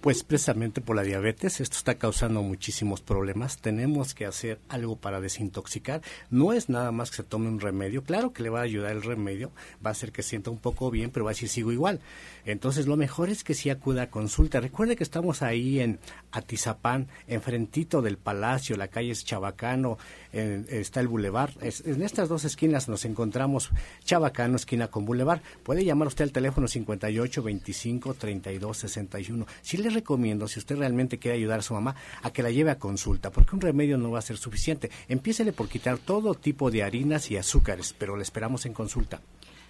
Pues 0.00 0.22
precisamente 0.22 0.80
por 0.80 0.94
la 0.94 1.02
diabetes, 1.02 1.60
esto 1.60 1.76
está 1.76 1.96
causando 1.96 2.40
muchísimos 2.42 3.00
problemas. 3.00 3.58
Tenemos 3.58 4.14
que 4.14 4.26
hacer 4.26 4.60
algo 4.68 4.94
para 4.94 5.20
desintoxicar. 5.20 6.02
No 6.30 6.52
es 6.52 6.68
nada 6.68 6.92
más 6.92 7.10
que 7.10 7.16
se 7.16 7.22
tome 7.24 7.48
un 7.48 7.58
remedio. 7.58 8.04
Claro 8.04 8.32
que 8.32 8.44
le 8.44 8.50
va 8.50 8.60
a 8.60 8.62
ayudar 8.62 8.92
el 8.92 9.02
remedio, 9.02 9.50
va 9.84 9.90
a 9.90 9.92
hacer 9.92 10.12
que 10.12 10.22
sienta 10.22 10.50
un 10.50 10.58
poco 10.58 10.92
bien, 10.92 11.10
pero 11.10 11.24
va 11.24 11.32
a 11.32 11.34
decir 11.34 11.48
sigo 11.48 11.72
igual. 11.72 12.00
Entonces 12.44 12.86
lo 12.86 12.96
mejor 12.96 13.28
es 13.28 13.42
que 13.42 13.54
sí 13.54 13.70
acuda 13.70 14.02
a 14.02 14.10
consulta. 14.10 14.60
Recuerde 14.60 14.94
que 14.94 15.02
estamos 15.02 15.42
ahí 15.42 15.80
en 15.80 15.98
Atizapán, 16.30 17.08
enfrentito 17.26 18.00
del 18.00 18.18
Palacio, 18.18 18.76
la 18.76 18.88
calle 18.88 19.10
es 19.10 19.24
Chabacano, 19.24 19.98
está 20.32 21.00
el 21.00 21.08
Boulevard. 21.08 21.52
en 21.60 22.02
estas 22.02 22.28
dos 22.28 22.44
esquinas 22.44 22.88
nos 22.88 23.04
encontramos 23.04 23.70
Chabacano, 24.04 24.56
esquina 24.56 24.88
con 24.88 25.04
Boulevard. 25.04 25.40
Puede 25.64 25.84
llamar 25.84 26.08
usted 26.08 26.24
al 26.24 26.32
teléfono 26.32 26.68
58 26.68 27.42
25 27.42 28.14
32 28.14 28.76
61. 28.76 29.46
Si 29.60 29.76
le 29.76 29.87
recomiendo, 29.90 30.48
si 30.48 30.58
usted 30.58 30.76
realmente 30.76 31.18
quiere 31.18 31.36
ayudar 31.36 31.60
a 31.60 31.62
su 31.62 31.74
mamá, 31.74 31.96
a 32.22 32.30
que 32.30 32.42
la 32.42 32.50
lleve 32.50 32.70
a 32.70 32.78
consulta, 32.78 33.30
porque 33.30 33.54
un 33.54 33.60
remedio 33.60 33.98
no 33.98 34.10
va 34.10 34.18
a 34.18 34.22
ser 34.22 34.36
suficiente. 34.36 34.90
Empiécele 35.08 35.52
por 35.52 35.68
quitar 35.68 35.98
todo 35.98 36.34
tipo 36.34 36.70
de 36.70 36.82
harinas 36.82 37.30
y 37.30 37.36
azúcares, 37.36 37.94
pero 37.96 38.16
le 38.16 38.22
esperamos 38.22 38.66
en 38.66 38.72
consulta. 38.72 39.20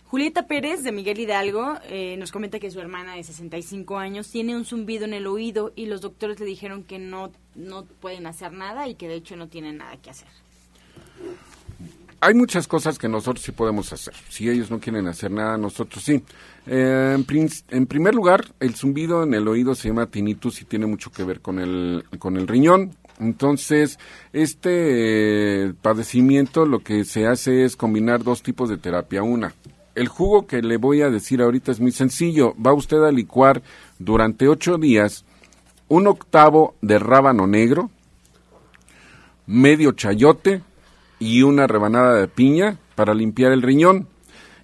Julieta 0.06 0.46
Pérez 0.46 0.82
de 0.82 0.90
Miguel 0.90 1.18
Hidalgo 1.18 1.74
eh, 1.84 2.16
nos 2.18 2.32
comenta 2.32 2.58
que 2.58 2.70
su 2.70 2.80
hermana 2.80 3.14
de 3.14 3.24
65 3.24 3.98
años 3.98 4.30
tiene 4.30 4.56
un 4.56 4.64
zumbido 4.64 5.04
en 5.04 5.12
el 5.12 5.26
oído 5.26 5.72
y 5.76 5.84
los 5.84 6.00
doctores 6.00 6.40
le 6.40 6.46
dijeron 6.46 6.82
que 6.82 6.98
no, 6.98 7.30
no 7.54 7.84
pueden 7.84 8.26
hacer 8.26 8.52
nada 8.52 8.88
y 8.88 8.94
que 8.94 9.06
de 9.06 9.16
hecho 9.16 9.36
no 9.36 9.48
tienen 9.48 9.76
nada 9.76 9.98
que 9.98 10.08
hacer 10.08 10.28
hay 12.20 12.34
muchas 12.34 12.66
cosas 12.66 12.98
que 12.98 13.08
nosotros 13.08 13.44
sí 13.44 13.52
podemos 13.52 13.92
hacer. 13.92 14.14
Si 14.28 14.48
ellos 14.48 14.70
no 14.70 14.80
quieren 14.80 15.06
hacer 15.06 15.30
nada, 15.30 15.56
nosotros 15.56 16.02
sí. 16.02 16.22
Eh, 16.66 17.16
en, 17.68 17.86
primer 17.86 18.14
lugar, 18.14 18.44
el 18.60 18.74
zumbido 18.74 19.22
en 19.22 19.34
el 19.34 19.46
oído 19.46 19.74
se 19.74 19.88
llama 19.88 20.06
tinnitus 20.06 20.60
y 20.60 20.64
tiene 20.64 20.86
mucho 20.86 21.10
que 21.10 21.24
ver 21.24 21.40
con 21.40 21.58
el, 21.58 22.04
con 22.18 22.36
el 22.36 22.48
riñón. 22.48 22.96
Entonces, 23.20 23.98
este 24.32 25.66
eh, 25.66 25.74
padecimiento 25.80 26.66
lo 26.66 26.80
que 26.80 27.04
se 27.04 27.26
hace 27.26 27.64
es 27.64 27.76
combinar 27.76 28.22
dos 28.22 28.42
tipos 28.42 28.68
de 28.68 28.78
terapia. 28.78 29.22
Una, 29.22 29.54
el 29.94 30.08
jugo 30.08 30.46
que 30.46 30.62
le 30.62 30.76
voy 30.76 31.02
a 31.02 31.10
decir 31.10 31.40
ahorita 31.40 31.72
es 31.72 31.80
muy 31.80 31.92
sencillo. 31.92 32.54
Va 32.54 32.72
usted 32.72 33.02
a 33.02 33.12
licuar 33.12 33.62
durante 33.98 34.48
ocho 34.48 34.76
días 34.76 35.24
un 35.88 36.06
octavo 36.06 36.74
de 36.82 36.98
rábano 36.98 37.46
negro, 37.46 37.90
medio 39.46 39.92
chayote, 39.92 40.62
y 41.18 41.42
una 41.42 41.66
rebanada 41.66 42.14
de 42.14 42.28
piña 42.28 42.78
para 42.94 43.14
limpiar 43.14 43.52
el 43.52 43.62
riñón. 43.62 44.06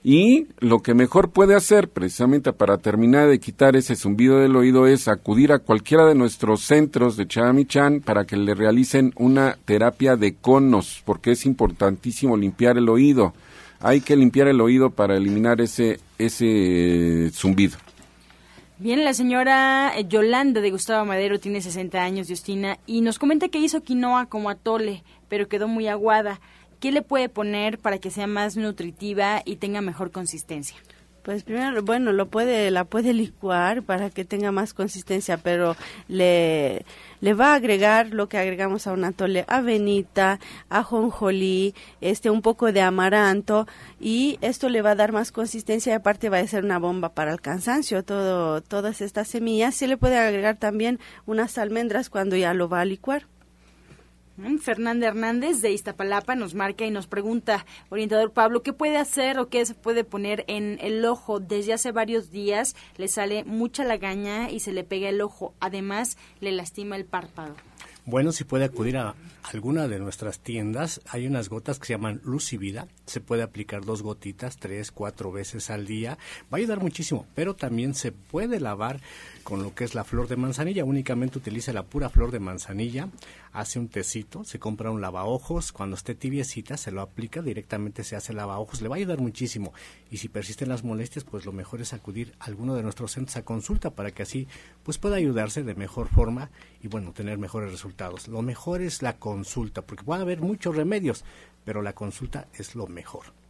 Y 0.06 0.48
lo 0.58 0.80
que 0.80 0.92
mejor 0.92 1.30
puede 1.30 1.54
hacer, 1.54 1.88
precisamente 1.88 2.52
para 2.52 2.76
terminar 2.76 3.26
de 3.26 3.40
quitar 3.40 3.74
ese 3.74 3.96
zumbido 3.96 4.38
del 4.38 4.54
oído, 4.54 4.86
es 4.86 5.08
acudir 5.08 5.50
a 5.50 5.60
cualquiera 5.60 6.04
de 6.04 6.14
nuestros 6.14 6.60
centros 6.60 7.16
de 7.16 7.26
Chamichan 7.26 8.00
para 8.00 8.26
que 8.26 8.36
le 8.36 8.54
realicen 8.54 9.14
una 9.16 9.56
terapia 9.64 10.16
de 10.16 10.34
conos, 10.34 11.02
porque 11.06 11.32
es 11.32 11.46
importantísimo 11.46 12.36
limpiar 12.36 12.76
el 12.76 12.90
oído. 12.90 13.32
Hay 13.80 14.02
que 14.02 14.14
limpiar 14.14 14.48
el 14.48 14.60
oído 14.60 14.90
para 14.90 15.16
eliminar 15.16 15.62
ese, 15.62 16.00
ese 16.18 17.30
zumbido. 17.32 17.78
Bien, 18.76 19.04
la 19.04 19.14
señora 19.14 19.92
Yolanda 20.00 20.60
de 20.60 20.72
Gustavo 20.72 21.04
Madero 21.04 21.38
tiene 21.38 21.60
60 21.60 22.02
años, 22.02 22.26
Justina, 22.28 22.76
y 22.86 23.02
nos 23.02 23.20
comenta 23.20 23.48
que 23.48 23.60
hizo 23.60 23.84
quinoa 23.84 24.26
como 24.26 24.50
atole 24.50 25.04
pero 25.28 25.48
quedó 25.48 25.68
muy 25.68 25.86
aguada. 25.86 26.40
¿Qué 26.80 26.90
le 26.90 27.00
puede 27.00 27.28
poner 27.28 27.78
para 27.78 27.98
que 27.98 28.10
sea 28.10 28.26
más 28.26 28.56
nutritiva 28.56 29.42
y 29.44 29.56
tenga 29.56 29.80
mejor 29.80 30.10
consistencia? 30.10 30.76
Pues 31.24 31.42
primero, 31.42 31.82
bueno, 31.82 32.12
lo 32.12 32.28
puede, 32.28 32.70
la 32.70 32.84
puede 32.84 33.14
licuar 33.14 33.82
para 33.82 34.10
que 34.10 34.26
tenga 34.26 34.52
más 34.52 34.74
consistencia, 34.74 35.38
pero 35.38 35.74
le, 36.06 36.84
le 37.22 37.32
va 37.32 37.52
a 37.52 37.54
agregar 37.54 38.10
lo 38.10 38.28
que 38.28 38.36
agregamos 38.36 38.86
a 38.86 38.92
un 38.92 39.04
atole, 39.04 39.46
avenita, 39.48 40.38
ajonjolí, 40.68 41.74
este, 42.02 42.28
un 42.28 42.42
poco 42.42 42.72
de 42.72 42.82
amaranto 42.82 43.66
y 43.98 44.36
esto 44.42 44.68
le 44.68 44.82
va 44.82 44.90
a 44.90 44.96
dar 44.96 45.12
más 45.12 45.32
consistencia 45.32 45.94
y 45.94 45.96
aparte 45.96 46.28
va 46.28 46.40
a 46.40 46.46
ser 46.46 46.62
una 46.62 46.78
bomba 46.78 47.14
para 47.14 47.32
el 47.32 47.40
cansancio, 47.40 48.04
todo, 48.04 48.60
todas 48.60 49.00
estas 49.00 49.26
semillas. 49.26 49.74
Se 49.74 49.88
le 49.88 49.96
puede 49.96 50.18
agregar 50.18 50.58
también 50.58 51.00
unas 51.24 51.56
almendras 51.56 52.10
cuando 52.10 52.36
ya 52.36 52.52
lo 52.52 52.68
va 52.68 52.82
a 52.82 52.84
licuar. 52.84 53.26
Fernanda 54.60 55.06
Hernández 55.06 55.60
de 55.60 55.72
Iztapalapa 55.72 56.34
nos 56.34 56.54
marca 56.54 56.84
y 56.84 56.90
nos 56.90 57.06
pregunta, 57.06 57.64
orientador 57.88 58.32
Pablo, 58.32 58.62
¿qué 58.62 58.72
puede 58.72 58.96
hacer 58.96 59.38
o 59.38 59.48
qué 59.48 59.64
se 59.64 59.74
puede 59.74 60.02
poner 60.02 60.44
en 60.48 60.78
el 60.80 61.04
ojo? 61.04 61.38
Desde 61.38 61.72
hace 61.72 61.92
varios 61.92 62.30
días 62.30 62.74
le 62.96 63.06
sale 63.08 63.44
mucha 63.44 63.84
lagaña 63.84 64.50
y 64.50 64.60
se 64.60 64.72
le 64.72 64.82
pega 64.82 65.08
el 65.08 65.20
ojo. 65.20 65.54
Además, 65.60 66.16
le 66.40 66.50
lastima 66.50 66.96
el 66.96 67.04
párpado. 67.04 67.54
Bueno, 68.06 68.32
si 68.32 68.44
puede 68.44 68.64
acudir 68.64 68.98
a 68.98 69.14
alguna 69.44 69.88
de 69.88 69.98
nuestras 69.98 70.38
tiendas, 70.38 71.00
hay 71.08 71.26
unas 71.26 71.48
gotas 71.48 71.78
que 71.78 71.86
se 71.86 71.94
llaman 71.94 72.20
Luz 72.22 72.52
y 72.52 72.58
Vida. 72.58 72.86
Se 73.06 73.20
puede 73.20 73.42
aplicar 73.42 73.82
dos 73.84 74.02
gotitas, 74.02 74.58
tres, 74.58 74.90
cuatro 74.90 75.32
veces 75.32 75.70
al 75.70 75.86
día. 75.86 76.18
Va 76.52 76.56
a 76.56 76.56
ayudar 76.56 76.80
muchísimo, 76.82 77.26
pero 77.34 77.54
también 77.54 77.94
se 77.94 78.12
puede 78.12 78.60
lavar 78.60 79.00
con 79.44 79.62
lo 79.62 79.74
que 79.74 79.84
es 79.84 79.94
la 79.94 80.02
flor 80.02 80.26
de 80.26 80.36
manzanilla. 80.36 80.84
Únicamente 80.84 81.38
utiliza 81.38 81.72
la 81.72 81.84
pura 81.84 82.08
flor 82.08 82.32
de 82.32 82.40
manzanilla, 82.40 83.08
hace 83.52 83.78
un 83.78 83.88
tecito, 83.88 84.42
se 84.42 84.58
compra 84.58 84.90
un 84.90 85.00
lavaojos, 85.00 85.70
cuando 85.70 85.94
esté 85.94 86.14
tibiecita 86.14 86.76
se 86.76 86.90
lo 86.90 87.02
aplica, 87.02 87.42
directamente 87.42 88.02
se 88.02 88.16
hace 88.16 88.32
lavaojos, 88.32 88.80
le 88.82 88.88
va 88.88 88.96
a 88.96 88.98
ayudar 88.98 89.20
muchísimo. 89.20 89.72
Y 90.10 90.16
si 90.16 90.28
persisten 90.28 90.70
las 90.70 90.82
molestias, 90.82 91.24
pues 91.24 91.44
lo 91.44 91.52
mejor 91.52 91.80
es 91.80 91.92
acudir 91.92 92.34
a 92.40 92.46
alguno 92.46 92.74
de 92.74 92.82
nuestros 92.82 93.12
centros 93.12 93.36
a 93.36 93.44
consulta 93.44 93.90
para 93.90 94.10
que 94.10 94.22
así 94.22 94.48
pues 94.82 94.98
pueda 94.98 95.16
ayudarse 95.16 95.62
de 95.62 95.74
mejor 95.74 96.08
forma 96.08 96.50
y 96.82 96.88
bueno, 96.88 97.12
tener 97.12 97.38
mejores 97.38 97.70
resultados. 97.70 98.26
Lo 98.28 98.42
mejor 98.42 98.80
es 98.80 99.02
la 99.02 99.18
consulta, 99.18 99.82
porque 99.82 100.04
puede 100.04 100.22
haber 100.22 100.40
muchos 100.40 100.74
remedios, 100.74 101.24
pero 101.64 101.82
la 101.82 101.92
consulta 101.92 102.48
es 102.54 102.74
lo 102.74 102.86
mejor. 102.86 103.43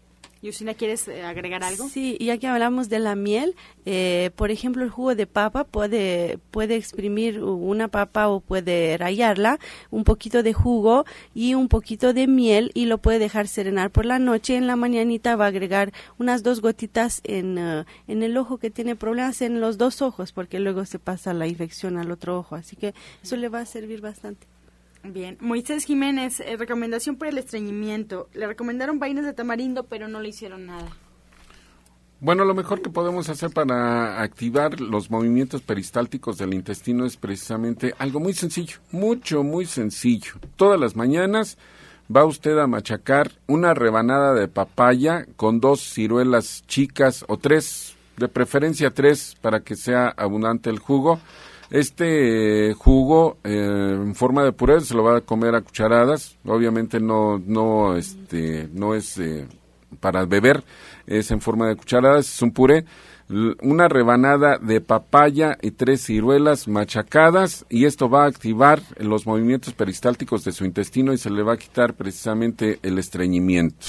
Yusina, 0.44 0.74
¿quieres 0.74 1.08
eh, 1.08 1.22
agregar 1.22 1.64
algo? 1.64 1.88
Sí, 1.88 2.18
ya 2.20 2.36
que 2.36 2.46
hablamos 2.46 2.90
de 2.90 2.98
la 2.98 3.16
miel, 3.16 3.56
eh, 3.86 4.30
por 4.36 4.50
ejemplo, 4.50 4.84
el 4.84 4.90
jugo 4.90 5.14
de 5.14 5.26
papa 5.26 5.64
puede, 5.64 6.38
puede 6.50 6.76
exprimir 6.76 7.42
una 7.42 7.88
papa 7.88 8.28
o 8.28 8.40
puede 8.40 8.98
rayarla, 8.98 9.58
un 9.90 10.04
poquito 10.04 10.42
de 10.42 10.52
jugo 10.52 11.06
y 11.34 11.54
un 11.54 11.68
poquito 11.68 12.12
de 12.12 12.26
miel 12.26 12.70
y 12.74 12.84
lo 12.84 12.98
puede 12.98 13.18
dejar 13.18 13.48
serenar 13.48 13.90
por 13.90 14.04
la 14.04 14.18
noche. 14.18 14.56
En 14.56 14.66
la 14.66 14.76
mañanita 14.76 15.34
va 15.34 15.46
a 15.46 15.48
agregar 15.48 15.92
unas 16.18 16.42
dos 16.42 16.60
gotitas 16.60 17.22
en, 17.24 17.56
eh, 17.56 17.84
en 18.06 18.22
el 18.22 18.36
ojo 18.36 18.58
que 18.58 18.70
tiene 18.70 18.96
problemas 18.96 19.40
en 19.40 19.62
los 19.62 19.78
dos 19.78 20.02
ojos 20.02 20.32
porque 20.32 20.60
luego 20.60 20.84
se 20.84 20.98
pasa 20.98 21.32
la 21.32 21.46
infección 21.46 21.96
al 21.96 22.10
otro 22.10 22.38
ojo. 22.38 22.54
Así 22.54 22.76
que 22.76 22.94
eso 23.22 23.36
le 23.36 23.48
va 23.48 23.60
a 23.60 23.66
servir 23.66 24.02
bastante. 24.02 24.53
Bien, 25.04 25.36
Moisés 25.40 25.84
Jiménez, 25.84 26.40
eh, 26.40 26.56
recomendación 26.56 27.16
para 27.16 27.30
el 27.30 27.36
estreñimiento. 27.36 28.28
Le 28.32 28.46
recomendaron 28.46 28.98
vainas 28.98 29.26
de 29.26 29.34
tamarindo, 29.34 29.84
pero 29.84 30.08
no 30.08 30.20
le 30.20 30.30
hicieron 30.30 30.64
nada. 30.64 30.88
Bueno, 32.20 32.46
lo 32.46 32.54
mejor 32.54 32.80
que 32.80 32.88
podemos 32.88 33.28
hacer 33.28 33.50
para 33.50 34.22
activar 34.22 34.80
los 34.80 35.10
movimientos 35.10 35.60
peristálticos 35.60 36.38
del 36.38 36.54
intestino 36.54 37.04
es 37.04 37.18
precisamente 37.18 37.94
algo 37.98 38.18
muy 38.18 38.32
sencillo, 38.32 38.78
mucho, 38.92 39.42
muy 39.42 39.66
sencillo. 39.66 40.32
Todas 40.56 40.80
las 40.80 40.96
mañanas 40.96 41.58
va 42.14 42.24
usted 42.24 42.56
a 42.58 42.66
machacar 42.66 43.32
una 43.46 43.74
rebanada 43.74 44.32
de 44.32 44.48
papaya 44.48 45.26
con 45.36 45.60
dos 45.60 45.82
ciruelas 45.82 46.64
chicas 46.66 47.26
o 47.28 47.36
tres, 47.36 47.94
de 48.16 48.28
preferencia 48.28 48.90
tres, 48.90 49.36
para 49.42 49.60
que 49.60 49.76
sea 49.76 50.08
abundante 50.08 50.70
el 50.70 50.78
jugo 50.78 51.20
este 51.74 52.70
eh, 52.70 52.72
jugo 52.74 53.38
eh, 53.42 53.96
en 53.96 54.14
forma 54.14 54.44
de 54.44 54.52
puré 54.52 54.80
se 54.80 54.94
lo 54.94 55.02
va 55.02 55.16
a 55.16 55.20
comer 55.22 55.56
a 55.56 55.60
cucharadas. 55.60 56.38
Obviamente 56.44 57.00
no, 57.00 57.42
no, 57.44 57.96
este, 57.96 58.68
no 58.72 58.94
es 58.94 59.18
eh, 59.18 59.48
para 59.98 60.24
beber, 60.24 60.62
es 61.08 61.32
en 61.32 61.40
forma 61.40 61.66
de 61.66 61.74
cucharadas, 61.74 62.32
es 62.32 62.42
un 62.42 62.52
puré. 62.52 62.84
Una 63.60 63.88
rebanada 63.88 64.58
de 64.58 64.80
papaya 64.82 65.58
y 65.62 65.72
tres 65.72 66.02
ciruelas 66.02 66.68
machacadas 66.68 67.66
y 67.68 67.86
esto 67.86 68.08
va 68.08 68.24
a 68.24 68.28
activar 68.28 68.80
los 68.98 69.26
movimientos 69.26 69.72
peristálticos 69.72 70.44
de 70.44 70.52
su 70.52 70.64
intestino 70.64 71.12
y 71.12 71.18
se 71.18 71.30
le 71.30 71.42
va 71.42 71.54
a 71.54 71.56
quitar 71.56 71.94
precisamente 71.94 72.78
el 72.82 72.98
estreñimiento. 73.00 73.86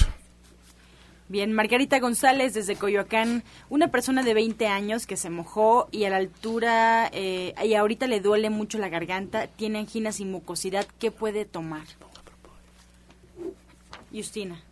Bien, 1.28 1.52
Margarita 1.52 1.98
González 1.98 2.54
desde 2.54 2.76
Coyoacán, 2.76 3.42
una 3.68 3.88
persona 3.88 4.22
de 4.22 4.32
20 4.32 4.68
años 4.68 5.08
que 5.08 5.16
se 5.16 5.28
mojó 5.28 5.88
y 5.90 6.04
a 6.04 6.10
la 6.10 6.18
altura, 6.18 7.10
eh, 7.12 7.52
y 7.64 7.74
ahorita 7.74 8.06
le 8.06 8.20
duele 8.20 8.48
mucho 8.48 8.78
la 8.78 8.88
garganta, 8.88 9.48
tiene 9.48 9.80
anginas 9.80 10.20
y 10.20 10.24
mucosidad, 10.24 10.86
¿qué 11.00 11.10
puede 11.10 11.44
tomar? 11.44 11.84
Justina. 14.12 14.62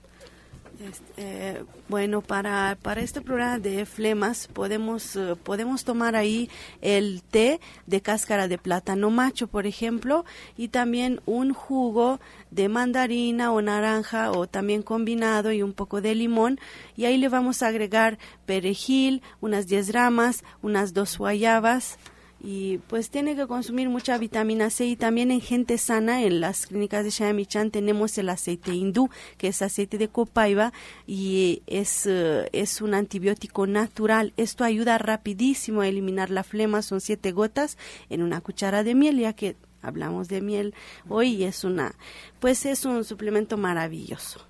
Este, 0.80 1.64
bueno, 1.88 2.20
para, 2.20 2.76
para 2.82 3.00
este 3.00 3.20
programa 3.20 3.58
de 3.58 3.86
flemas 3.86 4.48
podemos, 4.48 5.14
eh, 5.14 5.36
podemos 5.40 5.84
tomar 5.84 6.16
ahí 6.16 6.50
el 6.82 7.22
té 7.22 7.60
de 7.86 8.00
cáscara 8.00 8.48
de 8.48 8.58
plátano 8.58 9.10
macho, 9.10 9.46
por 9.46 9.66
ejemplo, 9.66 10.24
y 10.56 10.68
también 10.68 11.20
un 11.26 11.54
jugo 11.54 12.18
de 12.50 12.68
mandarina 12.68 13.52
o 13.52 13.62
naranja 13.62 14.32
o 14.32 14.48
también 14.48 14.82
combinado 14.82 15.52
y 15.52 15.62
un 15.62 15.72
poco 15.72 16.00
de 16.00 16.14
limón. 16.14 16.58
Y 16.96 17.04
ahí 17.04 17.18
le 17.18 17.28
vamos 17.28 17.62
a 17.62 17.68
agregar 17.68 18.18
perejil, 18.44 19.22
unas 19.40 19.66
10 19.66 19.92
ramas, 19.92 20.42
unas 20.62 20.92
dos 20.92 21.18
guayabas, 21.18 21.98
y 22.46 22.76
pues 22.88 23.08
tiene 23.08 23.36
que 23.36 23.46
consumir 23.46 23.88
mucha 23.88 24.18
vitamina 24.18 24.68
C 24.68 24.84
y 24.84 24.96
también 24.96 25.30
en 25.30 25.40
gente 25.40 25.78
sana 25.78 26.22
en 26.22 26.40
las 26.40 26.66
clínicas 26.66 27.02
de 27.02 27.08
Shayamichan 27.08 27.70
tenemos 27.70 28.18
el 28.18 28.28
aceite 28.28 28.74
hindú 28.74 29.08
que 29.38 29.48
es 29.48 29.62
aceite 29.62 29.96
de 29.96 30.08
copaiba 30.08 30.74
y 31.06 31.62
es, 31.66 32.04
eh, 32.04 32.50
es 32.52 32.82
un 32.82 32.92
antibiótico 32.92 33.66
natural. 33.66 34.34
Esto 34.36 34.62
ayuda 34.62 34.98
rapidísimo 34.98 35.80
a 35.80 35.88
eliminar 35.88 36.28
la 36.28 36.44
flema 36.44 36.82
son 36.82 37.00
siete 37.00 37.32
gotas 37.32 37.78
en 38.10 38.22
una 38.22 38.42
cuchara 38.42 38.84
de 38.84 38.94
miel 38.94 39.18
ya 39.18 39.32
que 39.32 39.56
hablamos 39.80 40.28
de 40.28 40.42
miel 40.42 40.74
hoy 41.08 41.44
es 41.44 41.64
una 41.64 41.94
pues 42.40 42.66
es 42.66 42.84
un 42.84 43.04
suplemento 43.04 43.56
maravilloso. 43.56 44.46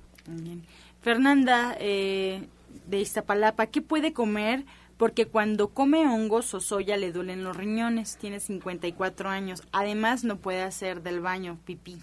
Fernanda 1.01 1.77
eh, 1.79 2.49
de 2.89 3.01
Iztapalapa 3.01 3.67
¿qué 3.67 3.83
puede 3.83 4.13
comer 4.13 4.65
porque 5.05 5.27
cuando 5.27 5.69
come 5.69 6.07
hongos 6.09 6.55
o 6.55 6.61
soya 6.61 6.97
le 6.97 7.13
duelen 7.13 7.45
los 7.45 7.55
riñones, 7.55 8.17
tiene 8.17 8.41
54 8.41 9.29
años, 9.29 9.63
además 9.71 10.25
no 10.25 10.39
puede 10.39 10.63
hacer 10.63 11.03
del 11.03 11.21
baño 11.21 11.59
pipí. 11.67 11.99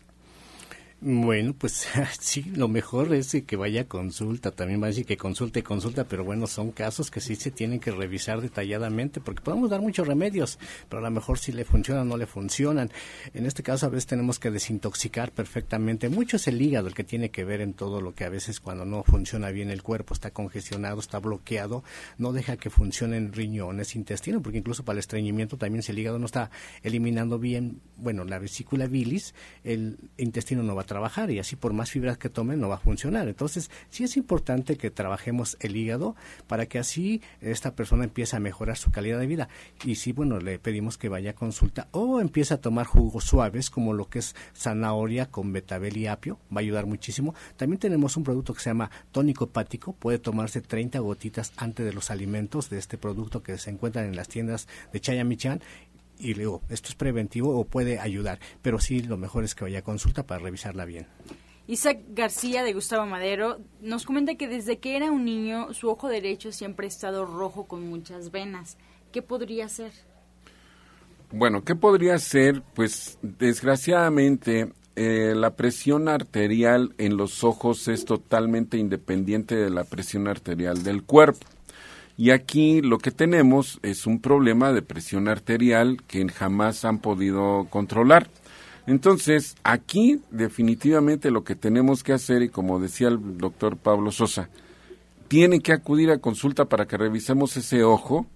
Bueno, 1.03 1.55
pues 1.57 1.87
sí, 2.19 2.43
lo 2.55 2.67
mejor 2.67 3.11
es 3.15 3.35
que 3.47 3.55
vaya 3.55 3.81
a 3.81 3.87
consulta, 3.87 4.51
también 4.51 4.79
va 4.79 4.85
a 4.85 4.89
decir 4.89 5.07
que 5.07 5.17
consulte, 5.17 5.63
consulta, 5.63 6.03
pero 6.03 6.23
bueno, 6.23 6.45
son 6.45 6.71
casos 6.71 7.09
que 7.09 7.19
sí 7.19 7.35
se 7.35 7.49
tienen 7.49 7.79
que 7.79 7.89
revisar 7.89 8.39
detalladamente, 8.39 9.19
porque 9.19 9.41
podemos 9.41 9.71
dar 9.71 9.81
muchos 9.81 10.07
remedios, 10.07 10.59
pero 10.89 10.99
a 10.99 11.09
lo 11.09 11.09
mejor 11.09 11.39
si 11.39 11.53
le 11.53 11.65
funcionan 11.65 12.03
o 12.03 12.05
no 12.05 12.17
le 12.17 12.27
funcionan. 12.27 12.91
En 13.33 13.47
este 13.47 13.63
caso 13.63 13.87
a 13.87 13.89
veces 13.89 14.05
tenemos 14.05 14.37
que 14.37 14.51
desintoxicar 14.51 15.31
perfectamente. 15.31 16.07
Mucho 16.07 16.35
es 16.35 16.47
el 16.47 16.61
hígado 16.61 16.87
el 16.87 16.93
que 16.93 17.03
tiene 17.03 17.31
que 17.31 17.45
ver 17.45 17.61
en 17.61 17.73
todo 17.73 17.99
lo 17.99 18.13
que 18.13 18.25
a 18.25 18.29
veces 18.29 18.59
cuando 18.59 18.85
no 18.85 19.01
funciona 19.03 19.49
bien 19.49 19.71
el 19.71 19.81
cuerpo, 19.81 20.13
está 20.13 20.29
congestionado, 20.29 20.99
está 20.99 21.17
bloqueado, 21.17 21.83
no 22.19 22.31
deja 22.31 22.57
que 22.57 22.69
funcionen 22.69 23.33
riñones, 23.33 23.95
intestino, 23.95 24.39
porque 24.43 24.59
incluso 24.59 24.85
para 24.85 24.97
el 24.97 24.99
estreñimiento 24.99 25.57
también 25.57 25.81
si 25.81 25.93
el 25.93 25.97
hígado 25.97 26.19
no 26.19 26.27
está 26.27 26.51
eliminando 26.83 27.39
bien, 27.39 27.81
bueno, 27.97 28.23
la 28.23 28.37
vesícula 28.37 28.85
bilis, 28.85 29.33
el 29.63 29.97
intestino 30.17 30.61
no 30.61 30.75
va 30.75 30.83
a 30.83 30.90
trabajar 30.91 31.31
y 31.31 31.39
así 31.39 31.55
por 31.55 31.71
más 31.71 31.89
fibras 31.89 32.17
que 32.17 32.27
tomen 32.29 32.59
no 32.59 32.67
va 32.67 32.75
a 32.75 32.79
funcionar. 32.79 33.29
Entonces, 33.29 33.71
sí 33.89 34.03
es 34.03 34.17
importante 34.17 34.75
que 34.75 34.91
trabajemos 34.91 35.55
el 35.61 35.77
hígado 35.77 36.17
para 36.47 36.65
que 36.65 36.79
así 36.79 37.21
esta 37.39 37.75
persona 37.75 38.03
empiece 38.03 38.35
a 38.35 38.41
mejorar 38.41 38.75
su 38.75 38.91
calidad 38.91 39.17
de 39.17 39.25
vida. 39.25 39.47
Y 39.85 39.95
sí, 39.95 40.11
bueno, 40.11 40.41
le 40.41 40.59
pedimos 40.59 40.97
que 40.97 41.07
vaya 41.07 41.31
a 41.31 41.35
consulta 41.35 41.87
o 41.91 42.19
empiece 42.19 42.53
a 42.53 42.59
tomar 42.59 42.87
jugos 42.87 43.23
suaves 43.23 43.69
como 43.69 43.93
lo 43.93 44.09
que 44.09 44.19
es 44.19 44.35
zanahoria 44.53 45.27
con 45.27 45.53
betabel 45.53 45.95
y 45.95 46.07
apio, 46.07 46.39
va 46.53 46.57
a 46.57 46.59
ayudar 46.59 46.87
muchísimo. 46.87 47.35
También 47.55 47.79
tenemos 47.79 48.17
un 48.17 48.25
producto 48.25 48.53
que 48.53 48.59
se 48.59 48.69
llama 48.69 48.91
tónico 49.13 49.45
hepático, 49.45 49.93
puede 49.93 50.19
tomarse 50.19 50.59
30 50.59 50.99
gotitas 50.99 51.53
antes 51.55 51.85
de 51.85 51.93
los 51.93 52.11
alimentos 52.11 52.69
de 52.69 52.79
este 52.79 52.97
producto 52.97 53.43
que 53.43 53.57
se 53.57 53.69
encuentran 53.69 54.07
en 54.07 54.17
las 54.17 54.27
tiendas 54.27 54.67
de 54.91 54.99
Chayamichan 54.99 55.61
y 56.21 56.33
luego 56.33 56.61
esto 56.69 56.89
es 56.89 56.95
preventivo 56.95 57.57
o 57.57 57.65
puede 57.65 57.99
ayudar, 57.99 58.39
pero 58.61 58.79
sí 58.79 59.01
lo 59.01 59.17
mejor 59.17 59.43
es 59.43 59.55
que 59.55 59.63
vaya 59.63 59.79
a 59.79 59.83
consulta 59.83 60.23
para 60.23 60.41
revisarla 60.41 60.85
bien. 60.85 61.07
Isaac 61.67 61.99
García 62.09 62.63
de 62.63 62.73
Gustavo 62.73 63.05
Madero 63.05 63.59
nos 63.81 64.05
comenta 64.05 64.35
que 64.35 64.47
desde 64.47 64.79
que 64.79 64.97
era 64.97 65.11
un 65.11 65.25
niño 65.25 65.73
su 65.73 65.89
ojo 65.89 66.09
derecho 66.09 66.51
siempre 66.51 66.87
ha 66.87 66.89
estado 66.89 67.25
rojo 67.25 67.65
con 67.65 67.87
muchas 67.87 68.31
venas. 68.31 68.77
¿Qué 69.11 69.21
podría 69.21 69.69
ser? 69.69 69.91
Bueno, 71.31 71.63
¿qué 71.63 71.75
podría 71.75 72.17
ser? 72.17 72.61
Pues 72.73 73.17
desgraciadamente 73.21 74.73
eh, 74.97 75.33
la 75.35 75.55
presión 75.55 76.09
arterial 76.09 76.93
en 76.97 77.15
los 77.15 77.43
ojos 77.45 77.87
es 77.87 78.03
totalmente 78.03 78.77
independiente 78.77 79.55
de 79.55 79.69
la 79.69 79.85
presión 79.85 80.27
arterial 80.27 80.83
del 80.83 81.03
cuerpo. 81.03 81.47
Y 82.21 82.29
aquí 82.29 82.83
lo 82.83 82.99
que 82.99 83.09
tenemos 83.09 83.79
es 83.81 84.05
un 84.05 84.21
problema 84.21 84.71
de 84.73 84.83
presión 84.83 85.27
arterial 85.27 86.03
que 86.05 86.29
jamás 86.29 86.85
han 86.85 86.99
podido 86.99 87.65
controlar. 87.71 88.29
Entonces, 88.85 89.55
aquí 89.63 90.21
definitivamente 90.29 91.31
lo 91.31 91.43
que 91.43 91.55
tenemos 91.55 92.03
que 92.03 92.13
hacer, 92.13 92.43
y 92.43 92.49
como 92.49 92.79
decía 92.79 93.07
el 93.07 93.39
doctor 93.39 93.75
Pablo 93.75 94.11
Sosa, 94.11 94.49
tiene 95.29 95.61
que 95.61 95.73
acudir 95.73 96.11
a 96.11 96.19
consulta 96.19 96.65
para 96.65 96.85
que 96.85 96.95
revisemos 96.95 97.57
ese 97.57 97.83
ojo, 97.83 98.27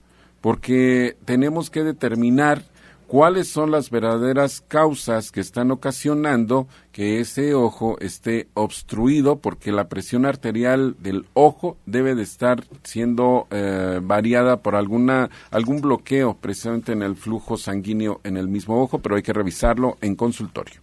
porque 0.42 1.16
tenemos 1.26 1.70
que 1.70 1.84
determinar 1.84 2.64
cuáles 3.08 3.48
son 3.48 3.72
las 3.72 3.90
verdaderas 3.90 4.62
causas 4.62 5.32
que 5.32 5.40
están 5.40 5.72
ocasionando 5.72 6.68
que 6.92 7.20
ese 7.20 7.54
ojo 7.54 7.98
esté 8.00 8.48
obstruido 8.54 9.40
porque 9.40 9.72
la 9.72 9.88
presión 9.88 10.26
arterial 10.26 10.96
del 11.00 11.26
ojo 11.34 11.78
debe 11.86 12.16
de 12.16 12.24
estar 12.24 12.64
siendo 12.84 13.48
eh, 13.52 14.00
variada 14.02 14.62
por 14.62 14.76
alguna 14.76 15.30
algún 15.52 15.82
bloqueo 15.82 16.36
precisamente 16.36 16.92
en 16.92 17.04
el 17.04 17.16
flujo 17.16 17.58
sanguíneo 17.58 18.22
en 18.24 18.38
el 18.38 18.48
mismo 18.48 18.82
ojo, 18.82 19.00
pero 19.00 19.16
hay 19.16 19.24
que 19.24 19.34
revisarlo 19.34 19.98
en 20.02 20.16
consultorio. 20.16 20.82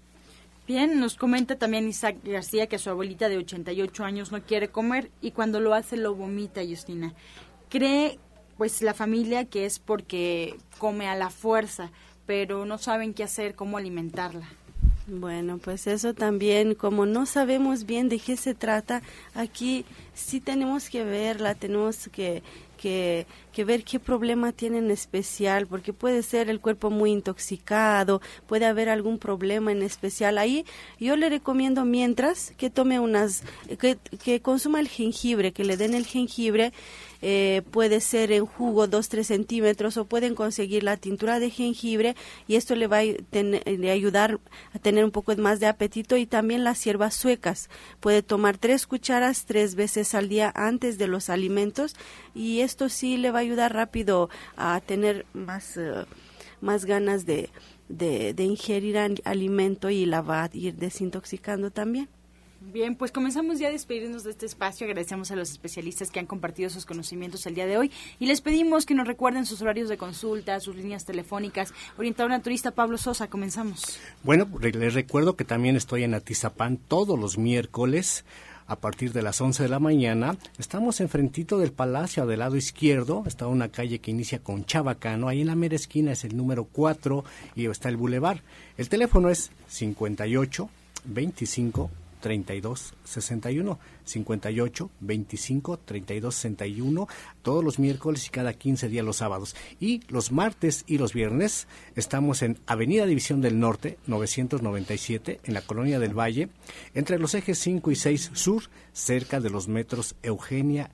Bien, 0.67 1.01
nos 1.01 1.17
comenta 1.17 1.57
también 1.57 1.89
Isaac 1.89 2.17
García 2.25 2.69
que 2.69 2.79
su 2.79 2.89
abuelita 2.89 3.29
de 3.29 3.37
88 3.37 4.05
años 4.05 4.31
no 4.31 4.41
quiere 4.43 4.69
comer 4.69 5.11
y 5.21 5.33
cuando 5.33 5.61
lo 5.61 5.75
hace 5.75 5.97
lo 5.97 6.15
vomita, 6.15 6.63
Justina. 6.65 7.15
Cree 7.69 8.19
pues 8.57 8.81
la 8.81 8.95
familia 8.95 9.45
que 9.47 9.65
es 9.65 9.81
porque 9.81 10.57
come 10.79 11.09
a 11.09 11.17
la 11.17 11.31
fuerza 11.31 11.91
pero 12.27 12.65
no 12.65 12.79
saben 12.79 13.15
qué 13.15 13.25
hacer, 13.25 13.55
cómo 13.55 13.79
alimentarla. 13.79 14.49
Bueno, 15.07 15.59
pues 15.59 15.89
eso 15.89 16.15
también, 16.15 16.75
como 16.75 17.07
no 17.07 17.27
sabemos 17.27 17.87
bien 17.87 18.09
de 18.09 18.21
qué 18.21 18.37
se 18.37 18.55
trata, 18.55 19.03
aquí 19.35 19.85
sí 20.15 20.41
tenemos 20.41 20.89
que 20.89 21.03
verla, 21.03 21.57
tenemos 21.57 22.09
que, 22.09 22.43
que, 22.79 23.27
que 23.53 23.65
ver 23.65 23.85
qué 23.85 24.01
problema 24.01 24.53
tiene 24.53 24.79
en 24.79 24.91
especial, 24.91 25.67
porque 25.67 25.93
puede 25.93 26.23
ser 26.23 26.51
el 26.51 26.61
cuerpo 26.61 26.91
muy 26.91 27.13
intoxicado, 27.13 28.21
puede 28.47 28.67
haber 28.67 28.89
algún 28.89 29.19
problema 29.19 29.73
en 29.73 29.83
especial. 29.83 30.39
Ahí 30.39 30.65
yo 30.99 31.17
le 31.17 31.29
recomiendo 31.29 31.85
mientras 31.85 32.53
que 32.57 32.71
tome 32.71 32.99
unas, 32.99 33.43
que, 33.79 33.99
que 34.23 34.41
consuma 34.41 34.81
el 34.81 34.89
jengibre, 34.89 35.53
que 35.53 35.65
le 35.65 35.77
den 35.77 35.95
el 35.95 36.07
jengibre 36.07 36.73
eh, 37.25 37.63
puede 37.71 38.01
ser 38.01 38.33
en 38.33 38.45
jugo 38.47 38.89
2-3 38.89 39.23
centímetros 39.23 39.97
o 39.97 40.07
pueden 40.07 40.35
conseguir 40.35 40.83
la 40.83 40.97
tintura 40.97 41.39
de 41.39 41.51
jengibre 41.51 42.17
y 42.49 42.57
esto 42.57 42.75
le 42.75 42.89
va 42.89 42.97
a 42.97 43.93
ayudar 43.93 44.41
a 44.75 44.79
tener 44.81 45.05
un 45.05 45.13
poco 45.13 45.37
más 45.37 45.61
de 45.61 45.69
apetito 45.69 46.17
y 46.17 46.27
también 46.27 46.65
las 46.65 46.85
hierbas 46.85 47.15
suecas. 47.15 47.71
Puede 48.01 48.25
tomar 48.25 48.59
tres 48.59 48.89
cucharas 48.89 49.45
tres 49.47 49.77
veces 49.77 50.17
al 50.17 50.29
día 50.29 50.53
antes 50.57 50.99
de 50.99 51.07
los 51.07 51.31
alimentos 51.31 51.95
y 52.35 52.61
esto 52.61 52.89
sí 52.89 53.17
le 53.17 53.31
va 53.31 53.39
ayudar 53.43 53.75
rápido 53.75 54.31
a 54.57 54.81
tener 54.81 55.27
más, 55.33 55.77
eh, 55.77 56.05
más 56.61 56.85
ganas 56.85 57.27
de, 57.27 57.51
de, 57.89 58.35
de 58.35 58.45
ingerir 58.45 58.99
alimento 59.25 59.91
y 59.91 60.07
la 60.07 60.23
va 60.23 60.45
a 60.45 60.51
ir 60.53 60.75
desintoxicando 60.75 61.71
también. 61.71 62.09
Bien, 62.71 62.95
pues 62.95 63.11
comenzamos 63.11 63.59
ya 63.59 63.69
a 63.69 63.71
despedirnos 63.73 64.23
de 64.23 64.31
este 64.31 64.47
espacio. 64.47 64.87
Agradecemos 64.87 65.31
a 65.31 65.37
los 65.37 65.51
especialistas 65.51 66.11
que 66.11 66.21
han 66.21 66.27
compartido 66.27 66.71
sus 66.71 66.87
conocimientos 66.87 67.45
el 67.47 67.55
día 67.55 67.67
de 67.67 67.77
hoy 67.77 67.91
y 68.21 68.27
les 68.27 68.41
pedimos 68.41 68.87
que 68.87 68.95
nos 68.95 69.07
recuerden 69.07 69.47
sus 69.47 69.61
horarios 69.63 69.89
de 69.89 69.97
consulta, 69.97 70.61
sus 70.61 70.77
líneas 70.77 71.05
telefónicas. 71.05 71.75
Orientador 71.99 72.31
naturista 72.31 72.71
Pablo 72.71 72.99
Sosa, 72.99 73.29
comenzamos. 73.29 73.99
Bueno, 74.23 74.49
les 74.61 74.95
recuerdo 74.95 75.35
que 75.35 75.45
también 75.45 75.77
estoy 75.77 76.05
en 76.05 76.15
Atizapán 76.15 76.77
todos 76.77 77.19
los 77.19 77.37
miércoles 77.37 78.25
a 78.67 78.77
partir 78.77 79.13
de 79.13 79.23
las 79.23 79.41
11 79.41 79.63
de 79.63 79.69
la 79.69 79.79
mañana. 79.79 80.37
Estamos 80.59 81.01
enfrentito 81.01 81.59
del 81.59 81.73
palacio, 81.73 82.27
del 82.27 82.41
lado 82.41 82.57
izquierdo. 82.57 83.25
Está 83.27 83.47
una 83.47 83.69
calle 83.69 84.01
que 84.01 84.11
inicia 84.11 84.41
con 84.41 84.65
Chabacano. 84.65 85.29
Ahí 85.29 85.41
en 85.41 85.49
la 85.49 85.55
mera 85.55 85.77
esquina 85.77 86.13
es 86.13 86.25
el 86.25 86.37
número 86.37 86.65
4 86.65 87.25
y 87.55 87.67
está 87.67 87.89
el 87.89 87.97
bulevar. 87.97 88.43
El 88.77 88.89
teléfono 88.89 89.29
es 89.29 89.51
58 89.69 90.69
25 91.05 92.02
32 92.23 92.95
61 93.05 93.79
58 94.05 94.91
25 95.01 95.79
32 95.79 96.35
61 96.35 97.09
todos 97.43 97.63
los 97.63 97.79
miércoles 97.79 98.27
y 98.27 98.31
cada 98.31 98.55
15 98.55 98.89
días 98.89 99.05
los 99.05 99.17
sábados. 99.19 99.55
Y 99.79 100.01
los 100.09 100.33
martes 100.33 100.85
y 100.87 100.97
los 100.97 101.13
viernes 101.13 101.67
estamos 101.97 102.41
en 102.41 102.59
Avenida 102.67 103.05
División 103.05 103.43
del 103.43 103.61
Norte 103.61 103.99
997 104.07 105.41
en 105.45 105.53
la 105.53 105.61
colonia 105.61 105.99
del 105.99 106.19
Valle 106.19 106.49
entre 106.95 107.19
los 107.19 107.35
ejes 107.35 107.59
5 107.59 107.91
y 107.91 107.97
6 107.97 108.31
sur 108.33 108.63
cerca 108.95 109.41
de 109.41 109.51
los 109.51 109.69
metros 109.69 110.15
Eugenia 110.23 110.91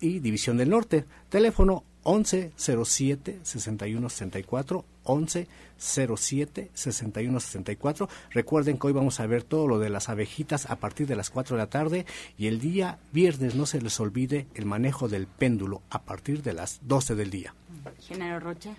y 0.00 0.18
División 0.18 0.56
del 0.56 0.70
Norte. 0.70 1.04
Teléfono 1.28 1.84
1107 5.06 5.48
6164 5.82 5.82
1107 5.82 6.70
6164. 6.74 8.08
Recuerden 8.30 8.78
que 8.78 8.86
hoy 8.86 8.92
vamos 8.92 9.20
a 9.20 9.26
ver 9.26 9.42
todo 9.42 9.66
lo 9.66 9.78
de 9.78 9.90
las 9.90 10.08
abejitas 10.08 10.70
a 10.70 10.76
partir 10.76 11.06
de 11.06 11.16
las 11.16 11.30
4 11.30 11.56
de 11.56 11.62
la 11.62 11.70
tarde 11.70 12.06
y 12.38 12.46
el 12.46 12.60
día 12.60 12.98
viernes 13.12 13.54
no 13.54 13.66
se 13.66 13.80
les 13.80 13.98
olvide 14.00 14.46
el 14.54 14.66
manejo 14.66 15.08
del 15.08 15.26
péndulo 15.26 15.82
a 15.90 16.02
partir 16.02 16.42
de 16.42 16.52
las 16.52 16.80
12 16.82 17.14
del 17.14 17.30
día. 17.30 17.54
Genaro 18.00 18.40
Rocha. 18.40 18.76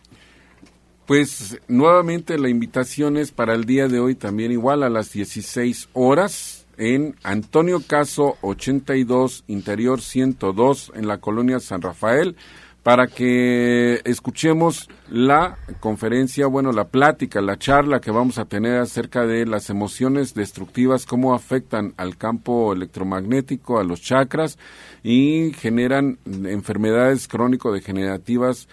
Pues 1.05 1.59
nuevamente 1.67 2.38
la 2.38 2.47
invitación 2.47 3.17
es 3.17 3.32
para 3.32 3.53
el 3.53 3.65
día 3.65 3.88
de 3.89 3.99
hoy 3.99 4.15
también 4.15 4.53
igual 4.53 4.84
a 4.84 4.89
las 4.89 5.11
16 5.11 5.89
horas 5.93 6.65
en 6.78 7.15
Antonio 7.24 7.82
Caso 7.86 8.38
82, 8.41 9.43
Interior 9.47 10.01
102 10.01 10.93
en 10.95 11.07
la 11.07 11.19
colonia 11.19 11.59
San 11.59 11.82
Rafael 11.82 12.36
para 12.84 13.08
que 13.08 14.02
escuchemos 14.04 14.90
la 15.10 15.58
conferencia, 15.80 16.48
bueno, 16.48 16.74
la 16.74 16.90
plática, 16.90 17.40
la 17.42 17.58
charla 17.58 18.02
que 18.02 18.12
vamos 18.12 18.38
a 18.38 18.46
tener 18.46 18.80
acerca 18.80 19.26
de 19.26 19.46
las 19.46 19.70
emociones 19.70 20.34
destructivas, 20.34 21.06
cómo 21.06 21.34
afectan 21.34 21.94
al 21.96 22.18
campo 22.18 22.74
electromagnético, 22.74 23.80
a 23.80 23.86
los 23.86 24.02
chakras 24.02 24.60
y 25.02 25.54
generan 25.54 26.20
enfermedades 26.26 27.30
crónico-degenerativas, 27.30 28.68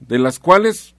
de 0.00 0.18
las 0.18 0.38
cuales 0.38 0.94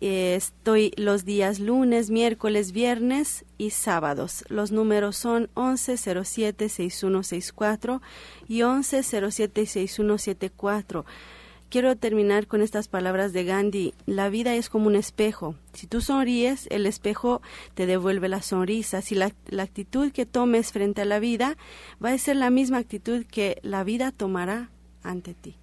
Eh, 0.00 0.34
estoy 0.34 0.92
los 0.96 1.26
días 1.26 1.60
lunes, 1.60 2.10
miércoles, 2.10 2.72
viernes 2.72 3.44
y 3.58 3.70
sábados. 3.70 4.44
Los 4.48 4.72
números 4.72 5.16
son 5.16 5.48
1107-6164 5.54 8.00
y 8.48 8.60
1107-6174. 8.60 11.04
Quiero 11.68 11.96
terminar 11.96 12.48
con 12.48 12.62
estas 12.62 12.88
palabras 12.88 13.32
de 13.32 13.44
Gandhi. 13.44 13.94
La 14.06 14.28
vida 14.28 14.56
es 14.56 14.68
como 14.70 14.88
un 14.88 14.96
espejo. 14.96 15.54
Si 15.72 15.86
tú 15.86 16.00
sonríes, 16.00 16.66
el 16.70 16.86
espejo 16.86 17.42
te 17.74 17.86
devuelve 17.86 18.28
la 18.28 18.42
sonrisa. 18.42 19.02
Si 19.02 19.14
la, 19.14 19.32
la, 19.46 19.62
actitud 19.62 20.10
que 20.10 20.26
tomes 20.26 20.72
frente 20.72 21.02
a 21.02 21.04
la 21.04 21.20
vida 21.20 21.56
va 22.04 22.10
a 22.10 22.18
ser 22.18 22.34
la 22.36 22.50
misma 22.50 22.78
actitud 22.78 23.24
que 23.24 23.60
la 23.62 23.84
vida 23.84 24.10
tomará 24.10 24.72
ante 25.04 25.34
ti. 25.34 25.59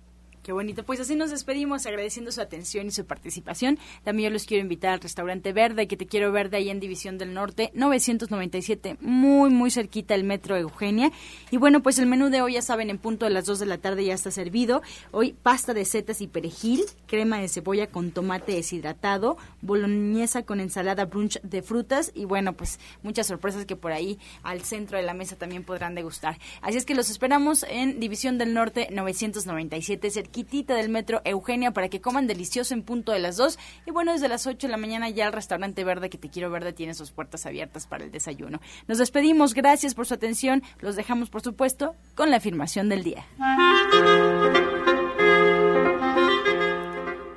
Qué 0.48 0.54
bonito. 0.54 0.84
Pues 0.84 1.02
así 1.02 1.14
nos 1.18 1.30
despedimos 1.30 1.86
agradeciendo 1.88 2.32
su 2.32 2.40
atención 2.40 2.88
y 2.88 2.92
su 2.92 3.06
participación. 3.06 3.78
También 4.06 4.30
yo 4.30 4.34
los 4.34 4.46
quiero 4.46 4.62
invitar 4.62 4.94
al 4.94 5.02
restaurante 5.02 5.52
Verde, 5.52 5.90
que 5.90 5.98
te 5.98 6.08
quiero 6.08 6.32
ver 6.32 6.50
de 6.50 6.56
ahí 6.56 6.70
en 6.70 6.80
División 6.80 7.18
del 7.18 7.34
Norte, 7.34 7.70
997, 7.74 8.96
muy, 9.02 9.50
muy 9.50 9.72
cerquita 9.72 10.16
el 10.16 10.24
metro 10.24 10.56
Eugenia. 10.56 11.12
Y 11.52 11.58
bueno, 11.58 11.84
pues 11.84 12.00
el 12.00 12.06
menú 12.06 12.30
de 12.30 12.42
hoy, 12.42 12.54
ya 12.54 12.62
saben, 12.62 12.90
en 12.90 12.98
punto 12.98 13.26
de 13.26 13.32
las 13.32 13.44
2 13.44 13.60
de 13.60 13.66
la 13.66 13.80
tarde 13.80 14.06
ya 14.06 14.14
está 14.14 14.32
servido. 14.32 14.82
Hoy 15.12 15.34
pasta 15.34 15.74
de 15.74 15.84
setas 15.84 16.22
y 16.22 16.28
perejil, 16.28 16.86
crema 17.08 17.40
de 17.40 17.50
cebolla 17.50 17.88
con 17.88 18.12
tomate 18.12 18.54
deshidratado, 18.54 19.36
boloñesa 19.62 20.44
con 20.44 20.62
ensalada 20.62 21.04
brunch 21.04 21.42
de 21.42 21.62
frutas 21.62 22.14
y 22.16 22.24
bueno, 22.24 22.54
pues 22.54 22.80
muchas 23.04 23.28
sorpresas 23.28 23.66
que 23.66 23.76
por 23.76 23.92
ahí 23.92 24.18
al 24.44 24.62
centro 24.62 24.98
de 24.98 25.04
la 25.04 25.14
mesa 25.14 25.36
también 25.36 25.66
podrán 25.66 25.94
degustar. 25.94 26.40
Así 26.62 26.78
es 26.78 26.86
que 26.86 26.96
los 26.96 27.10
esperamos 27.10 27.66
en 27.70 28.00
División 28.00 28.38
del 28.38 28.54
Norte 28.54 28.88
997, 28.94 30.10
cerquita 30.10 30.37
del 30.44 30.90
metro 30.90 31.22
Eugenia 31.26 31.72
para 31.72 31.90
que 31.90 32.00
coman 32.00 32.28
delicioso 32.28 32.74
en 32.74 32.84
punto 32.84 33.12
de 33.12 33.20
las 33.20 33.38
dos. 33.38 33.58
Y 33.86 33.92
bueno, 33.92 34.12
desde 34.12 34.28
las 34.28 34.46
8 34.46 34.68
de 34.68 34.72
la 34.72 34.78
mañana 34.78 35.10
ya 35.10 35.26
el 35.26 35.34
restaurante 35.34 35.84
verde 35.84 36.10
que 36.10 36.18
te 36.18 36.30
quiero 36.30 36.52
verde 36.52 36.74
tiene 36.74 36.94
sus 36.94 37.12
puertas 37.12 37.46
abiertas 37.46 37.88
para 37.88 38.04
el 38.04 38.12
desayuno. 38.12 38.62
Nos 38.88 39.00
despedimos, 39.00 39.54
gracias 39.54 39.96
por 39.96 40.06
su 40.06 40.14
atención. 40.14 40.62
Los 40.80 40.96
dejamos, 40.96 41.30
por 41.30 41.42
supuesto, 41.42 41.96
con 42.16 42.30
la 42.30 42.38
afirmación 42.38 42.90
del 42.90 43.04
día. 43.04 43.26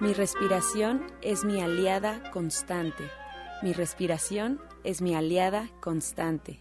Mi 0.01 0.13
respiración 0.13 1.07
es 1.23 1.45
mi 1.45 1.61
aliada 1.61 2.31
constante. 2.33 3.05
Mi 3.63 3.73
respiración 3.73 4.61
es 4.85 5.03
mi 5.03 5.15
aliada 5.15 5.69
constante. 5.81 6.61